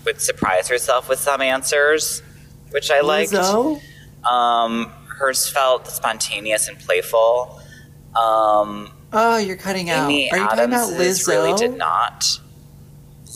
would 0.05 0.21
surprise 0.21 0.67
herself 0.67 1.09
with 1.09 1.19
some 1.19 1.41
answers, 1.41 2.21
which 2.69 2.91
I 2.91 3.01
liked. 3.01 3.31
Lizzo? 3.33 3.81
Um, 4.23 4.91
hers 5.07 5.49
felt 5.49 5.87
spontaneous 5.87 6.67
and 6.67 6.79
playful. 6.79 7.59
Um, 8.15 8.91
Oh, 9.11 9.37
you're 9.37 9.55
cutting 9.57 9.89
out. 9.89 10.09
Amy 10.09 10.29
Are 10.31 10.37
you 10.37 10.43
talking 10.45 10.59
Adams 10.59 10.89
about 10.89 10.99
Lizzo? 11.01 11.27
really 11.27 11.53
did 11.57 11.77
not. 11.77 12.39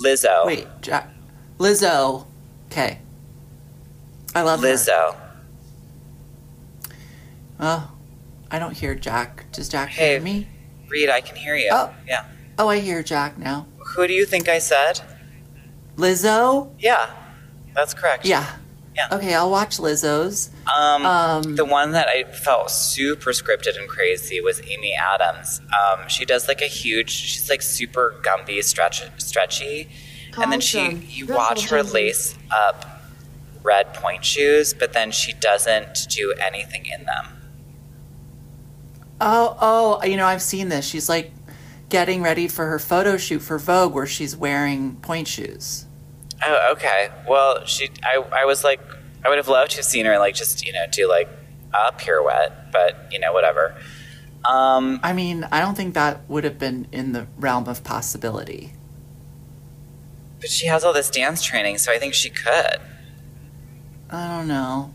Lizzo. 0.04 0.46
Wait, 0.46 0.68
Jack. 0.82 1.10
Lizzo. 1.58 2.26
Okay. 2.68 3.00
I 4.36 4.42
love 4.44 4.62
her. 4.62 4.68
Lizzo. 4.68 5.16
Oh, 7.60 7.92
I 8.52 8.60
don't 8.60 8.76
hear 8.76 8.96
Jack. 8.96 9.46
Does 9.52 9.68
Jack 9.70 9.90
Hey. 9.90 10.12
hear 10.14 10.22
me? 10.22 10.48
Reed, 10.88 11.10
I 11.10 11.22
can 11.22 11.36
hear 11.36 11.56
you. 11.56 11.70
Oh. 11.72 11.94
Yeah. 12.08 12.26
Oh, 12.58 12.68
I 12.70 12.80
hear 12.80 13.04
Jack 13.04 13.38
now. 13.38 13.68
Who 13.96 14.08
do 14.08 14.14
you 14.14 14.26
think 14.26 14.48
I 14.48 14.60
said? 14.60 15.02
Lizzo? 15.98 16.72
Yeah, 16.80 17.10
that's 17.76 17.94
correct. 17.94 18.26
Yeah. 18.26 18.46
Yeah. 19.00 19.16
Okay, 19.16 19.34
I'll 19.34 19.50
watch 19.50 19.78
Lizzo's. 19.78 20.50
Um, 20.76 21.06
Um, 21.06 21.56
the 21.56 21.64
one 21.64 21.94
that 21.94 22.10
I 22.10 22.26
felt 22.26 22.70
super 22.70 23.30
scripted 23.32 23.80
and 23.80 23.88
crazy 23.88 24.42
was 24.42 24.62
Amy 24.68 24.94
Adams. 24.94 25.62
Um, 25.72 26.10
she 26.10 26.26
does 26.26 26.50
like 26.50 26.60
a 26.62 26.66
huge. 26.68 27.10
She's 27.10 27.50
like 27.50 27.62
super 27.62 28.16
Gumby, 28.24 28.62
stretch, 28.62 29.02
stretchy, 29.18 29.88
and 30.38 30.52
then 30.52 30.60
she 30.60 30.96
you 31.08 31.26
That's 31.28 31.38
watch 31.38 31.70
her 31.70 31.80
awesome. 31.80 31.94
lace 31.94 32.36
up 32.52 32.86
red 33.64 33.94
pointe 33.94 34.26
shoes, 34.26 34.74
but 34.74 34.92
then 34.92 35.12
she 35.12 35.32
doesn't 35.32 36.08
do 36.10 36.34
anything 36.34 36.86
in 36.86 37.06
them. 37.06 37.26
Oh, 39.22 39.58
oh, 39.62 40.06
you 40.06 40.18
know, 40.18 40.26
I've 40.26 40.42
seen 40.42 40.68
this. 40.68 40.86
She's 40.86 41.08
like 41.08 41.32
getting 41.88 42.22
ready 42.22 42.50
for 42.50 42.66
her 42.66 42.80
photo 42.80 43.16
shoot 43.16 43.40
for 43.40 43.58
Vogue 43.58 43.94
where 43.94 44.06
she's 44.06 44.36
wearing 44.36 44.98
pointe 44.98 45.28
shoes. 45.30 45.86
Oh, 46.46 46.70
okay. 46.74 47.10
Well, 47.28 47.66
she. 47.66 47.90
I. 48.04 48.24
I 48.32 48.46
was 48.46 48.64
like, 48.64 48.80
I 49.26 49.30
would 49.30 49.38
have 49.38 49.48
loved 49.48 49.72
to 49.72 49.78
have 49.78 49.86
seen 49.86 50.06
her 50.06 50.18
like 50.20 50.36
just 50.36 50.66
you 50.66 50.72
know 50.74 50.86
do 50.92 51.08
like 51.10 51.28
a 51.74 51.92
pirouette, 51.92 52.72
but 52.72 53.08
you 53.12 53.20
know 53.20 53.34
whatever. 53.34 53.76
Um, 54.50 55.00
I 55.04 55.12
mean, 55.14 55.46
I 55.52 55.60
don't 55.60 55.76
think 55.76 55.94
that 55.96 56.22
would 56.30 56.46
have 56.46 56.58
been 56.58 56.88
in 56.94 57.12
the 57.12 57.28
realm 57.38 57.68
of 57.68 57.84
possibility. 57.84 58.72
but 60.40 60.50
she 60.50 60.68
has 60.68 60.86
all 60.86 60.94
this 60.94 61.10
dance 61.10 61.44
training, 61.44 61.78
so 61.78 61.92
I 61.92 61.98
think 62.00 62.14
she 62.14 62.30
could. 62.30 62.78
I 64.10 64.28
don't 64.38 64.48
know. 64.48 64.94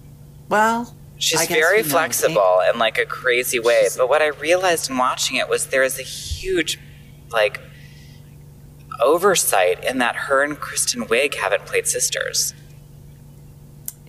Well, 0.48 0.96
She's 1.18 1.46
very 1.46 1.82
flexible 1.82 2.60
in 2.72 2.78
like 2.78 2.98
a 2.98 3.04
crazy 3.04 3.58
way. 3.60 3.80
She's- 3.82 3.96
But 3.96 4.08
what 4.08 4.20
I 4.22 4.28
realized 4.28 4.90
in 4.90 4.96
watching 4.96 5.36
it 5.36 5.48
was 5.48 5.66
there 5.66 5.82
is 5.84 5.98
a 5.98 6.02
huge 6.02 6.78
like 7.30 7.60
oversight 9.00 9.84
in 9.84 9.98
that 9.98 10.16
her 10.16 10.42
and 10.42 10.58
Kristen 10.58 11.04
Wiig 11.04 11.34
haven't 11.34 11.66
played 11.66 11.86
sisters. 11.86 12.54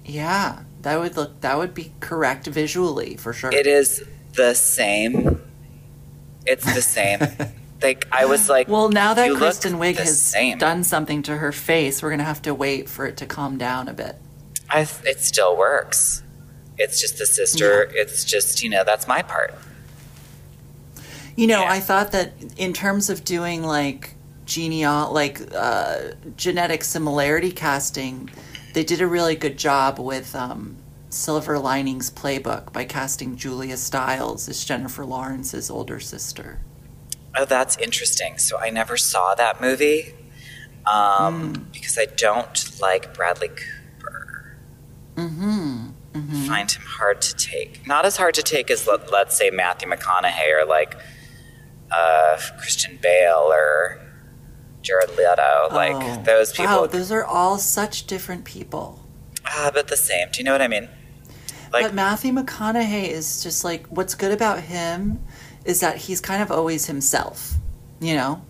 yeah, 0.06 0.64
that 0.82 1.00
would 1.00 1.16
look 1.18 1.42
that 1.42 1.58
would 1.58 1.74
be 1.74 1.92
correct 2.00 2.48
visually 2.48 3.16
for 3.18 3.34
sure. 3.34 3.52
It 3.52 3.66
is 3.68 4.04
the 4.34 4.54
same. 4.54 5.42
It's 6.46 6.66
the 6.76 6.82
same. 6.82 7.20
like 7.82 8.08
I 8.12 8.26
was 8.26 8.48
like, 8.50 8.68
Well, 8.68 8.90
now 8.90 9.14
that 9.16 9.36
Kristen 9.36 9.74
Wiig 9.74 9.98
has 9.98 10.22
same. 10.22 10.58
done 10.60 10.84
something 10.84 11.24
to 11.24 11.38
her 11.38 11.52
face, 11.52 12.04
we're 12.04 12.12
gonna 12.12 12.24
have 12.24 12.42
to 12.44 12.54
wait 12.54 12.88
for 12.88 13.06
it 13.08 13.18
to 13.18 13.26
calm 13.26 13.58
down 13.58 13.88
a 13.88 13.94
bit. 13.94 14.18
I, 14.70 14.82
it 15.06 15.20
still 15.22 15.58
works. 15.58 16.22
It's 16.78 17.00
just 17.02 17.18
the 17.18 17.26
sister. 17.26 17.90
It's 17.94 18.24
just 18.26 18.62
you 18.62 18.70
know 18.70 18.84
that's 18.84 19.08
my 19.08 19.22
part. 19.24 19.56
You 21.36 21.48
know, 21.48 21.62
Yeah. 21.62 21.72
I 21.72 21.80
thought 21.80 22.12
that 22.12 22.34
in 22.58 22.74
terms 22.74 23.10
of 23.10 23.24
doing 23.26 23.64
like 23.64 24.15
geneal 24.46 25.12
like 25.12 25.42
uh, 25.54 26.14
genetic 26.38 26.84
similarity 26.84 27.52
casting, 27.52 28.30
they 28.74 28.84
did 28.84 29.02
a 29.02 29.08
really 29.08 29.36
good 29.36 29.58
job 29.58 30.00
with 30.00 30.36
um, 30.36 30.78
Silver 31.10 31.58
Linings 31.60 32.10
Playbook 32.12 32.72
by 32.74 32.86
casting 32.86 33.36
Julia 33.36 33.78
Stiles 33.78 34.48
as 34.50 34.64
Jennifer 34.64 35.06
Lawrence's 35.06 35.70
older 35.70 36.00
sister. 36.00 36.60
Oh, 37.38 37.46
that's 37.46 37.78
interesting. 37.78 38.38
So 38.38 38.58
I 38.60 38.70
never 38.70 38.96
saw 38.98 39.36
that 39.36 39.60
movie 39.60 40.14
um, 40.86 41.54
Hmm. 41.54 41.64
because 41.74 41.98
I 41.98 42.06
don't 42.06 42.80
like 42.82 43.14
Bradley 43.14 43.50
Cooper. 43.50 44.56
Mm-hmm. 45.16 45.88
I 46.14 46.48
Find 46.48 46.72
him 46.72 46.84
hard 46.86 47.22
to 47.24 47.36
take. 47.36 47.86
Not 47.86 48.06
as 48.06 48.16
hard 48.16 48.36
to 48.36 48.44
take 48.44 48.72
as 48.72 48.88
let, 48.88 49.12
let's 49.12 49.36
say 49.38 49.50
Matthew 49.50 49.90
McConaughey 49.90 50.62
or 50.62 50.66
like 50.66 50.96
uh, 51.92 52.38
Christian 52.58 52.98
Bale 53.02 53.50
or 53.52 54.00
Jared 54.86 55.10
Leto. 55.12 55.68
Like 55.72 55.96
Oh, 55.96 56.24
those 56.24 56.52
people. 56.52 56.66
Wow, 56.82 56.86
those 56.88 57.12
are 57.12 57.24
all 57.26 57.58
such 57.58 58.08
different 58.08 58.46
people. 58.46 59.02
ah, 59.46 59.72
but 59.74 59.88
the 59.88 59.98
same. 59.98 60.28
Do 60.32 60.38
you 60.40 60.44
know 60.46 60.52
what 60.52 60.62
I 60.62 60.68
mean? 60.68 60.88
Like 61.74 61.86
but 61.88 61.94
Matthew 61.94 62.32
McConaughey 62.32 63.10
is 63.10 63.44
just 63.44 63.64
like 63.66 63.86
what's 63.88 64.16
good 64.16 64.32
about 64.32 64.62
him 64.62 65.20
is 65.66 65.80
that 65.82 65.98
he's 65.98 66.22
kind 66.22 66.42
of 66.42 66.52
always 66.52 66.86
himself, 66.86 67.56
you 68.00 68.16
know? 68.16 68.42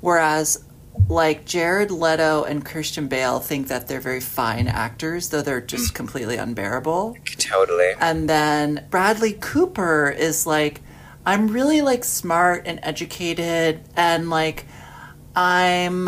Whereas 0.00 0.64
like 1.08 1.44
Jared 1.44 1.90
Leto 1.90 2.44
and 2.44 2.64
Christian 2.64 3.08
Bale 3.08 3.38
think 3.40 3.68
that 3.68 3.88
they're 3.88 4.00
very 4.00 4.20
fine 4.20 4.68
actors, 4.68 5.28
though 5.28 5.42
they're 5.42 5.60
just 5.60 5.94
completely 5.94 6.36
unbearable. 6.36 7.16
totally. 7.38 7.92
And 8.00 8.28
then 8.28 8.86
Bradley 8.90 9.34
Cooper 9.34 10.10
is 10.10 10.46
like, 10.46 10.80
I'm 11.24 11.48
really 11.48 11.82
like 11.82 12.04
smart 12.04 12.62
and 12.66 12.80
educated 12.82 13.82
and 13.96 14.28
like 14.30 14.66
I'm 15.34 16.06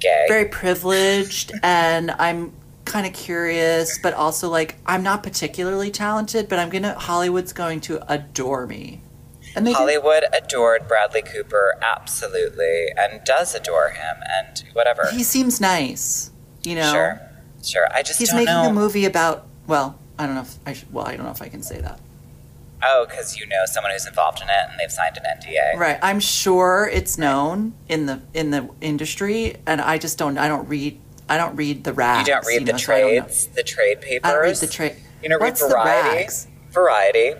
Gay. 0.00 0.24
very 0.28 0.46
privileged 0.46 1.52
and 1.62 2.10
I'm 2.12 2.52
kind 2.84 3.06
of 3.06 3.12
curious, 3.12 3.98
but 3.98 4.14
also 4.14 4.48
like 4.48 4.76
I'm 4.86 5.02
not 5.02 5.22
particularly 5.22 5.90
talented, 5.90 6.48
but 6.48 6.58
I'm 6.58 6.70
gonna 6.70 6.98
Hollywood's 6.98 7.52
going 7.52 7.80
to 7.82 8.12
adore 8.12 8.66
me. 8.66 9.02
And 9.54 9.66
Hollywood 9.68 10.24
adored 10.36 10.86
Bradley 10.86 11.22
Cooper, 11.22 11.78
absolutely, 11.82 12.88
and 12.96 13.24
does 13.24 13.54
adore 13.54 13.88
him, 13.88 14.16
and 14.38 14.62
whatever. 14.74 15.08
he 15.10 15.22
seems 15.22 15.62
nice. 15.62 16.30
You 16.62 16.74
know, 16.74 16.92
Sure, 16.92 17.20
sure. 17.64 17.88
I 17.94 18.02
just 18.02 18.18
he's 18.18 18.34
making 18.34 18.46
know. 18.46 18.68
a 18.68 18.72
movie 18.72 19.06
about. 19.06 19.46
Well, 19.66 19.98
I 20.18 20.26
don't 20.26 20.34
know 20.34 20.42
if 20.42 20.58
I 20.66 20.74
should, 20.74 20.92
well, 20.92 21.06
I 21.06 21.16
don't 21.16 21.24
know 21.24 21.32
if 21.32 21.40
I 21.40 21.48
can 21.48 21.62
say 21.62 21.80
that. 21.80 21.98
Oh, 22.84 23.06
because 23.08 23.36
you 23.38 23.46
know 23.46 23.64
someone 23.64 23.92
who's 23.92 24.06
involved 24.06 24.40
in 24.42 24.48
it, 24.48 24.70
and 24.70 24.78
they've 24.78 24.92
signed 24.92 25.16
an 25.16 25.24
NDA. 25.40 25.78
Right. 25.78 25.98
I'm 26.02 26.20
sure 26.20 26.88
it's 26.92 27.16
known 27.16 27.74
in 27.88 28.06
the 28.06 28.20
in 28.34 28.50
the 28.50 28.68
industry, 28.80 29.56
and 29.66 29.80
I 29.80 29.98
just 29.98 30.18
don't. 30.18 30.36
I 30.38 30.46
don't 30.48 30.68
read. 30.68 31.00
I 31.28 31.36
don't 31.38 31.56
read 31.56 31.84
the 31.84 31.92
rags. 31.92 32.28
You 32.28 32.34
don't 32.34 32.46
read 32.46 32.66
the 32.66 32.72
know, 32.72 32.78
so 32.78 32.92
know. 32.92 32.98
trades, 32.98 33.46
the 33.48 33.62
trade 33.62 34.00
papers. 34.00 34.20
I 34.28 34.32
don't 34.32 34.42
read 34.42 34.56
the 34.56 34.66
trade. 34.66 34.96
You 35.22 35.28
don't 35.30 35.40
What's 35.40 35.60
read 35.62 35.70
the 35.70 35.74
Variety. 35.74 36.16
rags? 36.18 36.46
Variety. 36.70 37.32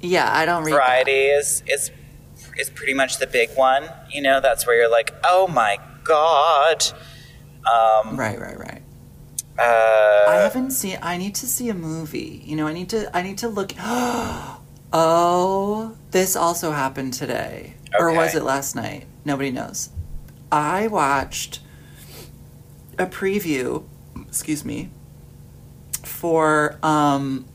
Yeah, 0.00 0.28
I 0.34 0.44
don't 0.44 0.64
read. 0.64 0.72
Variety 0.72 1.12
is 1.26 1.62
is 1.66 1.90
is 2.56 2.70
pretty 2.70 2.94
much 2.94 3.18
the 3.18 3.26
big 3.26 3.50
one. 3.56 3.88
You 4.10 4.22
know, 4.22 4.40
that's 4.40 4.66
where 4.66 4.76
you're 4.76 4.90
like, 4.90 5.12
oh 5.24 5.46
my 5.48 5.78
god. 6.02 6.84
Um, 7.66 8.16
Right, 8.16 8.38
right, 8.40 8.58
right. 8.58 8.73
Uh, 9.58 10.24
I 10.28 10.34
haven't 10.42 10.72
seen. 10.72 10.98
I 11.02 11.16
need 11.16 11.34
to 11.36 11.46
see 11.46 11.68
a 11.68 11.74
movie. 11.74 12.42
You 12.44 12.56
know, 12.56 12.66
I 12.66 12.72
need 12.72 12.88
to. 12.90 13.16
I 13.16 13.22
need 13.22 13.38
to 13.38 13.48
look. 13.48 13.72
oh, 14.92 15.96
this 16.10 16.36
also 16.36 16.72
happened 16.72 17.14
today, 17.14 17.74
or 17.98 18.12
was 18.12 18.34
it 18.34 18.42
last 18.42 18.74
night? 18.74 19.06
Nobody 19.24 19.50
knows. 19.50 19.90
I 20.50 20.88
watched 20.88 21.60
a 22.98 23.06
preview. 23.06 23.84
Excuse 24.26 24.64
me. 24.64 24.90
For 26.02 26.78
um, 26.82 27.46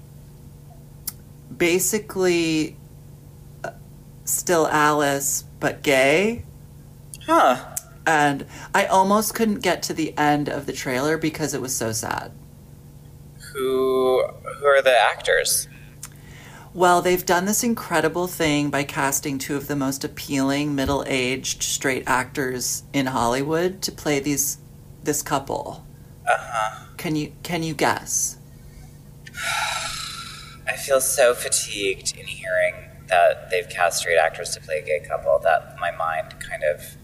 basically, 1.56 2.78
uh, 3.64 3.72
still 4.24 4.68
Alice 4.68 5.43
but 5.60 5.84
gay. 5.84 6.43
huh. 7.26 7.76
And 8.06 8.45
I 8.74 8.86
almost 8.86 9.36
couldn't 9.36 9.60
get 9.60 9.84
to 9.84 9.93
the 9.93 10.18
end 10.18 10.50
of 10.50 10.66
the 10.66 10.74
trailer 10.74 11.18
because 11.18 11.54
it 11.54 11.62
was 11.62 11.76
so 11.76 11.91
sad. 11.91 12.32
Who 13.54 14.24
who 14.24 14.66
are 14.66 14.82
the 14.82 14.97
actors? 14.97 15.68
Well, 16.74 17.02
they've 17.02 17.26
done 17.26 17.45
this 17.45 17.64
incredible 17.64 18.28
thing 18.28 18.70
by 18.70 18.84
casting 18.84 19.39
two 19.39 19.56
of 19.56 19.68
the 19.68 19.76
most 19.76 20.04
appealing 20.04 20.76
middle-aged 20.76 21.64
straight 21.64 22.04
actors 22.06 22.84
in 22.93 23.08
Hollywood 23.08 23.82
to 23.82 23.91
play 23.91 24.20
these 24.20 24.60
this 25.04 25.22
couple. 25.22 25.86
Uh 26.28 26.38
huh. 26.38 26.86
Can 26.97 27.16
you 27.16 27.34
can 27.43 27.64
you 27.64 27.74
guess? 27.74 28.38
I 30.68 30.76
feel 30.78 31.02
so 31.02 31.34
fatigued 31.34 32.16
in 32.16 32.28
hearing 32.28 32.76
that 33.08 33.50
they've 33.50 33.68
cast 33.68 34.00
straight 34.00 34.18
actors 34.20 34.52
to 34.52 34.62
play 34.62 34.80
a 34.80 34.86
gay 34.86 35.04
couple 35.08 35.39
that 35.39 35.76
my 35.80 35.91
mind 35.91 36.36
kind 36.39 36.64
of 36.64 36.95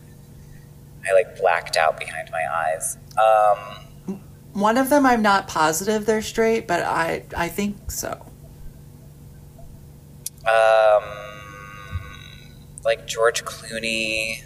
I 1.07 1.13
like 1.13 1.37
blacked 1.37 1.77
out 1.77 1.99
behind 1.99 2.29
my 2.31 2.43
eyes. 2.51 2.97
Um, 3.17 4.19
One 4.53 4.77
of 4.77 4.89
them 4.89 5.05
I'm 5.05 5.21
not 5.21 5.47
positive 5.47 6.05
they're 6.05 6.21
straight, 6.21 6.67
but 6.67 6.81
I 6.83 7.23
I 7.35 7.47
think 7.49 7.91
so. 7.91 8.25
um, 10.47 11.03
like 12.83 13.07
George 13.07 13.43
Clooney. 13.45 14.43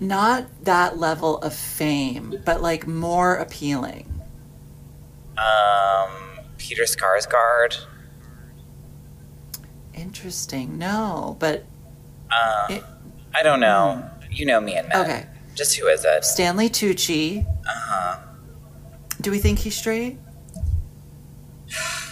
Not 0.00 0.46
that 0.64 0.98
level 0.98 1.38
of 1.38 1.52
fame, 1.54 2.36
but 2.44 2.62
like 2.62 2.86
more 2.86 3.34
appealing. 3.34 4.22
Um, 5.36 6.44
Peter 6.58 6.84
Sarsgaard. 6.84 7.84
Interesting. 9.94 10.78
No, 10.78 11.36
but 11.40 11.64
Uh, 12.30 12.66
It- 12.70 12.84
I 13.34 13.42
don't 13.42 13.58
know. 13.60 14.04
You 14.30 14.46
know 14.46 14.60
me 14.60 14.76
and 14.76 14.88
men. 14.88 15.00
okay. 15.00 15.26
Just 15.54 15.76
who 15.76 15.86
is 15.88 16.04
it? 16.04 16.24
Stanley 16.24 16.68
Tucci. 16.68 17.44
Uh 17.44 17.70
huh. 17.70 18.18
Do 19.20 19.30
we 19.30 19.38
think 19.38 19.58
he's 19.60 19.76
straight? 19.76 20.18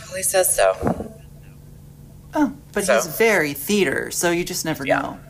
Well, 0.08 0.16
he 0.16 0.22
says 0.22 0.54
so. 0.54 1.12
Oh, 2.34 2.52
but 2.72 2.84
So? 2.84 2.94
he's 2.94 3.06
very 3.16 3.52
theater, 3.54 4.10
so 4.10 4.30
you 4.30 4.44
just 4.44 4.64
never 4.64 4.84
Yeah. 4.84 5.00
know. 5.00 5.20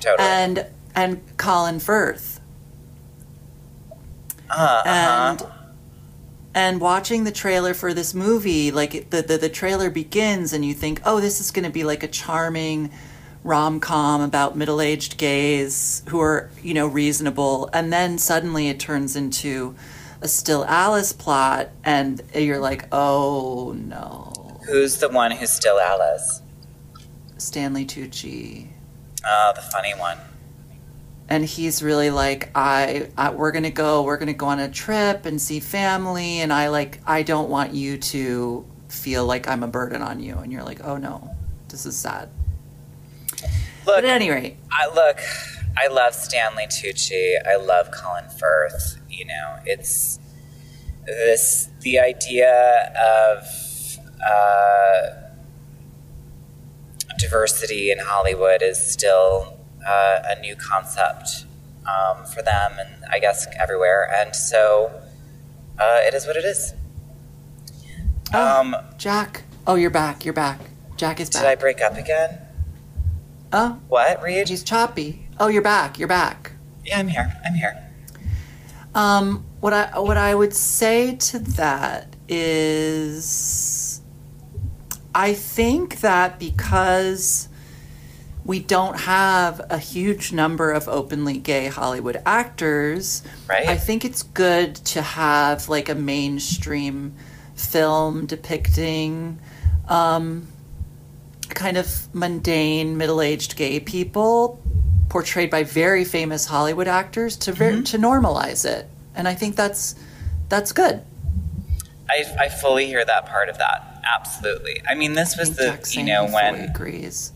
Totally. 0.00 0.28
And 0.28 0.66
and 0.94 1.20
Colin 1.38 1.80
Firth. 1.80 2.40
uh, 4.50 4.82
And 4.84 5.40
uh-huh. 5.42 5.54
and 5.54 5.54
and 6.54 6.80
watching 6.80 7.24
the 7.24 7.30
trailer 7.32 7.72
for 7.74 7.94
this 7.94 8.14
movie, 8.14 8.70
like 8.70 9.10
the, 9.10 9.22
the 9.22 9.38
the 9.38 9.48
trailer 9.48 9.90
begins 9.90 10.52
and 10.52 10.64
you 10.64 10.74
think, 10.74 11.00
"Oh, 11.04 11.20
this 11.20 11.40
is 11.40 11.50
going 11.50 11.64
to 11.64 11.70
be 11.70 11.84
like 11.84 12.02
a 12.02 12.08
charming 12.08 12.90
rom-com 13.48 14.20
about 14.20 14.56
middle-aged 14.56 15.16
gays 15.18 16.02
who 16.08 16.20
are, 16.20 16.50
you 16.62 16.74
know, 16.74 16.86
reasonable." 16.86 17.68
And 17.72 17.92
then 17.92 18.18
suddenly 18.18 18.68
it 18.68 18.78
turns 18.78 19.16
into 19.16 19.74
a 20.20 20.28
Still 20.28 20.64
Alice 20.66 21.12
plot 21.12 21.70
and 21.84 22.20
you're 22.34 22.58
like, 22.60 22.86
"Oh, 22.92 23.72
no." 23.76 24.60
Who's 24.66 24.98
the 24.98 25.08
one 25.08 25.30
who's 25.30 25.50
still 25.50 25.78
Alice? 25.80 26.42
Stanley 27.38 27.86
Tucci. 27.86 28.68
Oh, 29.24 29.52
the 29.54 29.62
funny 29.62 29.92
one. 29.98 30.18
and 31.30 31.44
he's 31.44 31.82
really 31.82 32.10
like 32.10 32.50
I, 32.54 33.10
I 33.16 33.30
we're 33.30 33.52
gonna 33.52 33.70
go 33.70 34.02
we're 34.02 34.16
gonna 34.16 34.32
go 34.32 34.46
on 34.46 34.58
a 34.60 34.68
trip 34.70 35.26
and 35.26 35.40
see 35.40 35.60
family 35.60 36.40
and 36.40 36.52
i 36.52 36.68
like 36.68 37.00
i 37.06 37.22
don't 37.22 37.50
want 37.50 37.74
you 37.74 37.98
to 37.98 38.64
feel 38.88 39.26
like 39.26 39.46
i'm 39.46 39.62
a 39.62 39.68
burden 39.68 40.00
on 40.00 40.20
you 40.20 40.36
and 40.38 40.50
you're 40.52 40.62
like 40.62 40.80
oh 40.84 40.96
no 40.96 41.28
this 41.68 41.84
is 41.84 41.96
sad 41.98 42.30
Look, 43.88 43.96
but 43.96 44.04
at 44.04 44.10
any 44.10 44.28
rate 44.28 44.56
I 44.70 44.86
look. 44.94 45.18
I 45.76 45.88
love 45.88 46.14
Stanley 46.14 46.66
Tucci. 46.66 47.36
I 47.46 47.56
love 47.56 47.90
Colin 47.90 48.28
Firth. 48.28 49.00
You 49.08 49.24
know, 49.24 49.56
it's 49.64 50.18
this 51.06 51.70
the 51.80 51.98
idea 51.98 52.92
of 52.94 53.98
uh, 54.22 55.28
diversity 57.18 57.90
in 57.90 57.98
Hollywood 57.98 58.60
is 58.60 58.78
still 58.78 59.56
uh, 59.86 60.18
a 60.24 60.38
new 60.40 60.54
concept 60.54 61.46
um, 61.86 62.26
for 62.26 62.42
them, 62.42 62.72
and 62.78 63.04
I 63.10 63.18
guess 63.20 63.46
everywhere. 63.58 64.12
And 64.14 64.36
so 64.36 65.00
uh, 65.78 66.00
it 66.02 66.12
is 66.12 66.26
what 66.26 66.36
it 66.36 66.44
is. 66.44 66.74
Oh. 68.34 68.60
Um, 68.60 68.76
jack 68.98 69.44
oh 69.66 69.76
you're 69.76 69.88
back 69.88 70.26
you're 70.26 70.34
back 70.34 70.60
jack 70.98 71.18
is 71.18 71.30
back. 71.30 71.42
did 71.42 71.48
I 71.48 71.54
break 71.54 71.80
up 71.80 71.96
again? 71.96 72.47
Oh 73.52 73.78
What, 73.88 74.22
Reed? 74.22 74.48
he's 74.48 74.62
choppy 74.62 75.26
oh 75.40 75.48
you're 75.48 75.62
back 75.62 75.98
you're 75.98 76.08
back 76.08 76.52
Yeah, 76.84 76.98
I'm 77.00 77.08
here. 77.08 77.32
I'm 77.44 77.54
here. 77.54 77.84
Um, 78.94 79.44
what 79.60 79.72
I 79.72 79.98
what 79.98 80.16
I 80.16 80.34
would 80.34 80.54
say 80.54 81.14
to 81.16 81.38
that 81.40 82.16
is, 82.28 84.00
I 85.14 85.34
think 85.34 86.00
that 86.00 86.38
because 86.38 87.48
we 88.44 88.60
don't 88.60 89.00
have 89.00 89.60
a 89.68 89.76
huge 89.78 90.32
number 90.32 90.72
of 90.72 90.88
openly 90.88 91.36
gay 91.38 91.66
Hollywood 91.66 92.20
actors, 92.24 93.22
Right. 93.46 93.68
I 93.68 93.76
think 93.76 94.04
it's 94.04 94.22
good 94.22 94.74
to 94.86 95.02
have 95.02 95.68
like 95.68 95.88
a 95.90 95.94
mainstream 95.94 97.14
film 97.54 98.24
depicting 98.26 99.38
um, 99.88 100.46
kind 101.54 101.76
of 101.76 102.12
mundane 102.14 102.96
middle-aged 102.96 103.56
gay 103.56 103.80
people 103.80 104.62
portrayed 105.08 105.50
by 105.50 105.64
very 105.64 106.04
famous 106.04 106.46
Hollywood 106.46 106.88
actors 106.88 107.36
to 107.38 107.52
ver- 107.52 107.82
to 107.82 107.98
normalize 107.98 108.64
it, 108.64 108.88
and 109.14 109.26
I 109.26 109.34
think 109.34 109.56
that's 109.56 109.94
that's 110.48 110.72
good. 110.72 111.02
I, 112.10 112.24
I 112.38 112.48
fully 112.48 112.86
hear 112.86 113.04
that 113.04 113.26
part 113.26 113.48
of 113.48 113.58
that. 113.58 114.02
Absolutely. 114.18 114.80
I 114.88 114.94
mean, 114.94 115.12
this 115.12 115.36
was 115.36 115.56
the, 115.56 115.64
Jack's 115.64 115.94
you 115.94 116.04
know, 116.04 116.26
when. 116.26 116.54
agrees. 116.56 117.32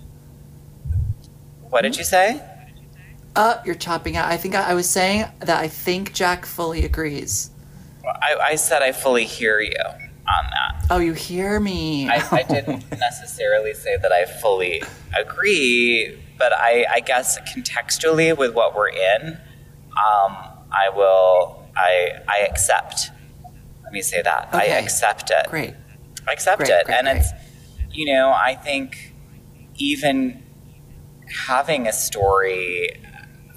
What 1.68 1.82
did 1.82 1.96
you 1.96 2.04
say? 2.04 2.42
Uh, 3.36 3.58
you're 3.64 3.74
chopping 3.74 4.16
out. 4.16 4.30
I 4.30 4.36
think 4.36 4.54
I, 4.54 4.70
I 4.70 4.74
was 4.74 4.88
saying 4.88 5.26
that 5.40 5.58
I 5.58 5.68
think 5.68 6.12
Jack 6.12 6.46
fully 6.46 6.84
agrees. 6.84 7.50
I, 8.04 8.36
I 8.48 8.54
said 8.56 8.82
I 8.82 8.92
fully 8.92 9.24
hear 9.24 9.60
you 9.60 9.72
on 10.38 10.50
that. 10.50 10.86
Oh, 10.90 10.98
you 10.98 11.12
hear 11.12 11.60
me? 11.60 12.08
I, 12.08 12.22
I 12.30 12.42
didn't 12.48 12.90
necessarily 12.98 13.74
say 13.74 13.96
that 13.96 14.12
I 14.12 14.24
fully 14.24 14.82
agree, 15.16 16.18
but 16.38 16.52
I, 16.52 16.84
I 16.90 17.00
guess 17.00 17.38
contextually 17.54 18.36
with 18.36 18.54
what 18.54 18.74
we're 18.74 18.88
in, 18.88 19.38
um, 19.92 20.36
I 20.70 20.88
will, 20.94 21.62
I, 21.76 22.12
I 22.28 22.46
accept. 22.50 23.10
Let 23.84 23.92
me 23.92 24.02
say 24.02 24.22
that. 24.22 24.48
I 24.52 24.66
accept 24.66 25.30
it. 25.30 25.48
Great. 25.50 25.74
I 26.26 26.32
accept 26.32 26.58
Great, 26.58 26.70
it. 26.70 26.86
great, 26.86 26.96
and 26.96 27.06
great. 27.06 27.16
it's, 27.18 27.32
you 27.92 28.06
know, 28.12 28.30
I 28.30 28.54
think 28.54 29.12
even 29.76 30.42
having 31.46 31.86
a 31.86 31.92
story 31.92 32.90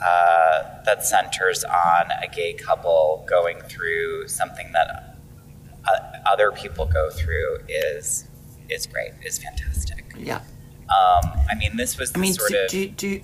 uh, 0.03 0.63
that 0.85 1.05
centers 1.05 1.63
on 1.63 2.11
a 2.21 2.27
gay 2.33 2.53
couple 2.53 3.25
going 3.29 3.59
through 3.61 4.27
something 4.27 4.71
that 4.73 5.04
other 6.29 6.51
people 6.51 6.85
go 6.85 7.09
through 7.09 7.59
is 7.67 8.27
is 8.69 8.85
great, 8.87 9.11
is 9.23 9.37
fantastic. 9.37 10.05
Yeah. 10.17 10.37
Um, 10.89 11.31
I 11.49 11.55
mean, 11.57 11.77
this 11.77 11.97
was 11.97 12.11
the 12.11 12.19
I 12.19 12.21
mean, 12.21 12.33
sort 12.33 12.51
do, 12.51 12.63
of. 12.63 12.69
do, 12.69 12.87
do, 12.89 13.21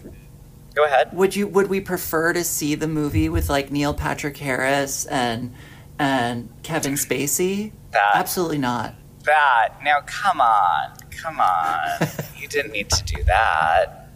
go 0.75 0.85
ahead. 0.85 1.13
would 1.13 1.35
you 1.35 1.47
would 1.47 1.69
we 1.69 1.79
prefer 1.79 2.33
to 2.33 2.43
see 2.43 2.75
the 2.75 2.87
movie 2.87 3.29
with 3.29 3.49
like 3.49 3.71
Neil 3.71 3.93
Patrick 3.93 4.37
Harris 4.37 5.05
and 5.05 5.53
and 5.99 6.49
Kevin 6.63 6.93
Spacey? 6.93 7.71
That- 7.91 8.15
Absolutely 8.15 8.57
not. 8.57 8.95
That 9.25 9.75
now, 9.83 9.99
come 10.07 10.41
on, 10.41 10.95
come 11.11 11.39
on. 11.39 12.07
you 12.39 12.47
didn't 12.47 12.71
need 12.71 12.89
to 12.89 13.03
do 13.03 13.23
that. 13.25 14.07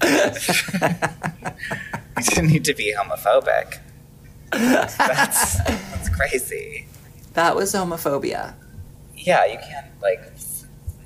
you 2.18 2.24
didn't 2.24 2.48
need 2.48 2.64
to 2.64 2.74
be 2.74 2.92
homophobic. 2.92 3.78
That's 4.50 5.58
that's 5.62 6.08
crazy. 6.08 6.87
That 7.38 7.54
was 7.54 7.72
homophobia. 7.72 8.56
Yeah, 9.16 9.46
you 9.46 9.58
can't 9.58 9.86
like 10.02 10.32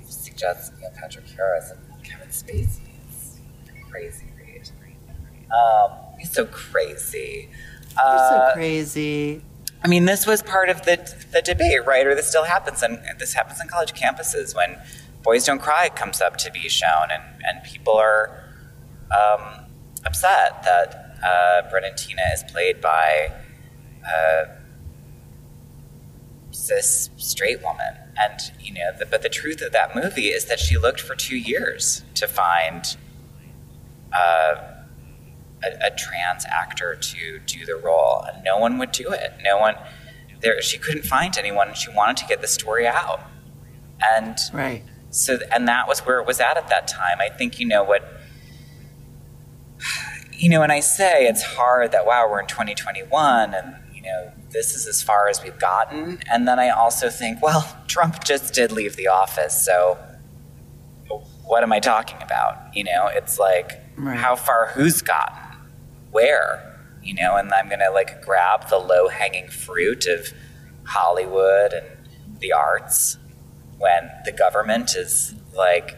suggest 0.03 0.73
Neil 0.79 0.89
Patrick 0.95 1.29
Harris 1.29 1.69
and 1.69 2.03
Kevin 2.03 2.29
Spacey. 2.29 2.81
It's 3.07 3.37
crazy, 3.87 4.25
Reed. 4.35 4.67
Um, 5.51 5.91
he's 6.17 6.31
so 6.31 6.47
crazy. 6.47 7.51
Uh, 8.03 8.49
so 8.49 8.53
crazy. 8.55 9.43
I 9.83 9.87
mean, 9.87 10.05
this 10.05 10.25
was 10.25 10.41
part 10.41 10.69
of 10.69 10.81
the 10.85 10.97
the 11.31 11.43
debate, 11.43 11.85
right? 11.85 12.07
Or 12.07 12.15
this 12.15 12.29
still 12.29 12.45
happens, 12.45 12.81
and 12.81 12.99
this 13.19 13.33
happens 13.33 13.61
in 13.61 13.67
college 13.67 13.93
campuses 13.93 14.55
when 14.55 14.81
"Boys 15.21 15.45
Don't 15.45 15.61
Cry" 15.61 15.89
comes 15.89 16.19
up 16.19 16.37
to 16.37 16.51
be 16.51 16.67
shown, 16.67 17.11
and 17.11 17.21
and 17.43 17.63
people 17.63 17.93
are 17.93 18.43
um, 19.11 19.65
upset 20.03 20.63
that 20.63 21.15
uh, 21.23 21.69
Brandon 21.69 21.93
Teena 21.93 22.33
is 22.33 22.41
played 22.51 22.81
by 22.81 23.31
a 24.03 24.62
cis 26.65 27.09
straight 27.17 27.61
woman, 27.61 27.95
and 28.17 28.39
you 28.59 28.73
know, 28.73 28.91
the, 28.97 29.05
but 29.05 29.21
the 29.21 29.29
truth 29.29 29.61
of 29.61 29.71
that 29.73 29.95
movie 29.95 30.27
is 30.27 30.45
that 30.45 30.59
she 30.59 30.77
looked 30.77 31.01
for 31.01 31.15
two 31.15 31.37
years 31.37 32.03
to 32.15 32.27
find. 32.27 32.95
Uh, 34.11 34.69
a, 35.63 35.87
a 35.87 35.95
trans 35.95 36.45
actor 36.45 36.95
to 36.95 37.39
do 37.45 37.65
the 37.65 37.75
role, 37.75 38.23
and 38.27 38.43
no 38.43 38.57
one 38.57 38.77
would 38.77 38.91
do 38.91 39.11
it. 39.11 39.31
No 39.43 39.57
one 39.57 39.75
there. 40.41 40.61
She 40.61 40.77
couldn't 40.77 41.03
find 41.05 41.37
anyone, 41.37 41.69
and 41.69 41.77
she 41.77 41.89
wanted 41.89 42.17
to 42.17 42.25
get 42.25 42.41
the 42.41 42.47
story 42.47 42.85
out. 42.85 43.21
And 44.13 44.37
Right. 44.51 44.83
so, 45.09 45.39
and 45.51 45.67
that 45.69 45.87
was 45.87 46.01
where 46.01 46.19
it 46.19 46.27
was 46.27 46.39
at 46.41 46.57
at 46.57 46.67
that 46.67 46.87
time. 46.87 47.19
I 47.21 47.29
think 47.29 47.59
you 47.59 47.65
know 47.65 47.83
what. 47.83 48.03
You 50.33 50.49
know, 50.49 50.59
when 50.59 50.71
I 50.71 50.81
say 50.81 51.25
it's 51.27 51.43
hard 51.43 51.91
that 51.93 52.05
wow, 52.05 52.27
we're 52.29 52.41
in 52.41 52.47
2021, 52.47 53.53
and 53.53 53.75
you 53.93 54.01
know 54.01 54.33
this 54.53 54.75
is 54.75 54.87
as 54.87 55.01
far 55.01 55.27
as 55.27 55.43
we've 55.43 55.57
gotten, 55.59 56.19
and 56.31 56.47
then 56.47 56.59
I 56.59 56.69
also 56.69 57.09
think, 57.09 57.41
well, 57.41 57.65
Trump 57.87 58.23
just 58.23 58.53
did 58.53 58.71
leave 58.71 58.95
the 58.95 59.07
office, 59.07 59.65
so 59.65 59.97
what 61.45 61.63
am 61.63 61.73
I 61.73 61.79
talking 61.79 62.17
about? 62.21 62.75
You 62.75 62.85
know, 62.85 63.07
it's 63.11 63.37
like 63.39 63.79
Right. 63.95 64.17
how 64.17 64.35
far 64.35 64.67
who's 64.73 65.01
gotten, 65.03 65.37
where, 66.11 66.79
you 67.03 67.13
know, 67.13 67.35
and 67.35 67.53
I'm 67.53 67.69
gonna 67.69 67.91
like 67.91 68.23
grab 68.23 68.69
the 68.69 68.77
low 68.79 69.07
hanging 69.07 69.49
fruit 69.49 70.05
of 70.07 70.27
Hollywood 70.85 71.73
and 71.73 71.85
the 72.39 72.53
arts 72.53 73.17
when 73.77 74.09
the 74.25 74.31
government 74.31 74.95
is 74.95 75.35
like 75.55 75.95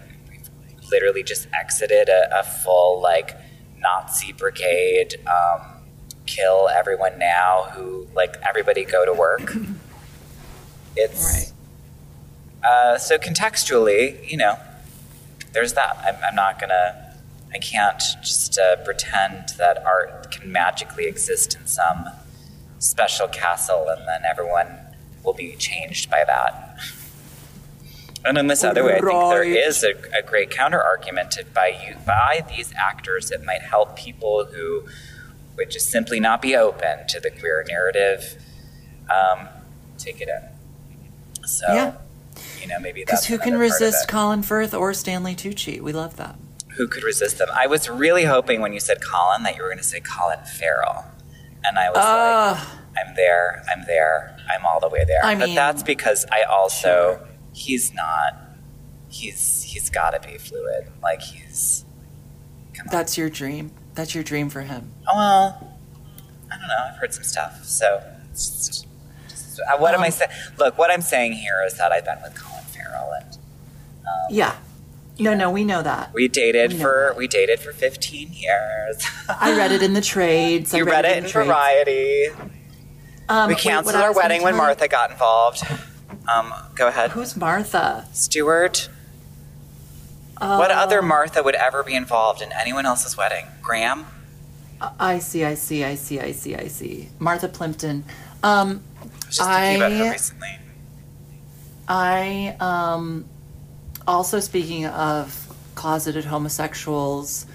literally 0.91 1.23
just 1.23 1.47
exited 1.59 2.09
a, 2.09 2.39
a 2.39 2.43
full 2.43 3.01
like 3.01 3.37
Nazi 3.77 4.33
brigade, 4.33 5.15
um, 5.27 5.74
kill 6.25 6.69
everyone 6.69 7.17
now 7.19 7.67
who 7.73 8.07
like 8.15 8.35
everybody 8.47 8.83
go 8.83 9.05
to 9.05 9.13
work. 9.13 9.55
It's 10.97 11.51
uh, 12.63 12.97
so 12.97 13.17
contextually, 13.17 14.31
you 14.31 14.37
know, 14.37 14.57
there's 15.51 15.73
that. 15.73 15.97
I'm, 16.05 16.15
I'm 16.25 16.35
not 16.35 16.59
gonna, 16.59 17.15
I 17.53 17.57
can't 17.57 18.01
just 18.21 18.57
uh, 18.57 18.77
pretend 18.77 19.49
that 19.57 19.83
art 19.85 20.31
can 20.31 20.51
magically 20.51 21.05
exist 21.05 21.55
in 21.55 21.67
some 21.67 22.05
special 22.79 23.27
castle 23.27 23.87
and 23.89 24.07
then 24.07 24.21
everyone 24.25 24.79
will 25.23 25.33
be 25.33 25.55
changed 25.55 26.09
by 26.09 26.23
that. 26.25 26.77
And 28.27 28.39
in 28.39 28.47
this 28.47 28.63
other 28.63 28.83
way, 28.83 28.95
I 28.95 28.99
think 29.01 29.29
there 29.29 29.43
is 29.43 29.83
a, 29.83 29.91
a 30.17 30.23
great 30.23 30.49
counter 30.49 30.81
argument 30.81 31.37
by 31.53 31.79
you 31.85 31.95
by 32.07 32.43
these 32.49 32.73
actors. 32.75 33.29
It 33.29 33.45
might 33.45 33.61
help 33.61 33.95
people 33.95 34.45
who 34.45 34.85
would 35.57 35.69
just 35.71 35.89
simply 35.89 36.19
not 36.19 36.41
be 36.41 36.55
open 36.55 37.07
to 37.07 37.19
the 37.19 37.29
queer 37.31 37.63
narrative. 37.67 38.37
Um, 39.09 39.47
take 39.97 40.21
it 40.21 40.27
in. 40.29 41.47
So, 41.47 41.65
Yeah. 41.73 41.93
you 42.61 42.67
know, 42.67 42.79
maybe 42.79 43.03
that's 43.03 43.21
Because 43.21 43.25
who 43.27 43.37
can 43.37 43.53
another 43.55 43.69
part 43.69 43.81
of 43.81 43.85
resist. 43.87 44.07
Colin 44.07 44.41
Firth 44.43 44.73
or 44.73 44.93
Stanley 44.93 45.35
Tucci? 45.35 45.79
We 45.79 45.93
love 45.93 46.17
that. 46.17 46.35
Who 46.75 46.87
could 46.87 47.03
resist 47.03 47.37
them? 47.37 47.47
I 47.57 47.67
was 47.67 47.87
really 47.89 48.25
hoping 48.25 48.61
when 48.61 48.73
you 48.73 48.79
said 48.79 49.01
Colin 49.01 49.43
that 49.43 49.55
you 49.55 49.61
were 49.63 49.69
going 49.69 49.77
to 49.77 49.83
say 49.83 50.01
Colin 50.01 50.39
Farrell, 50.43 51.05
and 51.63 51.79
I 51.79 51.89
was 51.89 51.97
like, 51.97 52.05
Uh, 52.05 52.65
I'm 52.97 53.15
there, 53.15 53.63
I'm 53.73 53.83
there, 53.87 54.35
I'm 54.49 54.65
all 54.65 54.79
the 54.81 54.89
way 54.89 55.05
there. 55.05 55.23
I 55.23 55.35
but 55.35 55.45
mean, 55.47 55.55
that's 55.55 55.83
because 55.83 56.25
I 56.31 56.41
also 56.43 57.25
he's 57.53 57.93
not. 57.93 58.41
He's 59.07 59.63
he's 59.63 59.89
got 59.89 60.21
to 60.21 60.27
be 60.27 60.37
fluid. 60.37 60.91
Like 61.01 61.21
he's. 61.21 61.85
That's 62.91 63.17
your 63.17 63.29
dream. 63.29 63.71
That's 63.95 64.13
your 64.13 64.23
dream 64.23 64.49
for 64.49 64.61
him. 64.61 64.91
Oh, 65.07 65.15
well, 65.15 65.77
I 66.51 66.57
don't 66.57 66.67
know. 66.67 66.85
I've 66.91 66.97
heard 66.97 67.13
some 67.13 67.23
stuff. 67.23 67.63
So, 67.63 68.03
just, 68.33 68.85
just- 69.29 69.61
uh, 69.71 69.77
what 69.77 69.93
am 69.93 70.01
I 70.01 70.07
Um, 70.07 70.11
saying? 70.11 70.31
Look, 70.57 70.77
what 70.77 70.91
I'm 70.91 71.01
saying 71.01 71.33
here 71.33 71.63
is 71.65 71.75
that 71.77 71.91
I've 71.93 72.03
been 72.05 72.21
with 72.21 72.35
Colin 72.35 72.63
Farrell, 72.65 73.09
and 73.21 73.37
um, 74.05 74.11
Yeah. 74.29 74.55
No, 75.17 75.33
no, 75.33 75.49
we 75.49 75.63
know 75.63 75.81
that. 75.81 76.13
we 76.13 76.27
dated 76.27 76.73
We 76.73 76.79
for 76.79 77.05
that. 77.11 77.17
we 77.17 77.27
dated 77.29 77.61
for 77.61 77.71
15 77.71 78.33
years. 78.33 79.01
I 79.29 79.55
read 79.57 79.71
it 79.71 79.81
in 79.81 79.93
the 79.93 80.01
trades. 80.13 80.73
You 80.73 80.83
read 80.83 81.05
it 81.05 81.17
in 81.19 81.23
in. 81.23 81.29
Variety. 81.31 82.27
Um, 83.29 83.47
we 83.47 83.53
wait, 83.55 83.61
canceled 83.63 83.95
I 83.95 84.01
our 84.03 84.13
wedding 84.13 84.43
when 84.43 84.57
Martha 84.57 84.89
got 84.89 85.09
involved. 85.11 85.63
Um, 86.31 86.53
go 86.75 86.87
ahead. 86.89 87.11
Who's 87.11 87.37
Martha? 87.37 88.05
Stewart. 88.11 88.89
Uh, 90.37 90.57
what 90.57 90.71
other 90.71 91.01
Martha 91.01 91.41
would 91.41 91.55
ever 91.55 91.83
be 91.83 91.95
involved 91.95 92.41
in 92.41 92.51
anyone 92.51 92.85
else's 92.85 93.15
wedding? 93.15 93.45
Graham? 93.61 94.05
I 94.99 95.19
see, 95.19 95.45
I 95.45 95.55
see, 95.55 95.83
I 95.83 95.95
see, 95.95 96.19
I 96.19 96.31
see, 96.31 96.55
I 96.55 96.67
see. 96.67 97.09
Martha 97.19 97.47
Plimpton. 97.47 98.03
Um, 98.43 98.83
I 99.01 99.05
was 99.27 99.37
just 99.37 99.49
thinking 99.49 99.75
about 99.77 99.91
her 99.93 100.11
recently. 100.11 100.59
I 101.87 102.55
um, 102.59 103.25
also 104.07 104.39
speaking 104.39 104.85
of 104.85 105.53
closeted 105.75 106.25
homosexuals. 106.25 107.45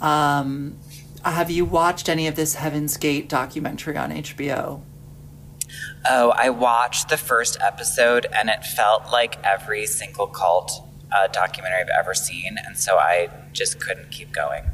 Um, 0.00 0.76
have 1.24 1.50
you 1.50 1.64
watched 1.64 2.08
any 2.08 2.26
of 2.26 2.34
this 2.34 2.54
Heaven's 2.54 2.96
Gate 2.96 3.28
documentary 3.28 3.96
on 3.96 4.10
HBO? 4.10 4.82
Oh, 6.08 6.30
I 6.30 6.50
watched 6.50 7.08
the 7.08 7.16
first 7.16 7.56
episode 7.60 8.26
and 8.32 8.50
it 8.50 8.64
felt 8.64 9.10
like 9.10 9.42
every 9.42 9.86
single 9.86 10.26
cult 10.26 10.82
uh, 11.14 11.28
documentary 11.28 11.80
I've 11.80 11.96
ever 11.98 12.14
seen, 12.14 12.56
and 12.64 12.76
so 12.76 12.98
I 12.98 13.30
just 13.52 13.80
couldn't 13.80 14.10
keep 14.10 14.32
going. 14.32 14.64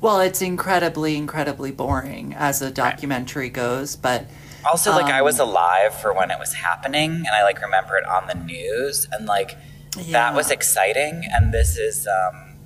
Well, 0.00 0.20
it's 0.20 0.40
incredibly, 0.40 1.16
incredibly 1.16 1.72
boring 1.72 2.34
as 2.34 2.62
a 2.62 2.70
documentary 2.70 3.50
goes, 3.50 3.96
but 3.96 4.26
Also, 4.64 4.92
like 4.92 5.12
I 5.12 5.22
was 5.22 5.40
Um, 5.40 5.48
alive 5.48 5.92
for 6.00 6.12
when 6.12 6.30
it 6.30 6.38
was 6.38 6.54
happening, 6.54 7.10
and 7.10 7.28
I 7.28 7.42
like 7.42 7.60
remember 7.60 7.96
it 7.96 8.06
on 8.06 8.28
the 8.28 8.34
news, 8.34 9.08
and 9.10 9.26
like 9.26 9.56
yeah. 9.96 10.12
that 10.12 10.34
was 10.36 10.50
exciting. 10.50 11.24
And 11.32 11.52
this 11.52 11.76
is, 11.76 12.06
um, 12.06 12.56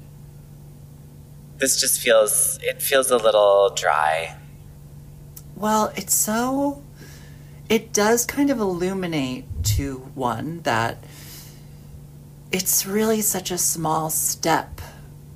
this 1.56 1.80
just 1.80 1.98
feels 2.00 2.58
it 2.62 2.82
feels 2.82 3.10
a 3.10 3.16
little 3.16 3.70
dry. 3.74 4.36
Well, 5.54 5.90
it's 5.96 6.14
so. 6.14 6.82
It 7.68 7.92
does 7.92 8.26
kind 8.26 8.50
of 8.50 8.60
illuminate 8.60 9.46
to 9.76 10.10
one 10.14 10.60
that 10.62 11.02
it's 12.52 12.86
really 12.86 13.20
such 13.20 13.50
a 13.50 13.58
small 13.58 14.10
step, 14.10 14.80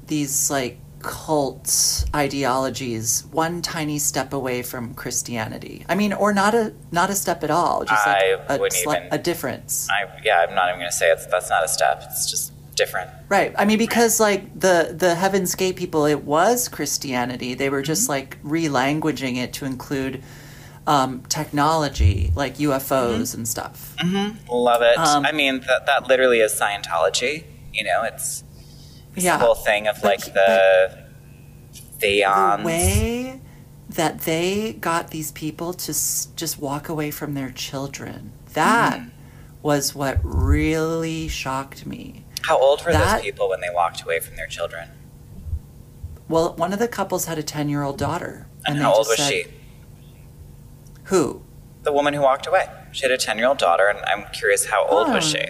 these 0.06 0.50
like 0.50 0.78
cult 1.00 2.04
ideologies, 2.14 3.24
one 3.32 3.62
tiny 3.62 3.98
step 3.98 4.32
away 4.32 4.62
from 4.62 4.94
Christianity. 4.94 5.84
I 5.88 5.94
mean, 5.94 6.12
or 6.12 6.32
not 6.32 6.54
a 6.54 6.74
not 6.92 7.10
a 7.10 7.14
step 7.14 7.42
at 7.42 7.50
all, 7.50 7.84
just 7.84 8.06
like 8.06 8.16
I 8.16 8.54
a, 8.54 8.58
wouldn't 8.58 8.72
sli- 8.72 9.06
even- 9.06 9.08
a 9.12 9.18
difference. 9.18 9.88
I 9.90 10.20
yeah, 10.24 10.46
I'm 10.48 10.54
not 10.54 10.68
even 10.68 10.80
gonna 10.80 10.92
say 10.92 11.10
it's 11.10 11.26
that's 11.26 11.50
not 11.50 11.64
a 11.64 11.68
step. 11.68 12.02
It's 12.04 12.30
just 12.30 12.52
different. 12.76 13.10
Right. 13.28 13.54
I 13.58 13.64
mean, 13.64 13.78
because 13.78 14.20
like 14.20 14.58
the 14.58 14.94
the 14.96 15.14
Heaven's 15.14 15.54
Gate 15.54 15.76
people, 15.76 16.06
it 16.06 16.24
was 16.24 16.68
Christianity. 16.68 17.54
They 17.54 17.70
were 17.70 17.82
just 17.82 18.02
mm-hmm. 18.02 18.10
like 18.12 18.42
relanguaging 18.42 19.36
it 19.36 19.52
to 19.54 19.64
include 19.64 20.22
um, 20.90 21.22
technology, 21.28 22.32
like 22.34 22.56
UFOs 22.58 23.34
and 23.34 23.46
stuff. 23.46 23.94
Love 24.50 24.82
it. 24.82 24.98
Um, 24.98 25.24
I 25.24 25.30
mean, 25.32 25.60
that 25.68 25.86
that 25.86 26.08
literally 26.08 26.40
is 26.40 26.52
Scientology. 26.60 27.44
You 27.72 27.84
know, 27.84 28.02
it's 28.02 28.42
this 29.14 29.22
Yeah. 29.24 29.38
whole 29.38 29.54
thing 29.54 29.86
of 29.86 29.96
But- 30.02 30.04
like 30.04 30.24
the 30.34 30.98
The 32.00 32.24
way 32.64 33.40
that 33.88 34.22
they 34.22 34.72
got 34.80 35.10
these 35.10 35.30
people 35.32 35.74
to 35.74 35.90
s- 35.92 36.28
just 36.34 36.58
walk 36.58 36.88
away 36.88 37.10
from 37.12 37.34
their 37.34 37.50
children, 37.50 38.32
that 38.54 39.00
was 39.62 39.94
what 39.94 40.18
really 40.22 41.28
shocked 41.28 41.86
me. 41.86 42.24
How 42.42 42.58
old 42.58 42.84
were 42.84 42.92
That- 42.92 43.16
those 43.16 43.22
people 43.22 43.48
when 43.50 43.60
they 43.60 43.70
walked 43.72 44.00
away 44.02 44.18
from 44.18 44.34
their 44.36 44.46
children? 44.46 44.88
Well, 46.28 46.54
one 46.54 46.72
of 46.72 46.78
the 46.78 46.88
couples 46.88 47.26
had 47.26 47.38
a 47.38 47.42
10 47.42 47.68
year 47.68 47.82
old 47.82 47.98
daughter. 47.98 48.46
And, 48.66 48.78
they 48.78 48.82
how 48.82 48.92
old 48.94 49.06
was 49.08 49.18
said- 49.18 49.30
she? 49.30 49.44
Who? 51.10 51.42
The 51.82 51.92
woman 51.92 52.14
who 52.14 52.20
walked 52.22 52.46
away. 52.46 52.66
She 52.92 53.02
had 53.02 53.10
a 53.12 53.18
10 53.18 53.38
year 53.38 53.46
old 53.48 53.58
daughter, 53.58 53.86
and 53.88 53.98
I'm 54.06 54.30
curious 54.32 54.66
how 54.66 54.86
old 54.86 55.08
was 55.08 55.24
Oh. 55.34 55.38
she? 55.38 55.44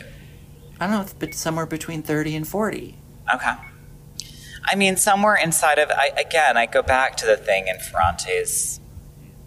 I 0.81 0.87
don't 0.87 0.91
know, 0.91 1.07
but 1.19 1.35
somewhere 1.35 1.67
between 1.67 2.03
30 2.03 2.35
and 2.37 2.49
40. 2.49 2.99
Okay. 3.35 3.53
I 4.65 4.75
mean, 4.77 4.97
somewhere 4.97 5.37
inside 5.37 5.79
of, 5.79 5.91
I, 5.91 6.09
again, 6.19 6.57
I 6.57 6.67
go 6.67 6.83
back 6.83 7.17
to 7.19 7.27
the 7.27 7.37
thing 7.37 7.69
in 7.69 7.79
Ferrante's 7.79 8.81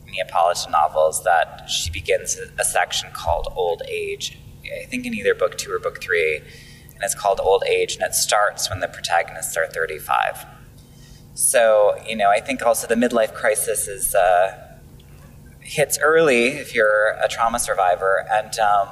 Neapolitan 0.07 0.71
novels 0.71 1.23
that 1.23 1.67
she 1.69 1.89
begins 1.89 2.37
a, 2.37 2.61
a 2.61 2.65
section 2.65 3.09
called 3.13 3.47
Old 3.55 3.81
Age. 3.87 4.37
I 4.65 4.85
think 4.85 5.05
in 5.05 5.13
either 5.13 5.33
book 5.35 5.57
two 5.57 5.71
or 5.71 5.79
book 5.79 6.01
three, 6.01 6.37
and 6.37 7.01
it's 7.03 7.15
called 7.15 7.39
Old 7.39 7.63
Age, 7.67 7.95
and 7.95 8.03
it 8.03 8.13
starts 8.13 8.69
when 8.69 8.79
the 8.79 8.87
protagonists 8.87 9.57
are 9.57 9.67
35. 9.67 10.45
So, 11.33 11.95
you 12.07 12.15
know, 12.15 12.29
I 12.29 12.39
think 12.39 12.61
also 12.61 12.85
the 12.87 12.95
midlife 12.95 13.33
crisis 13.33 13.87
is 13.87 14.13
uh, 14.13 14.72
hits 15.63 15.97
early 16.01 16.47
if 16.47 16.75
you're 16.75 17.11
a 17.21 17.27
trauma 17.27 17.59
survivor, 17.59 18.25
and 18.31 18.57
um, 18.59 18.87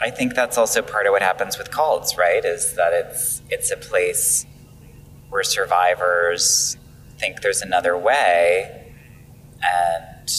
I 0.00 0.10
think 0.10 0.34
that's 0.34 0.56
also 0.56 0.82
part 0.82 1.06
of 1.06 1.12
what 1.12 1.22
happens 1.22 1.58
with 1.58 1.70
cults, 1.70 2.16
right? 2.16 2.44
Is 2.44 2.74
that 2.74 2.92
it's 2.92 3.42
it's 3.50 3.70
a 3.70 3.76
place 3.76 4.46
where 5.28 5.42
survivors 5.42 6.76
think 7.18 7.42
there's 7.42 7.62
another 7.62 7.96
way, 7.96 8.92
and 9.62 10.30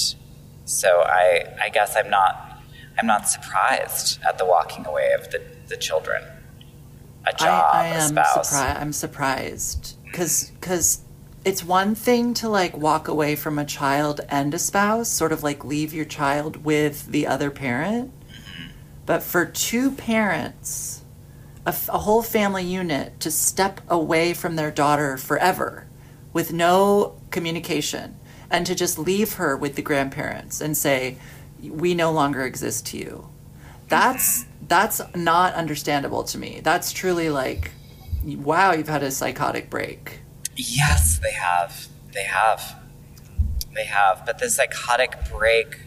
so 0.66 1.02
I 1.06 1.46
I 1.62 1.70
guess 1.70 1.96
I'm 1.96 2.10
not 2.10 2.60
I'm 2.98 3.08
not 3.08 3.28
surprised 3.30 4.20
at 4.28 4.38
the 4.38 4.46
walking 4.46 4.86
away 4.86 5.12
of 5.14 5.30
the, 5.32 5.42
the 5.68 5.78
children, 5.78 6.24
a 7.26 7.34
job, 7.34 7.72
I, 7.74 7.84
I 7.84 7.88
a 7.88 7.94
am 7.96 8.10
spouse. 8.10 8.50
surprised. 8.50 8.78
I'm 8.80 8.94
surprised 8.94 9.98
because 10.04 10.52
because 10.60 11.02
it's 11.44 11.64
one 11.64 11.96
thing 11.96 12.34
to 12.36 12.50
like 12.50 12.78
walk 12.78 13.08
away 13.08 13.36
from 13.36 13.58
a 13.58 13.66
child 13.66 14.22
and 14.30 14.54
a 14.54 14.60
spouse, 14.60 15.10
sort 15.10 15.32
of 15.32 15.44
like 15.44 15.66
leave 15.66 15.94
your 15.94 16.06
child 16.06 16.64
with 16.64 17.08
the 17.08 17.28
other 17.28 17.50
parent. 17.50 18.12
Mm-hmm. 18.12 18.72
But 19.06 19.24
for 19.24 19.46
two 19.46 19.92
parents, 19.92 21.04
a, 21.66 21.70
f- 21.70 21.90
a 21.90 22.00
whole 22.00 22.22
family 22.22 22.64
unit 22.64 23.20
to 23.22 23.32
step 23.32 23.82
away 23.90 24.34
from 24.34 24.56
their 24.56 24.72
daughter 24.72 25.18
forever 25.18 25.88
with 26.34 26.54
no 26.54 27.20
communication 27.32 28.18
and 28.50 28.66
to 28.66 28.76
just 28.76 29.00
leave 29.00 29.34
her 29.34 29.56
with 29.58 29.76
the 29.76 29.82
grandparents 29.82 30.62
and 30.62 30.78
say, 30.78 31.18
we 31.62 31.94
no 31.94 32.12
longer 32.12 32.42
exist 32.42 32.86
to 32.88 32.98
you. 32.98 33.30
That's 33.88 34.46
that's 34.68 35.02
not 35.16 35.54
understandable 35.54 36.24
to 36.26 36.38
me. 36.38 36.62
That's 36.64 36.94
truly 36.94 37.30
like, 37.30 37.72
wow, 38.24 38.72
you've 38.72 38.88
had 38.88 39.04
a 39.04 39.12
psychotic 39.12 39.70
break. 39.70 40.21
Yes, 40.70 41.20
they 41.20 41.32
have. 41.32 41.88
They 42.14 42.24
have. 42.24 42.76
They 43.74 43.86
have. 43.86 44.26
But 44.26 44.40
the 44.40 44.50
psychotic 44.50 45.16
break, 45.32 45.80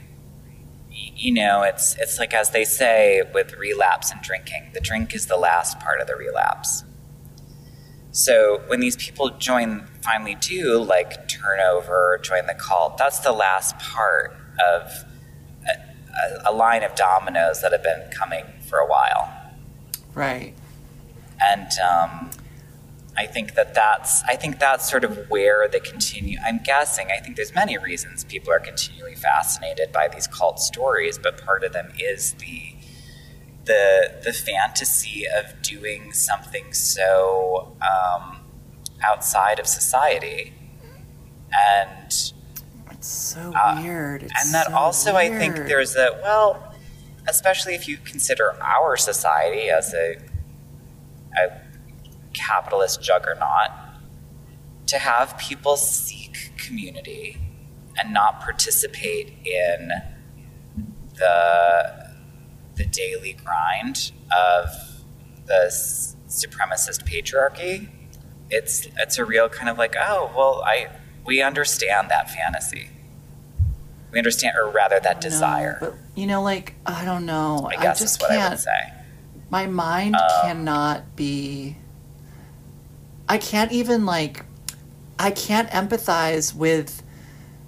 you 0.90 1.32
know, 1.32 1.62
it's 1.62 1.96
it's 1.98 2.18
like 2.18 2.34
as 2.34 2.50
they 2.50 2.64
say 2.64 3.22
with 3.32 3.54
relapse 3.54 4.10
and 4.10 4.20
drinking. 4.22 4.70
The 4.74 4.80
drink 4.80 5.14
is 5.14 5.26
the 5.26 5.36
last 5.36 5.78
part 5.80 6.00
of 6.00 6.06
the 6.06 6.16
relapse. 6.16 6.84
So 8.10 8.62
when 8.68 8.80
these 8.80 8.96
people 8.96 9.30
join, 9.30 9.86
finally 10.02 10.36
do 10.36 10.78
like 10.82 11.28
turn 11.28 11.60
over, 11.60 12.18
join 12.22 12.46
the 12.46 12.54
cult. 12.54 12.96
That's 12.96 13.18
the 13.20 13.32
last 13.32 13.78
part 13.78 14.36
of 14.64 14.90
a, 15.66 16.48
a, 16.48 16.50
a 16.50 16.52
line 16.52 16.82
of 16.84 16.94
dominoes 16.94 17.60
that 17.62 17.72
have 17.72 17.82
been 17.82 18.08
coming 18.12 18.44
for 18.68 18.78
a 18.78 18.86
while 18.86 19.28
Right. 20.14 20.54
and 21.42 21.68
um, 21.80 22.30
I 23.16 23.26
think 23.26 23.54
that 23.54 23.74
that's 23.74 24.22
I 24.24 24.34
think 24.36 24.58
that's 24.58 24.90
sort 24.90 25.04
of 25.04 25.30
where 25.30 25.68
the 25.68 25.80
continue. 25.80 26.38
I'm 26.44 26.58
guessing. 26.64 27.08
I 27.16 27.20
think 27.20 27.36
there's 27.36 27.54
many 27.54 27.78
reasons 27.78 28.24
people 28.24 28.52
are 28.52 28.58
continually 28.60 29.14
fascinated 29.14 29.92
by 29.92 30.08
these 30.08 30.26
cult 30.26 30.58
stories, 30.58 31.18
but 31.18 31.42
part 31.44 31.62
of 31.64 31.72
them 31.72 31.92
is 31.98 32.34
the 32.34 32.74
the 33.64 34.20
the 34.24 34.32
fantasy 34.32 35.24
of 35.28 35.62
doing 35.62 36.12
something 36.12 36.72
so 36.72 37.76
um, 37.80 38.40
outside 39.02 39.58
of 39.60 39.66
society, 39.66 40.52
and 41.52 42.06
It's 42.90 43.08
so 43.08 43.52
Uh, 43.54 43.80
weird. 43.80 44.24
It's 44.24 44.44
and 44.44 44.54
that 44.54 44.66
so 44.68 44.74
also 44.76 45.14
I 45.14 45.28
think 45.28 45.54
there's 45.56 45.94
a 45.96 46.18
well, 46.22 46.74
especially 47.28 47.74
if 47.74 47.86
you 47.88 47.96
consider 47.98 48.60
our 48.62 48.96
society 48.96 49.70
as 49.70 49.94
a 49.94 50.16
a 51.36 51.63
capitalist 52.35 53.03
juggernaut, 53.03 53.70
to 54.87 54.99
have 54.99 55.39
people 55.39 55.76
seek 55.76 56.53
community 56.59 57.39
and 57.97 58.12
not 58.12 58.41
participate 58.41 59.32
in 59.47 59.91
the 61.14 62.05
the 62.76 62.85
daily 62.85 63.32
grind 63.45 64.11
of 64.37 64.66
the 65.47 65.70
supremacist 66.28 67.05
patriarchy. 67.09 67.89
It's 68.51 68.89
it's 68.99 69.16
a 69.18 69.24
real 69.24 69.49
kind 69.49 69.68
of 69.68 69.78
like 69.78 69.95
oh 69.99 70.30
well 70.37 70.62
I 70.66 70.89
we 71.24 71.41
understand 71.41 72.11
that 72.11 72.30
fantasy. 72.30 72.91
We 74.12 74.18
understand, 74.18 74.55
or 74.57 74.70
rather, 74.70 75.01
that 75.01 75.20
desire. 75.20 75.76
but 75.80 75.95
you 76.14 76.26
know, 76.26 76.41
like 76.43 76.74
I 76.87 77.05
don't 77.05 77.26
know. 77.26 77.68
I 77.76 77.82
guess 77.82 77.99
just 77.99 78.16
is 78.16 78.22
what 78.22 78.30
can't. 78.30 78.51
would 78.53 78.61
say. 78.61 78.93
My 79.51 79.66
mind 79.66 80.14
Um, 80.14 80.22
cannot 80.43 81.16
be. 81.16 81.76
I 83.28 83.38
can't 83.38 83.72
even 83.72 84.04
like. 84.06 84.44
I 85.18 85.30
can't 85.30 85.70
empathize 85.70 86.54
with 86.54 87.02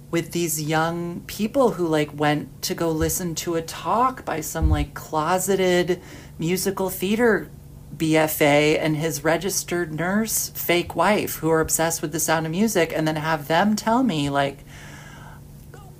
with 0.09 0.31
these 0.31 0.61
young 0.61 1.21
people 1.27 1.71
who 1.71 1.87
like 1.87 2.17
went 2.17 2.61
to 2.61 2.73
go 2.73 2.91
listen 2.91 3.35
to 3.35 3.55
a 3.55 3.61
talk 3.61 4.23
by 4.23 4.39
some 4.39 4.69
like 4.69 4.93
closeted 4.93 6.01
musical 6.39 6.89
theater 6.89 7.49
BFA 7.95 8.79
and 8.79 8.95
his 8.95 9.23
registered 9.23 9.93
nurse 9.93 10.49
fake 10.49 10.95
wife 10.95 11.37
who 11.37 11.49
are 11.49 11.59
obsessed 11.59 12.01
with 12.01 12.11
the 12.11 12.19
sound 12.19 12.45
of 12.45 12.51
music 12.51 12.93
and 12.95 13.07
then 13.07 13.15
have 13.15 13.47
them 13.47 13.75
tell 13.75 14.03
me 14.03 14.29
like 14.29 14.59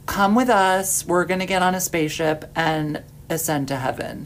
come 0.06 0.36
with 0.36 0.50
us 0.50 1.06
we're 1.06 1.26
going 1.26 1.40
to 1.40 1.46
get 1.46 1.62
on 1.62 1.76
a 1.76 1.82
spaceship 1.82 2.50
and 2.56 3.04
ascend 3.30 3.68
to 3.68 3.76
heaven 3.76 4.26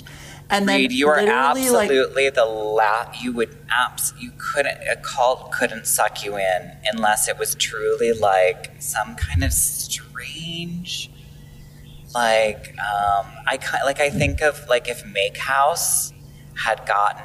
and 0.52 0.68
then 0.70 0.78
Reed, 0.82 0.92
you 0.92 1.08
are 1.08 1.22
literally, 1.24 1.70
like, 1.70 1.90
absolutely 1.90 2.30
the 2.30 2.46
last. 2.46 3.24
You 3.24 3.32
would 3.34 3.58
abs. 3.72 4.14
You 4.20 4.32
couldn't. 4.38 4.78
A 4.90 4.98
cult 4.98 5.52
couldn't 5.52 5.88
suck 5.88 6.24
you 6.24 6.38
in 6.38 6.72
unless 6.92 7.28
it 7.28 7.40
was 7.40 7.56
truly 7.56 8.12
like 8.14 8.72
some 8.80 9.16
kind 9.16 9.44
of 9.44 9.54
strange. 9.54 11.10
Like 12.14 12.76
um, 12.80 13.26
I 13.48 13.58
like 13.86 14.00
I 14.02 14.10
think 14.10 14.42
of 14.42 14.68
like 14.68 14.88
if 14.90 15.06
Make 15.06 15.38
House 15.38 16.14
had 16.56 16.86
gotten 16.86 17.24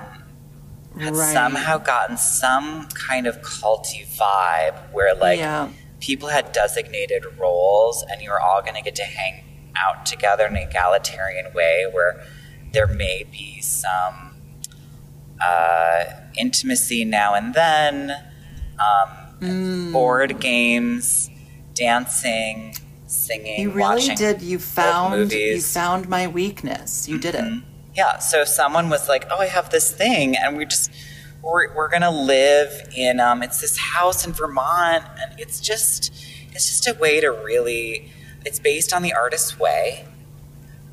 had 1.00 1.14
Right. 1.14 1.32
somehow 1.34 1.76
gotten 1.78 2.16
some 2.16 2.86
kind 3.08 3.26
of 3.26 3.42
culty 3.42 4.06
vibe 4.16 4.78
where 4.92 5.14
like 5.14 5.38
yeah 5.38 5.68
people 6.00 6.28
had 6.28 6.52
designated 6.52 7.24
roles 7.38 8.04
and 8.10 8.22
you 8.22 8.30
were 8.30 8.40
all 8.40 8.62
going 8.62 8.74
to 8.74 8.82
get 8.82 8.94
to 8.94 9.02
hang 9.02 9.42
out 9.76 10.06
together 10.06 10.46
in 10.46 10.56
an 10.56 10.62
egalitarian 10.68 11.52
way 11.54 11.86
where 11.92 12.22
there 12.76 12.86
may 12.86 13.24
be 13.32 13.58
some 13.62 14.34
uh, 15.40 16.04
intimacy 16.36 17.04
now 17.06 17.32
and 17.34 17.54
then, 17.54 18.10
um, 18.78 19.08
Mm. 19.40 19.92
board 19.92 20.40
games, 20.40 21.28
dancing, 21.74 22.74
singing, 23.06 23.60
you 23.60 23.68
really 23.70 23.80
watching. 23.80 24.16
did 24.16 24.40
you 24.40 24.58
found 24.58 25.30
you 25.30 25.60
found 25.60 26.08
my 26.08 26.26
weakness 26.26 27.06
you 27.06 27.18
did 27.18 27.34
it 27.34 27.44
Mhm. 27.44 27.62
Yeah, 27.94 28.18
so 28.18 28.40
if 28.42 28.48
someone 28.48 28.88
was 28.88 29.08
like, 29.10 29.24
"Oh, 29.30 29.38
I 29.38 29.46
have 29.46 29.68
this 29.70 29.90
thing," 29.90 30.36
and 30.36 30.56
we 30.56 30.64
just 30.64 30.90
we're, 31.42 31.72
we're 31.76 31.88
gonna 31.90 32.10
live 32.10 32.70
in 32.96 33.20
um, 33.20 33.42
it's 33.42 33.60
this 33.60 33.76
house 33.78 34.26
in 34.26 34.32
Vermont, 34.32 35.04
and 35.20 35.38
it's 35.38 35.60
just 35.60 36.12
it's 36.52 36.66
just 36.66 36.86
a 36.88 36.94
way 36.94 37.20
to 37.20 37.28
really. 37.30 38.10
It's 38.46 38.58
based 38.58 38.92
on 38.94 39.02
the 39.02 39.12
artist's 39.12 39.58
way. 39.58 40.06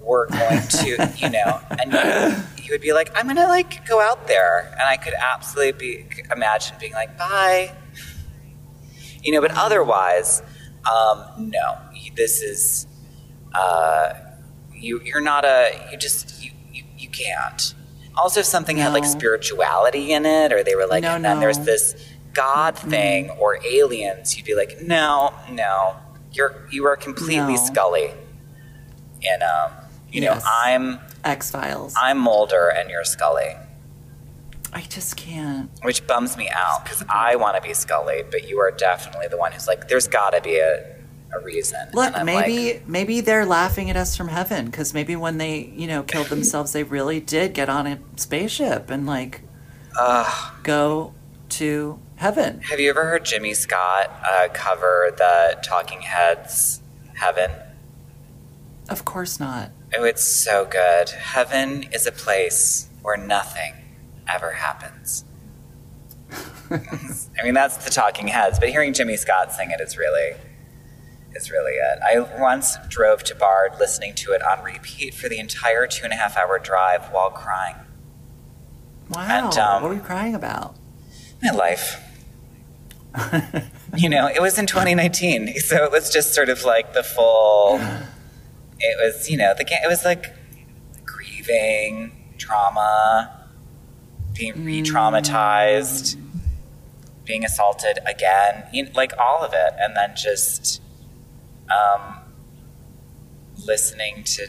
We're 0.03 0.27
going 0.27 0.61
to, 0.67 1.13
you 1.17 1.29
know, 1.29 1.59
and 1.79 1.93
you, 1.93 2.63
you 2.65 2.71
would 2.71 2.81
be 2.81 2.93
like, 2.93 3.09
"I'm 3.15 3.27
gonna 3.27 3.47
like 3.47 3.87
go 3.87 4.01
out 4.01 4.27
there," 4.27 4.69
and 4.73 4.81
I 4.81 4.97
could 4.97 5.13
absolutely 5.13 5.71
be 5.71 6.05
imagine 6.31 6.75
being 6.79 6.93
like, 6.93 7.17
"Bye," 7.17 7.71
you 9.23 9.31
know, 9.31 9.41
but 9.41 9.51
otherwise, 9.55 10.41
um, 10.91 11.23
no, 11.37 11.77
this 12.15 12.41
is. 12.41 12.87
Uh, 13.55 14.13
you 14.75 14.99
you're 15.05 15.21
not 15.21 15.45
a 15.45 15.71
you 15.91 15.97
just 15.97 16.43
you 16.43 16.51
you, 16.73 16.83
you 16.97 17.07
can't. 17.09 17.73
Also 18.15 18.41
if 18.41 18.45
something 18.45 18.77
had 18.77 18.91
like 18.93 19.05
spirituality 19.05 20.11
in 20.11 20.25
it 20.25 20.51
or 20.51 20.63
they 20.63 20.75
were 20.75 20.85
like 20.87 21.03
No, 21.03 21.15
and 21.15 21.23
then 21.23 21.39
there's 21.39 21.59
this 21.59 21.95
god 22.33 22.77
thing 22.77 23.29
or 23.31 23.59
aliens 23.65 24.35
you'd 24.35 24.45
be 24.45 24.55
like 24.55 24.81
no 24.81 25.33
no. 25.51 25.95
You're 26.31 26.67
you 26.71 26.85
are 26.85 26.95
completely 26.97 27.53
No. 27.53 27.65
scully. 27.65 28.11
And 29.31 29.43
um 29.43 29.71
you 30.13 30.21
know 30.21 30.33
Yes. 30.33 30.45
i'm 30.47 30.99
X 31.25 31.51
Files. 31.51 31.93
i'm 32.01 32.17
mulder 32.19 32.69
and 32.69 32.89
you're 32.89 33.03
scully 33.03 33.55
I 34.75 34.81
just 34.81 35.15
can't. 35.17 35.69
which 35.83 36.07
bums 36.07 36.35
me 36.35 36.49
out 36.49 36.83
because 36.83 37.03
I 37.07 37.35
want 37.35 37.55
to 37.57 37.61
be 37.61 37.75
Scully, 37.75 38.23
but 38.31 38.49
you 38.49 38.59
are 38.59 38.71
definitely 38.71 39.27
the 39.27 39.37
one 39.37 39.51
who's 39.51 39.67
like, 39.67 39.87
there's 39.87 40.07
got 40.07 40.31
to 40.31 40.41
be 40.41 40.55
a, 40.57 40.95
a 41.31 41.39
reason. 41.43 41.89
Look, 41.93 42.11
maybe 42.25 42.73
like, 42.73 42.87
maybe 42.87 43.21
they're 43.21 43.45
laughing 43.45 43.91
at 43.91 43.95
us 43.95 44.17
from 44.17 44.29
heaven 44.29 44.65
because 44.65 44.91
maybe 44.95 45.15
when 45.15 45.37
they 45.37 45.71
you 45.75 45.85
know 45.85 46.01
killed 46.01 46.25
themselves, 46.35 46.71
they 46.73 46.81
really 46.81 47.19
did 47.19 47.53
get 47.53 47.69
on 47.69 47.85
a 47.85 47.99
spaceship 48.15 48.89
and 48.89 49.05
like 49.05 49.41
Ugh. 49.99 50.53
go 50.63 51.13
to 51.49 51.99
heaven. 52.15 52.61
have 52.61 52.79
you 52.79 52.89
ever 52.89 53.03
heard 53.05 53.25
Jimmy 53.25 53.53
Scott 53.53 54.09
uh, 54.27 54.47
cover 54.53 55.13
the 55.15 55.59
Talking 55.61 56.01
Heads 56.01 56.81
Heaven? 57.13 57.51
Of 58.89 59.05
course 59.05 59.39
not. 59.39 59.69
Oh, 59.97 60.03
it's 60.03 60.23
so 60.23 60.65
good. 60.65 61.09
Heaven 61.09 61.83
is 61.91 62.07
a 62.07 62.11
place 62.11 62.89
where 63.01 63.17
nothing 63.17 63.73
ever 64.27 64.51
happens. 64.51 65.23
I 66.71 67.43
mean, 67.43 67.53
that's 67.53 67.77
the 67.77 67.91
Talking 67.91 68.27
Heads, 68.27 68.59
but 68.59 68.69
hearing 68.69 68.93
Jimmy 68.93 69.17
Scott 69.17 69.51
sing 69.51 69.69
it 69.69 69.79
is 69.79 69.97
really, 69.97 70.33
is 71.35 71.51
really 71.51 71.73
it. 71.73 71.99
I 72.01 72.19
once 72.41 72.77
drove 72.89 73.23
to 73.25 73.35
Bard 73.35 73.73
listening 73.79 74.15
to 74.15 74.31
it 74.31 74.41
on 74.41 74.63
repeat 74.63 75.13
for 75.13 75.29
the 75.29 75.37
entire 75.37 75.85
two 75.85 76.05
and 76.05 76.13
a 76.13 76.15
half 76.15 76.37
hour 76.37 76.57
drive 76.57 77.05
while 77.11 77.29
crying. 77.29 77.75
Wow. 79.09 79.49
And, 79.49 79.57
um, 79.57 79.83
what 79.83 79.89
were 79.89 79.95
you 79.95 80.01
crying 80.01 80.33
about? 80.33 80.75
My 81.43 81.51
life. 81.51 82.01
you 83.95 84.09
know, 84.09 84.27
it 84.27 84.41
was 84.41 84.57
in 84.57 84.65
2019, 84.65 85.59
so 85.59 85.83
it 85.83 85.91
was 85.91 86.09
just 86.09 86.33
sort 86.33 86.49
of 86.49 86.63
like 86.63 86.93
the 86.93 87.03
full. 87.03 87.79
It 88.79 88.97
was, 88.99 89.29
you 89.29 89.37
know, 89.37 89.53
the 89.53 89.65
it 89.65 89.87
was 89.87 90.03
like 90.03 90.33
grieving, 91.05 92.11
trauma, 92.37 93.47
being 94.33 94.65
re-traumatized, 94.65 96.17
being 97.25 97.45
assaulted 97.45 97.99
again, 98.07 98.65
you 98.73 98.83
know, 98.83 98.91
like 98.95 99.13
all 99.17 99.43
of 99.43 99.53
it, 99.53 99.73
and 99.79 99.95
then 99.95 100.15
just 100.15 100.81
um, 101.69 102.19
listening 103.65 104.23
to 104.23 104.47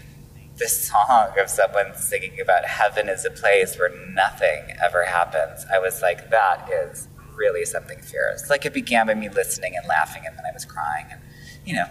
the 0.57 0.69
song 0.69 1.31
of 1.39 1.51
someone 1.51 1.95
singing 1.97 2.41
about 2.41 2.65
heaven 2.65 3.09
is 3.09 3.25
a 3.25 3.31
place 3.31 3.77
where 3.79 3.91
nothing 4.11 4.77
ever 4.83 5.05
happens. 5.05 5.67
I 5.73 5.79
was 5.81 6.01
like, 6.01 6.31
that 6.31 6.69
is 6.71 7.09
really 7.37 7.65
something 7.65 8.01
fierce. 8.01 8.49
Like 8.49 8.65
it 8.65 8.73
began 8.73 9.09
by 9.09 9.15
me 9.15 9.29
listening 9.29 9.77
and 9.77 9.87
laughing, 9.87 10.23
and 10.27 10.37
then 10.37 10.45
I 10.49 10.53
was 10.53 10.65
crying, 10.65 11.07
and 11.11 11.21
you 11.65 11.75
know, 11.75 11.87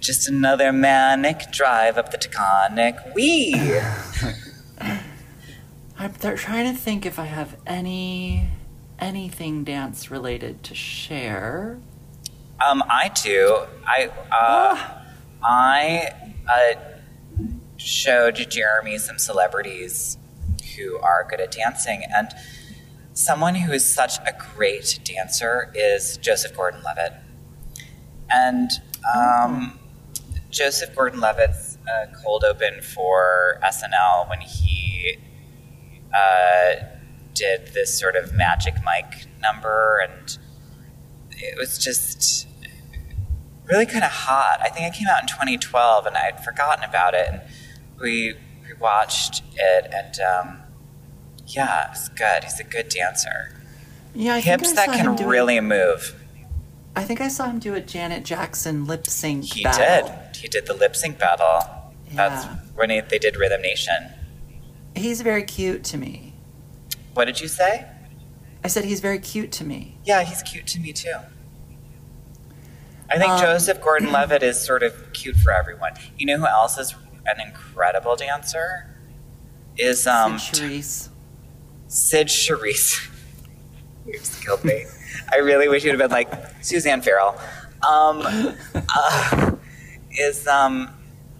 just 0.00 0.28
another 0.28 0.72
manic 0.72 1.50
drive 1.50 1.98
up 1.98 2.10
the 2.10 2.18
Taconic. 2.18 3.14
We. 3.14 3.54
I'm 5.98 6.12
th- 6.12 6.38
trying 6.38 6.72
to 6.72 6.78
think 6.78 7.04
if 7.04 7.18
I 7.18 7.24
have 7.24 7.56
any 7.66 8.48
anything 8.98 9.64
dance 9.64 10.10
related 10.10 10.62
to 10.64 10.74
share. 10.74 11.78
Um, 12.64 12.82
I 12.88 13.10
do. 13.24 13.66
I 13.86 14.10
uh, 14.32 15.02
I 15.42 16.12
uh, 16.48 16.74
showed 17.76 18.34
Jeremy 18.50 18.98
some 18.98 19.18
celebrities 19.18 20.18
who 20.76 20.98
are 20.98 21.26
good 21.28 21.40
at 21.40 21.52
dancing, 21.52 22.04
and 22.12 22.28
someone 23.12 23.54
who 23.56 23.72
is 23.72 23.84
such 23.84 24.18
a 24.18 24.32
great 24.54 25.00
dancer 25.04 25.72
is 25.74 26.16
Joseph 26.18 26.56
Gordon-Levitt. 26.56 27.14
And 28.30 28.70
um, 29.14 29.78
Joseph 30.50 30.94
Gordon-Levitt's 30.94 31.78
uh, 31.86 32.06
cold 32.22 32.44
open 32.44 32.80
for 32.80 33.60
SNL 33.62 34.28
when 34.28 34.40
he 34.40 35.18
uh, 36.14 36.74
did 37.34 37.68
this 37.74 37.98
sort 37.98 38.16
of 38.16 38.32
Magic 38.34 38.74
Mike 38.84 39.26
number, 39.40 40.00
and 40.02 40.38
it 41.30 41.56
was 41.58 41.78
just 41.78 42.46
really 43.66 43.86
kind 43.86 44.04
of 44.04 44.10
hot. 44.10 44.58
I 44.62 44.68
think 44.68 44.92
it 44.92 44.98
came 44.98 45.08
out 45.08 45.20
in 45.22 45.28
2012, 45.28 46.06
and 46.06 46.16
I'd 46.16 46.42
forgotten 46.42 46.84
about 46.84 47.14
it. 47.14 47.28
And 47.28 47.42
we 48.00 48.34
we 48.66 48.74
watched 48.80 49.42
it, 49.56 49.92
and 49.92 50.18
um, 50.20 50.62
yeah, 51.46 51.86
it 51.86 51.90
was 51.90 52.08
good. 52.10 52.44
He's 52.44 52.60
a 52.60 52.64
good 52.64 52.88
dancer. 52.88 53.54
Yeah, 54.14 54.34
I 54.34 54.40
Hips 54.40 54.72
that 54.72 54.88
can 54.88 55.16
really 55.16 55.58
It, 55.58 55.62
move. 55.62 56.14
I 56.96 57.04
think 57.04 57.20
I 57.20 57.28
saw 57.28 57.46
him 57.48 57.58
do 57.60 57.74
a 57.74 57.80
Janet 57.80 58.24
Jackson 58.24 58.86
lip 58.86 59.06
sync. 59.06 59.44
He 59.44 59.62
battle. 59.62 60.08
did. 60.08 60.27
He 60.38 60.48
did 60.48 60.66
the 60.66 60.74
lip 60.74 60.94
sync 60.96 61.18
battle. 61.18 61.60
That's 62.12 62.44
Yeah. 62.44 62.56
when 62.74 62.90
he, 62.90 63.00
they 63.00 63.18
did 63.18 63.36
Rhythm 63.36 63.62
Nation. 63.62 64.12
He's 64.94 65.20
very 65.20 65.42
cute 65.42 65.84
to 65.84 65.96
me. 65.98 66.34
What 67.14 67.26
did 67.26 67.40
you 67.40 67.48
say? 67.48 67.86
I 68.64 68.68
said 68.68 68.84
he's 68.84 69.00
very 69.00 69.18
cute 69.18 69.52
to 69.52 69.64
me. 69.64 69.98
Yeah, 70.04 70.22
he's 70.22 70.42
cute 70.42 70.66
to 70.68 70.80
me 70.80 70.92
too. 70.92 71.14
I 73.10 73.18
think 73.18 73.30
Um, 73.30 73.40
Joseph 73.40 73.80
Gordon 73.82 74.12
Levitt 74.12 74.42
is 74.42 74.60
sort 74.60 74.82
of 74.82 75.12
cute 75.12 75.36
for 75.36 75.52
everyone. 75.52 75.92
You 76.18 76.26
know 76.26 76.38
who 76.38 76.46
else 76.46 76.78
is 76.78 76.94
an 77.26 77.40
incredible 77.46 78.16
dancer? 78.16 78.86
Is 79.76 80.06
um 80.06 80.38
Cyd 80.38 80.60
Charisse. 80.70 81.08
Cyd 81.88 82.26
Charisse. 82.28 83.08
you 84.06 84.14
just 84.14 84.42
killed 84.44 84.64
me. 84.64 84.84
I 85.32 85.36
really 85.36 85.68
wish 85.68 85.84
you'd 85.84 85.90
have 85.92 85.98
been 85.98 86.10
like 86.10 86.30
Suzanne 86.62 87.00
Farrell. 87.02 87.38
Um, 87.88 88.22
uh, 88.74 89.52
is 90.12 90.46
um 90.46 90.90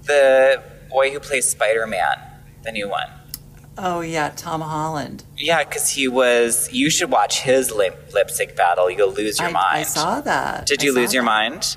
the 0.04 0.62
boy 0.90 1.10
who 1.10 1.20
plays 1.20 1.48
Spider 1.48 1.86
Man, 1.86 2.16
the 2.62 2.72
new 2.72 2.88
one. 2.88 3.08
Oh 3.76 4.00
yeah, 4.00 4.32
Tom 4.34 4.60
Holland. 4.60 5.22
Yeah, 5.36 5.62
because 5.62 5.90
he 5.90 6.08
was. 6.08 6.68
You 6.72 6.90
should 6.90 7.10
watch 7.12 7.42
his 7.42 7.70
lip, 7.70 8.10
lip 8.12 8.28
sync 8.30 8.56
battle. 8.56 8.90
You'll 8.90 9.12
lose 9.12 9.38
your 9.38 9.48
I, 9.48 9.52
mind. 9.52 9.66
I 9.78 9.82
saw 9.84 10.20
that. 10.20 10.66
Did 10.66 10.82
you 10.82 10.92
lose 10.92 11.14
your 11.14 11.22
that. 11.22 11.26
mind? 11.26 11.76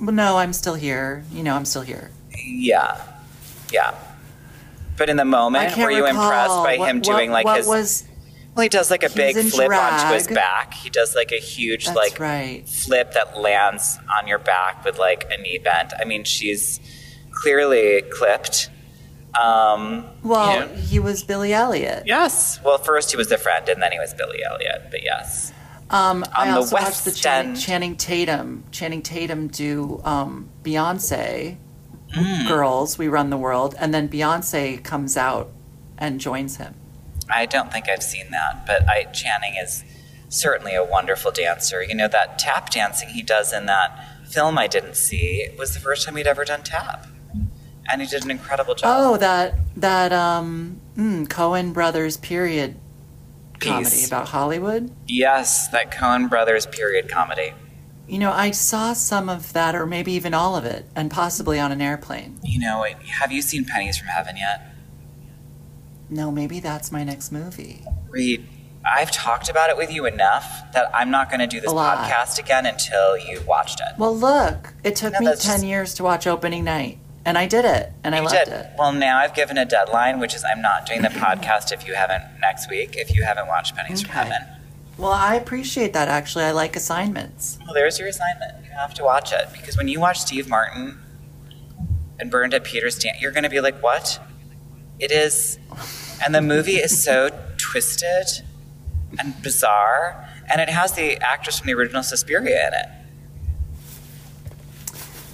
Well, 0.00 0.12
no, 0.14 0.36
I'm 0.38 0.52
still 0.52 0.74
here. 0.74 1.24
You 1.32 1.42
know, 1.42 1.54
I'm 1.56 1.64
still 1.64 1.82
here. 1.82 2.10
Yeah, 2.44 3.00
yeah. 3.72 3.94
But 4.96 5.08
in 5.10 5.16
the 5.16 5.24
moment, 5.24 5.76
were 5.76 5.90
you 5.90 6.04
recall 6.04 6.22
impressed 6.22 6.54
by 6.64 6.76
what- 6.78 6.88
him 6.88 7.00
doing 7.00 7.30
what- 7.30 7.34
like 7.38 7.44
what 7.46 7.56
his? 7.58 7.66
was 7.66 8.04
well, 8.54 8.62
he 8.62 8.68
does 8.68 8.90
like 8.90 9.02
a 9.02 9.06
he's 9.08 9.14
big 9.16 9.36
in 9.36 9.50
flip 9.50 9.70
onto 9.72 10.14
his 10.14 10.28
back. 10.28 10.74
He 10.74 10.90
does 10.90 11.14
like 11.14 11.32
a 11.32 11.40
huge 11.40 11.86
That's 11.86 11.96
like 11.96 12.20
right. 12.20 12.68
flip 12.68 13.12
that 13.12 13.38
lands 13.40 13.98
on 14.18 14.26
your 14.28 14.38
back 14.38 14.84
with 14.84 14.98
like 14.98 15.26
a 15.30 15.40
knee 15.40 15.58
bend. 15.58 15.92
I 15.98 16.04
mean, 16.04 16.24
she's 16.24 16.80
clearly 17.30 18.02
clipped. 18.10 18.68
Um, 19.40 20.04
Well, 20.22 20.52
you 20.52 20.60
know. 20.66 20.80
he 20.82 20.98
was 20.98 21.24
Billy 21.24 21.52
Elliot. 21.54 22.02
yes. 22.06 22.60
Well, 22.62 22.76
first 22.78 23.10
he 23.10 23.16
was 23.16 23.28
the 23.28 23.38
friend, 23.38 23.66
and 23.68 23.82
then 23.82 23.90
he 23.92 23.98
was 23.98 24.12
Billy 24.12 24.42
Elliot. 24.44 24.88
But 24.90 25.02
yes. 25.02 25.52
Um, 25.88 26.24
I 26.34 26.42
On 26.46 26.48
the 26.48 26.56
also 26.60 26.74
watched 26.76 27.04
the 27.04 27.10
West 27.10 27.22
Channing, 27.22 27.54
Channing 27.54 27.96
Tatum. 27.96 28.64
Channing 28.70 29.02
Tatum 29.02 29.48
do 29.48 30.00
um, 30.04 30.48
Beyonce. 30.62 31.56
Mm. 32.14 32.46
Girls, 32.48 32.98
we 32.98 33.08
run 33.08 33.30
the 33.30 33.38
world, 33.38 33.74
and 33.78 33.94
then 33.94 34.06
Beyonce 34.08 34.82
comes 34.84 35.16
out 35.16 35.50
and 35.96 36.20
joins 36.20 36.58
him. 36.58 36.74
I 37.30 37.46
don't 37.46 37.72
think 37.72 37.88
I've 37.88 38.02
seen 38.02 38.30
that, 38.30 38.66
but 38.66 38.88
I, 38.88 39.04
Channing 39.12 39.54
is 39.56 39.84
certainly 40.28 40.74
a 40.74 40.84
wonderful 40.84 41.30
dancer. 41.30 41.82
You 41.82 41.94
know, 41.94 42.08
that 42.08 42.38
tap 42.38 42.70
dancing 42.70 43.10
he 43.10 43.22
does 43.22 43.52
in 43.52 43.66
that 43.66 44.08
film 44.26 44.58
I 44.58 44.66
didn't 44.66 44.96
see 44.96 45.48
was 45.58 45.74
the 45.74 45.80
first 45.80 46.04
time 46.06 46.16
he'd 46.16 46.26
ever 46.26 46.44
done 46.44 46.62
tap. 46.62 47.06
And 47.90 48.00
he 48.00 48.06
did 48.06 48.24
an 48.24 48.30
incredible 48.30 48.74
job. 48.74 48.94
Oh, 48.96 49.16
that 49.18 49.54
that 49.76 50.12
um, 50.12 50.80
mm, 50.96 51.26
Coen 51.26 51.72
Brothers 51.72 52.16
period 52.16 52.76
comedy 53.60 54.04
about 54.04 54.28
Hollywood. 54.28 54.92
Yes, 55.06 55.68
that 55.68 55.90
Coen 55.90 56.28
Brothers 56.28 56.66
period 56.66 57.08
comedy. 57.08 57.52
You 58.06 58.18
know, 58.18 58.32
I 58.32 58.50
saw 58.50 58.92
some 58.92 59.28
of 59.28 59.52
that, 59.52 59.74
or 59.74 59.86
maybe 59.86 60.12
even 60.12 60.34
all 60.34 60.56
of 60.56 60.64
it, 60.64 60.86
and 60.94 61.10
possibly 61.10 61.58
on 61.58 61.72
an 61.72 61.80
airplane. 61.80 62.38
You 62.42 62.60
know, 62.60 62.86
have 63.20 63.32
you 63.32 63.42
seen 63.42 63.64
Pennies 63.64 63.96
from 63.96 64.08
Heaven 64.08 64.36
yet? 64.36 64.71
No, 66.12 66.30
maybe 66.30 66.60
that's 66.60 66.92
my 66.92 67.04
next 67.04 67.32
movie. 67.32 67.82
Reed, 68.10 68.46
I've 68.84 69.10
talked 69.10 69.48
about 69.48 69.70
it 69.70 69.76
with 69.78 69.90
you 69.90 70.04
enough 70.04 70.46
that 70.74 70.90
I'm 70.94 71.10
not 71.10 71.30
going 71.30 71.40
to 71.40 71.46
do 71.46 71.58
this 71.60 71.72
podcast 71.72 72.38
again 72.38 72.66
until 72.66 73.16
you 73.16 73.40
watched 73.46 73.80
it. 73.80 73.98
Well, 73.98 74.14
look, 74.16 74.74
it 74.84 74.94
took 74.96 75.14
No, 75.14 75.20
me 75.20 75.26
10 75.26 75.36
just- 75.36 75.64
years 75.64 75.94
to 75.94 76.02
watch 76.02 76.26
opening 76.26 76.64
night, 76.64 76.98
and 77.24 77.38
I 77.38 77.46
did 77.46 77.64
it, 77.64 77.92
and 78.04 78.14
I 78.14 78.20
loved 78.20 78.34
did. 78.34 78.48
it. 78.48 78.66
Well, 78.76 78.92
now 78.92 79.18
I've 79.18 79.34
given 79.34 79.56
a 79.56 79.64
deadline, 79.64 80.20
which 80.20 80.34
is 80.34 80.44
I'm 80.44 80.60
not 80.60 80.84
doing 80.84 81.00
the 81.00 81.08
podcast 81.26 81.72
if 81.72 81.86
you 81.86 81.94
haven't 81.94 82.22
next 82.40 82.68
week. 82.68 82.94
If 82.96 83.14
you 83.16 83.22
haven't 83.22 83.46
watched 83.46 83.74
Pennies 83.74 84.02
from 84.02 84.10
Heaven, 84.10 84.42
Well, 84.98 85.12
I 85.12 85.36
appreciate 85.36 85.94
that, 85.94 86.08
actually. 86.08 86.44
I 86.44 86.50
like 86.50 86.76
assignments. 86.76 87.58
well, 87.64 87.72
there's 87.72 87.98
your 87.98 88.08
assignment. 88.08 88.64
You 88.66 88.72
have 88.72 88.92
to 88.94 89.04
watch 89.04 89.32
it 89.32 89.46
because 89.52 89.78
when 89.78 89.88
you 89.88 89.98
watch 90.00 90.20
Steve 90.20 90.48
Martin 90.50 90.98
and 92.20 92.30
Bernadette 92.30 92.64
Peters 92.64 92.98
dance, 92.98 93.18
you're 93.22 93.32
going 93.32 93.44
to 93.44 93.48
be 93.50 93.60
like, 93.62 93.82
"What? 93.82 94.20
It 94.98 95.10
is," 95.10 95.58
and 96.24 96.34
the 96.34 96.42
movie 96.42 96.76
is 96.76 97.02
so 97.02 97.30
twisted 97.58 98.44
and 99.18 99.40
bizarre, 99.42 100.28
and 100.50 100.60
it 100.60 100.68
has 100.68 100.92
the 100.92 101.16
actress 101.18 101.58
from 101.58 101.66
the 101.68 101.74
original 101.74 102.02
Suspiria 102.02 102.68
in 102.68 102.74
it. 102.74 102.86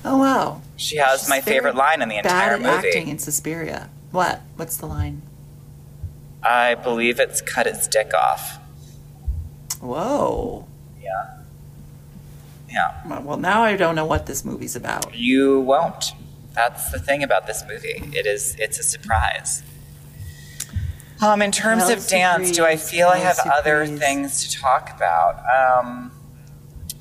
Oh, 0.05 0.19
wow. 0.19 0.63
She 0.77 0.97
has 0.97 1.21
She's 1.21 1.29
my 1.29 1.41
favorite 1.41 1.75
line 1.75 2.03
in 2.03 2.09
the 2.09 2.17
Bad 2.23 2.25
entire 2.25 2.55
at 2.55 2.61
movie. 2.61 2.89
acting 2.89 3.09
in 3.09 3.19
Suspiria. 3.19 3.91
What? 4.11 4.41
What's 4.57 4.77
the 4.77 4.87
line? 4.87 5.23
I 6.43 6.75
believe 6.77 7.19
it's 7.21 7.41
cut 7.43 7.67
its 7.67 7.87
dick 7.89 8.13
off. 8.15 8.59
Whoa. 9.81 10.67
Yeah. 11.03 11.39
Yeah. 12.71 13.21
Well, 13.21 13.37
now 13.37 13.63
I 13.63 13.77
don't 13.77 13.95
know 13.95 14.05
what 14.05 14.27
this 14.27 14.45
movie's 14.45 14.77
about. 14.77 15.15
You 15.15 15.61
won't. 15.61 16.13
That's 16.53 16.91
the 16.91 16.99
thing 16.99 17.23
about 17.23 17.47
this 17.47 17.65
movie. 17.69 18.03
It 18.17 18.27
is 18.27 18.57
it's 18.59 18.79
a 18.79 18.83
surprise. 18.83 19.63
Um, 21.21 21.43
in 21.43 21.51
terms 21.51 21.89
of 21.89 22.07
dance, 22.07 22.53
do 22.53 22.65
I 22.65 22.77
feel 22.77 23.09
I 23.09 23.19
have 23.19 23.39
other 23.53 23.87
things 23.87 24.47
to 24.49 24.61
talk 24.61 24.95
about? 24.95 25.43
Um, 25.49 26.13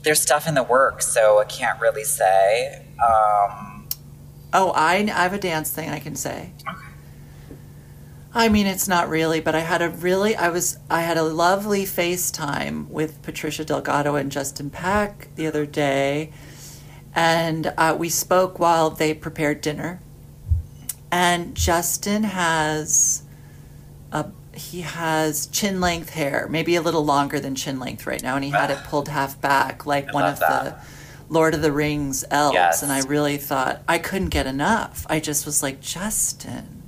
there's 0.02 0.22
stuff 0.22 0.48
in 0.48 0.56
the 0.56 0.64
works, 0.64 1.08
so 1.08 1.40
I 1.40 1.46
can't 1.46 1.80
really 1.80 2.04
say. 2.04 2.86
Um, 3.06 3.78
Oh, 4.54 4.72
I, 4.72 4.96
I 4.96 5.24
have 5.24 5.34
a 5.34 5.38
dance 5.38 5.72
thing 5.72 5.90
I 5.90 6.00
can 6.00 6.16
say. 6.16 6.52
I 8.34 8.50
mean, 8.50 8.66
it's 8.66 8.88
not 8.88 9.10
really, 9.10 9.40
but 9.40 9.56
I 9.56 9.60
had 9.60 9.82
a 9.82 9.90
really, 9.90 10.36
I 10.36 10.50
was, 10.50 10.78
I 10.90 11.02
had 11.02 11.18
a 11.18 11.24
lovely 11.24 11.84
FaceTime 11.84 12.88
with 12.88 13.22
Patricia 13.24 13.66
Delgado 13.66 14.16
and 14.16 14.32
Justin 14.32 14.70
Peck 14.70 15.30
the 15.36 15.48
other 15.48 15.66
day, 15.66 16.32
and 17.14 17.74
uh, 17.78 17.96
we 18.00 18.10
spoke 18.10 18.58
while 18.58 18.90
they 18.90 19.14
prepared 19.14 19.62
dinner. 19.62 20.02
And 21.12 21.56
Justin 21.56 22.24
has 22.24 23.24
a 24.12 24.32
he 24.54 24.82
has 24.82 25.46
chin 25.48 25.80
length 25.80 26.10
hair, 26.10 26.48
maybe 26.50 26.76
a 26.76 26.82
little 26.82 27.06
longer 27.06 27.40
than 27.40 27.56
chin 27.56 27.80
length 27.80 28.08
right 28.08 28.22
now, 28.24 28.36
and 28.36 28.44
he 28.44 28.50
had 28.50 28.72
it 28.72 28.78
pulled 28.86 29.08
half 29.08 29.40
back 29.40 29.86
like 29.86 30.10
I 30.10 30.14
one 30.14 30.26
of 30.26 30.40
that. 30.40 30.82
the 30.82 31.34
Lord 31.34 31.54
of 31.54 31.62
the 31.62 31.72
Rings 31.72 32.26
elves. 32.32 32.56
Yes. 32.56 32.84
And 32.84 32.92
I 32.92 33.02
really 33.02 33.38
thought 33.38 33.82
I 33.88 33.98
couldn't 33.98 34.30
get 34.30 34.48
enough. 34.48 35.06
I 35.10 35.20
just 35.20 35.46
was 35.46 35.62
like, 35.62 35.82
Justin, 35.82 36.84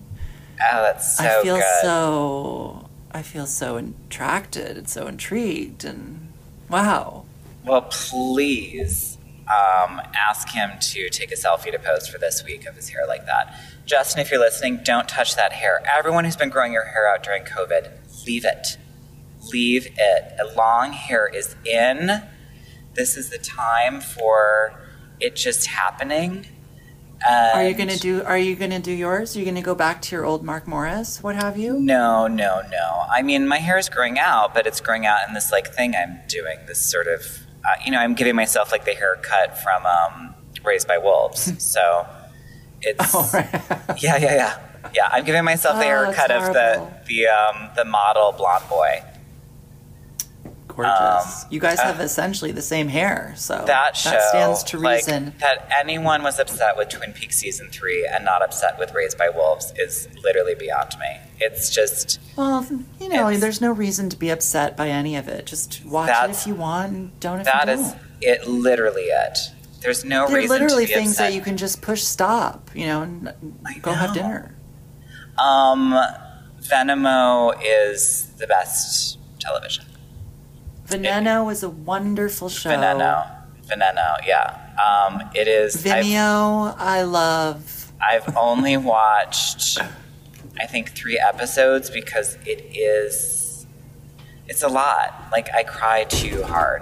oh, 0.72 0.82
that's 0.82 1.18
so 1.18 1.24
I 1.24 1.44
feel 1.44 1.58
good. 1.58 1.82
so 1.82 2.90
I 3.12 3.22
feel 3.22 3.46
so 3.46 3.78
attracted 3.78 4.78
and 4.78 4.90
so 4.90 5.08
intrigued 5.08 5.86
and 5.86 6.32
wow. 6.70 7.26
Well, 7.66 7.82
please 7.84 9.18
um, 9.48 10.02
ask 10.16 10.50
him 10.50 10.72
to 10.80 11.10
take 11.10 11.32
a 11.32 11.36
selfie 11.36 11.72
to 11.72 11.80
post 11.80 12.12
for 12.12 12.18
this 12.18 12.44
week 12.44 12.66
of 12.66 12.76
his 12.76 12.90
hair 12.90 13.06
like 13.08 13.26
that. 13.26 13.60
Justin, 13.90 14.22
if 14.22 14.30
you're 14.30 14.40
listening, 14.40 14.82
don't 14.84 15.10
touch 15.10 15.36
that 15.36 15.52
hair. 15.52 15.82
Everyone 15.98 16.24
who's 16.24 16.36
been 16.36 16.50
growing 16.50 16.72
your 16.72 16.86
hair 16.86 17.12
out 17.12 17.24
during 17.24 17.44
COVID, 17.44 17.90
leave 18.28 18.46
it. 18.46 18.78
Leave 19.52 19.88
it. 19.98 20.34
A 20.40 20.56
long 20.56 20.92
hair 20.94 21.28
is 21.28 21.56
in. 21.66 22.22
This 22.94 23.18
is 23.18 23.32
the 23.32 23.40
time 23.40 24.00
for 24.00 24.80
it 25.20 25.36
just 25.36 25.66
happening. 25.66 26.46
Are 27.28 27.68
you 27.68 27.74
gonna 27.74 27.98
do 27.98 28.22
are 28.24 28.38
you 28.38 28.56
gonna 28.56 28.80
do 28.80 28.92
yours? 28.92 29.36
Are 29.36 29.40
you 29.40 29.46
gonna 29.46 29.64
go 29.64 29.74
back 29.74 30.04
to 30.04 30.16
your 30.16 30.24
old 30.24 30.44
Mark 30.44 30.68
Morris? 30.68 31.24
What 31.24 31.36
have 31.36 31.58
you? 31.58 31.80
No, 31.80 32.28
no, 32.28 32.62
no. 32.72 33.04
I 33.12 33.24
mean, 33.24 33.48
my 33.48 33.58
hair 33.58 33.80
is 33.80 33.90
growing 33.90 34.20
out, 34.20 34.54
but 34.54 34.68
it's 34.68 34.80
growing 34.80 35.08
out 35.08 35.28
in 35.28 35.34
this 35.34 35.52
like 35.52 35.74
thing 35.74 35.96
I'm 35.96 36.20
doing. 36.28 36.60
This 36.68 36.80
sort 36.80 37.08
of, 37.08 37.22
uh, 37.66 37.74
you 37.84 37.92
know, 37.92 37.98
I'm 37.98 38.14
giving 38.14 38.36
myself 38.36 38.72
like 38.72 38.86
the 38.86 38.94
haircut 38.94 39.58
from 39.58 39.84
um, 39.88 40.36
Raised 40.64 40.88
by 40.88 41.00
Wolves. 41.00 41.62
so 41.74 42.06
it's 42.82 43.12
Oh, 43.16 43.30
right. 43.34 43.50
yeah, 44.02 44.18
yeah, 44.18 44.36
yeah, 44.36 44.60
yeah. 44.96 45.10
I'm 45.12 45.26
giving 45.26 45.44
myself 45.44 45.76
the 45.76 45.86
Oh, 45.86 46.10
it's 46.10 46.18
haircut 46.18 46.32
of 46.32 46.54
the 46.54 46.88
the 47.08 47.28
um, 47.28 47.70
the 47.76 47.86
model 47.86 48.32
blonde 48.34 48.66
boy. 48.70 49.04
Gorgeous. 50.68 51.44
Um, 51.44 51.48
you 51.52 51.60
guys 51.60 51.80
uh, 51.80 51.84
have 51.86 52.00
essentially 52.00 52.52
the 52.52 52.62
same 52.62 52.88
hair, 52.88 53.34
so 53.36 53.66
That 53.66 53.98
show, 53.98 54.18
stands 54.30 54.64
to 54.66 54.78
like, 54.78 55.04
that 55.06 55.68
anyone 55.78 56.24
was 56.24 56.40
upset 56.40 56.78
with 56.78 56.90
Twin 56.90 57.12
Peaks 57.12 57.36
season 57.38 57.70
three 57.70 58.08
and 58.10 58.24
not 58.24 58.42
upset 58.42 58.80
with 58.80 58.94
Raised 58.94 59.18
by 59.18 59.30
Wolves 59.30 59.74
is 59.78 60.08
literally 60.24 60.56
beyond 60.56 60.92
me. 61.00 61.18
It's 61.40 61.70
just 61.70 62.20
Well, 62.38 62.66
you 63.00 63.10
know, 63.10 63.36
there's 63.36 63.60
no 63.60 63.72
reason 63.74 64.10
to 64.10 64.16
be 64.16 64.30
upset 64.30 64.78
by 64.78 64.90
any 64.90 65.18
of 65.18 65.28
it. 65.28 65.46
Just 65.48 65.84
watch 65.86 66.12
it 66.24 66.30
if 66.32 66.48
you 66.48 66.56
want, 66.56 66.92
and 66.94 67.20
don't 67.20 67.40
if 67.40 67.46
that 67.46 67.68
you 67.68 67.76
don't. 67.76 67.96
it. 68.22 68.48
Literally 68.48 69.04
it. 69.08 69.38
There's 69.82 70.04
no 70.04 70.28
They're 70.28 70.38
reason 70.38 70.50
literally 70.62 70.86
to 70.86 70.90
be 70.90 70.94
things 70.94 71.12
upset. 71.12 71.30
that 71.32 71.36
you 71.36 71.42
can 71.42 71.58
just 71.58 71.82
push 71.82 72.04
stop, 72.04 72.70
you 72.74 72.86
know, 72.86 73.02
and 73.02 73.34
go 73.82 73.92
have 73.94 74.14
dinner. 74.14 74.56
Um, 75.38 75.98
Veneno 76.62 77.58
is 77.64 78.32
the 78.38 78.48
best 78.48 79.18
television. 79.40 79.86
Veneno 80.88 81.52
is 81.52 81.64
a 81.64 81.70
wonderful 81.70 82.50
show. 82.50 82.72
Veneno, 82.72 83.26
Veneno, 83.66 84.18
yeah. 84.26 84.66
Um, 84.80 85.30
it 85.34 85.48
is. 85.48 85.86
I've, 85.86 86.04
Vimeo, 86.06 86.76
I 86.78 87.04
love. 87.04 87.92
I've 88.02 88.36
only 88.36 88.76
watched, 88.76 89.80
I 90.60 90.66
think, 90.66 90.92
three 90.92 91.20
episodes 91.20 91.90
because 91.90 92.36
it 92.46 92.66
is. 92.76 93.66
It's 94.48 94.64
a 94.64 94.68
lot. 94.68 95.28
Like 95.32 95.54
I 95.54 95.64
cry 95.64 96.06
too 96.06 96.44
hard 96.44 96.82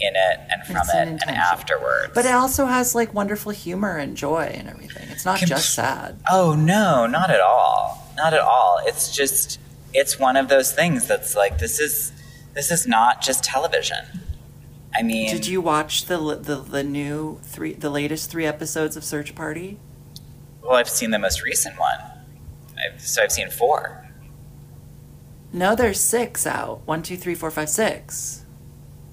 in 0.00 0.14
it 0.16 0.40
and 0.50 0.64
from 0.66 0.76
It's 0.76 0.94
it 0.94 0.96
an 1.08 1.18
and 1.26 1.30
afterwards. 1.36 2.12
But 2.14 2.24
it 2.26 2.32
also 2.32 2.66
has 2.66 2.94
like 2.94 3.12
wonderful 3.12 3.52
humor 3.52 3.96
and 3.96 4.16
joy 4.16 4.52
and 4.54 4.68
everything. 4.68 5.08
It's 5.10 5.24
not 5.24 5.38
Can- 5.38 5.48
just 5.48 5.74
sad. 5.74 6.20
Oh 6.30 6.54
no, 6.54 7.06
not 7.06 7.30
at 7.30 7.40
all. 7.40 8.08
Not 8.16 8.32
at 8.34 8.40
all. 8.40 8.80
It's 8.84 9.14
just 9.14 9.58
it's 9.92 10.18
one 10.18 10.36
of 10.36 10.48
those 10.48 10.72
things 10.72 11.06
that's 11.06 11.34
like 11.36 11.58
this 11.58 11.78
is 11.80 12.12
this 12.54 12.70
is 12.70 12.86
not 12.86 13.20
just 13.20 13.44
television. 13.44 13.98
I 14.94 15.02
mean, 15.02 15.30
Did 15.30 15.46
you 15.46 15.60
watch 15.60 16.06
the 16.06 16.16
the 16.36 16.56
the 16.56 16.82
new 16.82 17.38
three 17.42 17.74
the 17.74 17.90
latest 17.90 18.30
three 18.30 18.46
episodes 18.46 18.96
of 18.96 19.04
Search 19.04 19.34
Party? 19.34 19.78
well, 20.62 20.72
I've 20.74 20.88
seen 20.88 21.10
the 21.10 21.18
most 21.18 21.42
recent 21.42 21.78
one. 21.78 21.98
I've, 22.76 23.00
so 23.00 23.22
I've 23.22 23.32
seen 23.32 23.50
four. 23.50 24.06
No, 25.52 25.74
there's 25.74 26.00
six 26.00 26.46
out. 26.46 26.82
One, 26.86 27.02
two, 27.02 27.16
three, 27.16 27.34
four, 27.34 27.50
five, 27.50 27.68
six. 27.68 28.39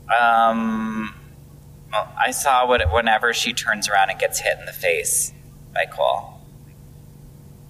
Um, 0.10 1.14
well, 1.92 2.12
I 2.18 2.32
saw 2.32 2.68
what 2.68 2.92
whenever 2.94 3.34
she 3.34 3.54
turns 3.54 3.90
around 3.90 4.10
and 4.10 4.20
gets 4.20 4.40
hit 4.40 4.58
in 4.60 4.66
the 4.66 4.74
face 4.74 5.34
by 5.74 5.86
Cole. 5.86 6.34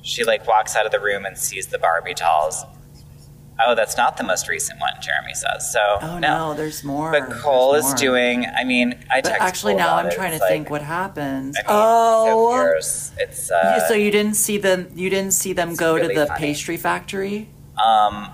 She 0.01 0.23
like 0.23 0.47
walks 0.47 0.75
out 0.75 0.85
of 0.85 0.91
the 0.91 0.99
room 0.99 1.25
and 1.25 1.37
sees 1.37 1.67
the 1.67 1.77
Barbie 1.79 2.13
dolls. 2.13 2.63
Oh, 3.59 3.73
that's 3.73 3.97
not 3.97 4.17
the 4.17 4.23
most 4.23 4.47
recent 4.47 4.79
one, 4.79 4.93
Jeremy 5.01 5.33
says. 5.33 5.71
So 5.73 5.79
Oh 6.01 6.19
no, 6.19 6.53
there's 6.53 6.83
more. 6.83 7.11
But 7.11 7.31
Cole 7.41 7.71
There's 7.73 7.85
is 7.85 7.89
more. 7.91 7.97
doing. 7.97 8.45
I 8.45 8.63
mean, 8.63 8.93
I 9.11 9.21
But 9.21 9.29
text 9.29 9.41
actually, 9.41 9.73
Cole 9.73 9.79
now 9.79 9.95
I'm 9.95 10.05
it. 10.07 10.13
trying 10.13 10.31
to 10.33 10.37
like, 10.37 10.47
think 10.49 10.69
what 10.69 10.83
happens. 10.83 11.57
I 11.57 11.61
mean, 11.61 11.67
oh, 11.69 12.75
so 12.79 13.13
it's. 13.17 13.49
Yeah, 13.51 13.57
Uh, 13.83 13.87
so 13.87 13.95
you 13.95 14.11
didn't 14.11 14.35
see 14.35 14.59
them? 14.59 14.87
You 14.95 15.09
didn't 15.09 15.31
see 15.33 15.53
them 15.53 15.73
go 15.73 15.95
really 15.95 16.13
to 16.13 16.19
the 16.21 16.27
funny. 16.27 16.39
pastry 16.39 16.77
factory? 16.77 17.49
um, 17.83 18.29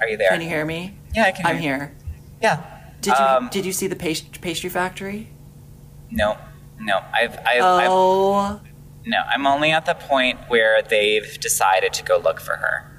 are 0.00 0.08
you 0.08 0.16
there? 0.18 0.28
Can 0.28 0.42
you 0.42 0.48
hear 0.48 0.64
me? 0.66 0.94
Yeah, 1.16 1.24
I 1.24 1.32
can. 1.32 1.46
I'm 1.46 1.56
hear 1.58 1.76
here. 1.78 1.92
Yeah. 2.42 2.62
Did 3.00 3.14
you 3.18 3.24
Um, 3.24 3.48
Did 3.50 3.64
you 3.64 3.72
see 3.72 3.86
the 3.86 3.96
past- 3.96 4.40
pastry 4.40 4.68
factory? 4.70 5.28
No, 6.10 6.36
no. 6.78 7.00
I've. 7.12 7.38
I've, 7.38 7.62
I've 7.62 7.88
Oh, 7.90 8.60
no. 9.06 9.18
I'm 9.32 9.46
only 9.46 9.72
at 9.72 9.86
the 9.86 9.94
point 9.94 10.38
where 10.48 10.82
they've 10.82 11.38
decided 11.40 11.92
to 11.94 12.02
go 12.04 12.18
look 12.18 12.38
for 12.40 12.56
her. 12.56 12.92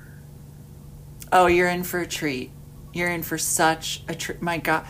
oh, 1.32 1.46
you're 1.48 1.68
in 1.70 1.84
for 1.84 2.00
a 2.00 2.08
treat. 2.08 2.52
You're 2.94 3.10
in 3.10 3.22
for 3.22 3.38
such 3.38 4.02
a 4.08 4.16
treat. 4.16 4.42
My 4.42 4.58
God, 4.58 4.86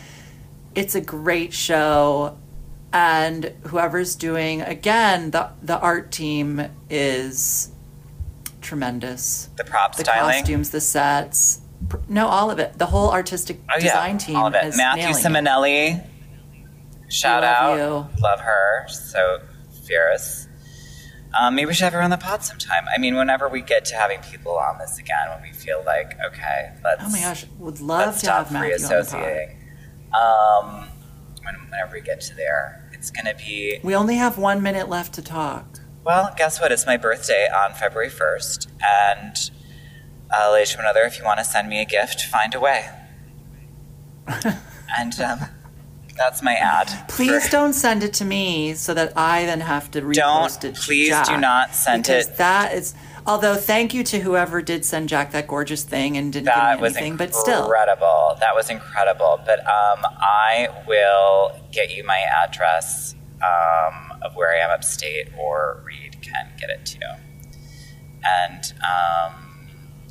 it's 0.74 0.94
a 0.94 1.00
great 1.00 1.52
show, 1.52 2.38
and 2.92 3.52
whoever's 3.66 4.14
doing 4.14 4.62
again 4.62 5.32
the 5.32 5.50
the 5.62 5.78
art 5.80 6.10
team 6.12 6.68
is 6.88 7.70
tremendous. 8.60 9.48
The 9.56 9.64
prop 9.64 9.96
The 9.96 10.04
styling. 10.04 10.38
costumes, 10.40 10.70
the 10.70 10.80
sets. 10.80 11.60
No, 12.08 12.26
all 12.28 12.50
of 12.50 12.58
it. 12.58 12.78
The 12.78 12.86
whole 12.86 13.10
artistic 13.10 13.60
Oh 13.74 13.80
design 13.80 14.12
yeah, 14.14 14.18
team 14.18 14.36
all 14.36 14.46
of 14.48 14.54
it. 14.54 14.64
is 14.64 14.76
Matthew. 14.76 15.06
Simonelli. 15.08 16.04
Shout 17.08 17.42
love 17.42 17.56
out. 17.56 17.74
you. 17.76 18.22
Love 18.22 18.40
her. 18.40 18.86
So 18.88 19.40
fierce. 19.86 20.46
Um, 21.38 21.54
maybe 21.54 21.66
we 21.66 21.74
should 21.74 21.84
have 21.84 21.92
her 21.92 22.02
on 22.02 22.10
the 22.10 22.16
pod 22.16 22.42
sometime. 22.42 22.84
I 22.94 22.98
mean, 22.98 23.14
whenever 23.16 23.48
we 23.48 23.60
get 23.60 23.84
to 23.86 23.94
having 23.94 24.20
people 24.20 24.56
on 24.58 24.78
this 24.78 24.98
again, 24.98 25.28
when 25.30 25.42
we 25.42 25.52
feel 25.52 25.82
like, 25.84 26.18
okay, 26.26 26.72
let's. 26.82 27.02
Oh 27.04 27.10
my 27.10 27.20
gosh, 27.20 27.44
would 27.58 27.80
love 27.80 28.14
to 28.14 28.18
stop 28.18 28.46
have 28.48 28.52
Matthew 28.52 28.74
on 28.74 28.80
the 28.80 28.88
pod. 28.88 29.22
reassociating. 29.22 29.54
Um, 30.14 30.88
when, 31.44 31.54
whenever 31.70 31.92
we 31.94 32.00
get 32.00 32.20
to 32.22 32.34
there, 32.34 32.90
it's 32.94 33.10
gonna 33.10 33.34
be. 33.34 33.78
We 33.82 33.94
only 33.94 34.16
have 34.16 34.38
one 34.38 34.62
minute 34.62 34.88
left 34.88 35.14
to 35.14 35.22
talk. 35.22 35.80
Well, 36.04 36.32
guess 36.36 36.60
what? 36.60 36.72
It's 36.72 36.86
my 36.86 36.96
birthday 36.96 37.46
on 37.54 37.74
February 37.74 38.08
first, 38.10 38.70
and 38.82 39.36
uh, 40.30 40.64
another, 40.78 41.02
if 41.02 41.18
you 41.18 41.24
want 41.24 41.38
to 41.38 41.44
send 41.44 41.68
me 41.68 41.80
a 41.80 41.84
gift, 41.84 42.22
find 42.22 42.54
a 42.54 42.60
way. 42.60 42.88
and 44.98 45.18
um, 45.20 45.40
that's 46.16 46.42
my 46.42 46.54
ad. 46.54 47.08
Please 47.08 47.46
for- 47.46 47.52
don't 47.52 47.72
send 47.72 48.02
it 48.02 48.12
to 48.14 48.24
me 48.24 48.74
so 48.74 48.92
that 48.94 49.12
I 49.16 49.46
then 49.46 49.60
have 49.60 49.90
to 49.92 50.02
repost 50.02 50.64
it. 50.64 50.74
to 50.74 50.80
Please 50.80 51.14
do 51.26 51.36
not 51.38 51.74
send 51.74 52.00
it. 52.00 52.08
because 52.08 52.28
it. 52.28 52.36
That 52.36 52.74
is. 52.74 52.94
Although, 53.26 53.56
thank 53.56 53.92
you 53.92 54.02
to 54.04 54.20
whoever 54.20 54.62
did 54.62 54.86
send 54.86 55.10
Jack 55.10 55.32
that 55.32 55.46
gorgeous 55.46 55.82
thing 55.84 56.16
and 56.16 56.32
didn't 56.32 56.46
That 56.46 56.72
give 56.74 56.78
me 56.80 56.82
was 56.82 56.96
anything, 56.96 57.12
incredible. 57.12 57.36
but 57.36 57.40
still. 57.42 57.62
Incredible. 57.64 58.36
That 58.40 58.54
was 58.54 58.70
incredible. 58.70 59.40
But 59.44 59.60
um, 59.60 60.00
I 60.18 60.68
will 60.86 61.52
get 61.70 61.94
you 61.94 62.04
my 62.04 62.20
address 62.20 63.14
um, 63.42 64.18
of 64.22 64.34
where 64.34 64.54
I 64.54 64.64
am 64.64 64.70
upstate, 64.70 65.28
or 65.38 65.82
Reed 65.84 66.16
can 66.22 66.50
get 66.58 66.70
it 66.70 66.86
too. 66.86 67.00
And 68.24 68.72
um, 68.82 69.47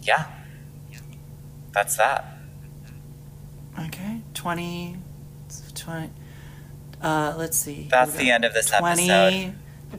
yeah, 0.07 0.25
that's 1.73 1.97
that. 1.97 2.25
Okay, 3.79 4.21
20, 4.33 4.97
20 5.75 6.09
uh, 7.01 7.35
let's 7.37 7.57
see. 7.57 7.87
That's 7.89 8.13
the 8.13 8.31
end 8.31 8.45
of 8.45 8.53
this 8.53 8.69
20, 8.71 9.09
episode. 9.09 9.55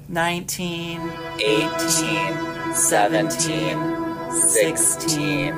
19, 0.09 1.13
18, 1.41 2.75
17, 2.75 4.33
16, 4.33 5.55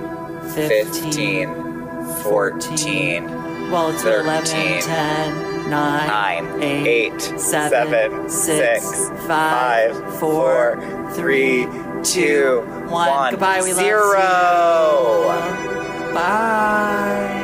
15, 0.54 1.48
14, 2.22 3.39
Well, 3.70 3.90
it's 3.90 4.02
11, 4.02 4.44
13, 4.46 4.82
10, 4.82 5.70
9, 5.70 6.46
9, 6.48 6.62
8, 6.62 6.86
8, 7.14 7.20
7, 7.22 7.38
7, 7.40 8.28
6, 8.28 8.84
6, 8.88 9.08
5, 9.10 9.28
5, 9.28 10.18
4, 10.18 10.20
4, 10.20 11.12
3, 11.14 11.66
2, 12.02 12.60
1, 12.88 13.30
Goodbye, 13.30 13.62
we 13.62 13.72
love 13.72 13.84
0. 13.84 14.18
you. 16.08 16.14
Bye. 16.14 17.39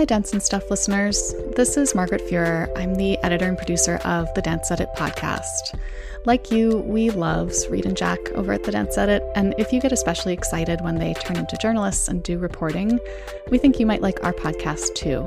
Hi, 0.00 0.06
Dance 0.06 0.32
and 0.32 0.42
Stuff 0.42 0.70
listeners. 0.70 1.34
This 1.56 1.76
is 1.76 1.94
Margaret 1.94 2.22
Fuhrer. 2.22 2.74
I'm 2.74 2.94
the 2.94 3.18
editor 3.18 3.44
and 3.44 3.58
producer 3.58 3.96
of 3.96 4.32
the 4.32 4.40
Dance 4.40 4.70
Edit 4.70 4.88
podcast. 4.96 5.78
Like 6.26 6.50
you, 6.50 6.76
we 6.86 7.08
love 7.08 7.50
Reed 7.70 7.86
and 7.86 7.96
Jack 7.96 8.18
over 8.32 8.52
at 8.52 8.62
the 8.62 8.72
Dance 8.72 8.98
Edit, 8.98 9.22
and 9.34 9.54
if 9.56 9.72
you 9.72 9.80
get 9.80 9.90
especially 9.90 10.34
excited 10.34 10.82
when 10.82 10.96
they 10.96 11.14
turn 11.14 11.38
into 11.38 11.56
journalists 11.56 12.08
and 12.08 12.22
do 12.22 12.36
reporting, 12.36 13.00
we 13.50 13.56
think 13.56 13.80
you 13.80 13.86
might 13.86 14.02
like 14.02 14.22
our 14.22 14.34
podcast 14.34 14.94
too. 14.94 15.22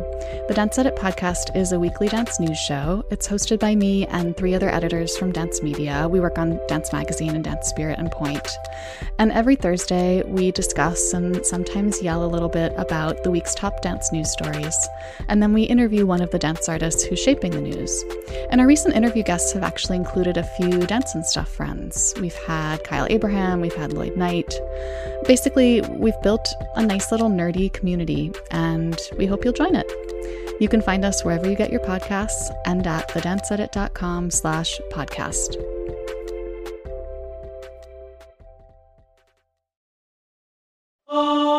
The 0.48 0.54
Dance 0.54 0.78
Edit 0.78 0.96
podcast 0.96 1.56
is 1.56 1.72
a 1.72 1.80
weekly 1.80 2.10
dance 2.10 2.39
news 2.39 2.60
show. 2.60 3.04
It's 3.10 3.28
hosted 3.28 3.60
by 3.60 3.74
me 3.74 4.06
and 4.06 4.38
three 4.38 4.54
other 4.54 4.70
editors 4.70 5.18
from 5.18 5.32
Dance 5.32 5.64
Media. 5.64 6.08
We 6.08 6.20
work 6.20 6.38
on 6.38 6.60
Dance 6.68 6.94
Magazine 6.94 7.34
and 7.34 7.44
Dance 7.44 7.70
Spirit 7.70 7.98
and 7.98 8.12
Pointe. 8.12 8.56
And 9.18 9.32
every 9.32 9.56
Thursday, 9.56 10.22
we 10.28 10.52
discuss 10.52 11.12
and 11.14 11.44
sometimes 11.44 12.04
yell 12.04 12.24
a 12.24 12.30
little 12.30 12.50
bit 12.50 12.72
about 12.78 13.24
the 13.24 13.32
week's 13.32 13.56
top 13.56 13.82
dance 13.82 14.12
news 14.12 14.32
stories. 14.32 14.78
And 15.28 15.41
then 15.41 15.54
we 15.54 15.64
interview 15.64 16.06
one 16.06 16.22
of 16.22 16.30
the 16.30 16.39
dance 16.39 16.70
artists 16.70 17.04
who's 17.04 17.20
shaping 17.20 17.52
the 17.52 17.62
news. 17.62 18.04
And 18.52 18.62
our 18.62 18.68
recent 18.68 18.96
interview 18.96 19.24
guests 19.24 19.54
have 19.54 19.64
actually 19.64 19.98
included 19.98 20.38
a 20.38 20.44
few 20.44 20.83
Dance 20.86 21.16
and 21.16 21.26
stuff 21.26 21.50
friends. 21.50 22.14
We've 22.20 22.36
had 22.36 22.84
Kyle 22.84 23.08
Abraham, 23.10 23.62
we've 23.62 23.76
had 23.76 23.94
Lloyd 23.94 24.18
Knight. 24.18 24.54
Basically, 25.28 25.82
we've 25.82 26.20
built 26.22 26.48
a 26.76 26.86
nice 26.86 27.12
little 27.12 27.30
nerdy 27.30 27.72
community, 27.72 28.32
and 28.52 29.00
we 29.18 29.26
hope 29.26 29.44
you'll 29.44 29.54
join 29.54 29.76
it. 29.76 29.90
You 30.60 30.70
can 30.70 30.82
find 30.82 31.04
us 31.04 31.24
wherever 31.24 31.50
you 31.50 31.56
get 31.56 31.72
your 31.72 31.82
podcasts 31.82 32.54
and 32.66 32.86
at 32.86 33.10
thedanceedit.com 33.10 34.32
slash 34.32 34.80
podcast. 34.92 35.56
Oh! 41.08 41.53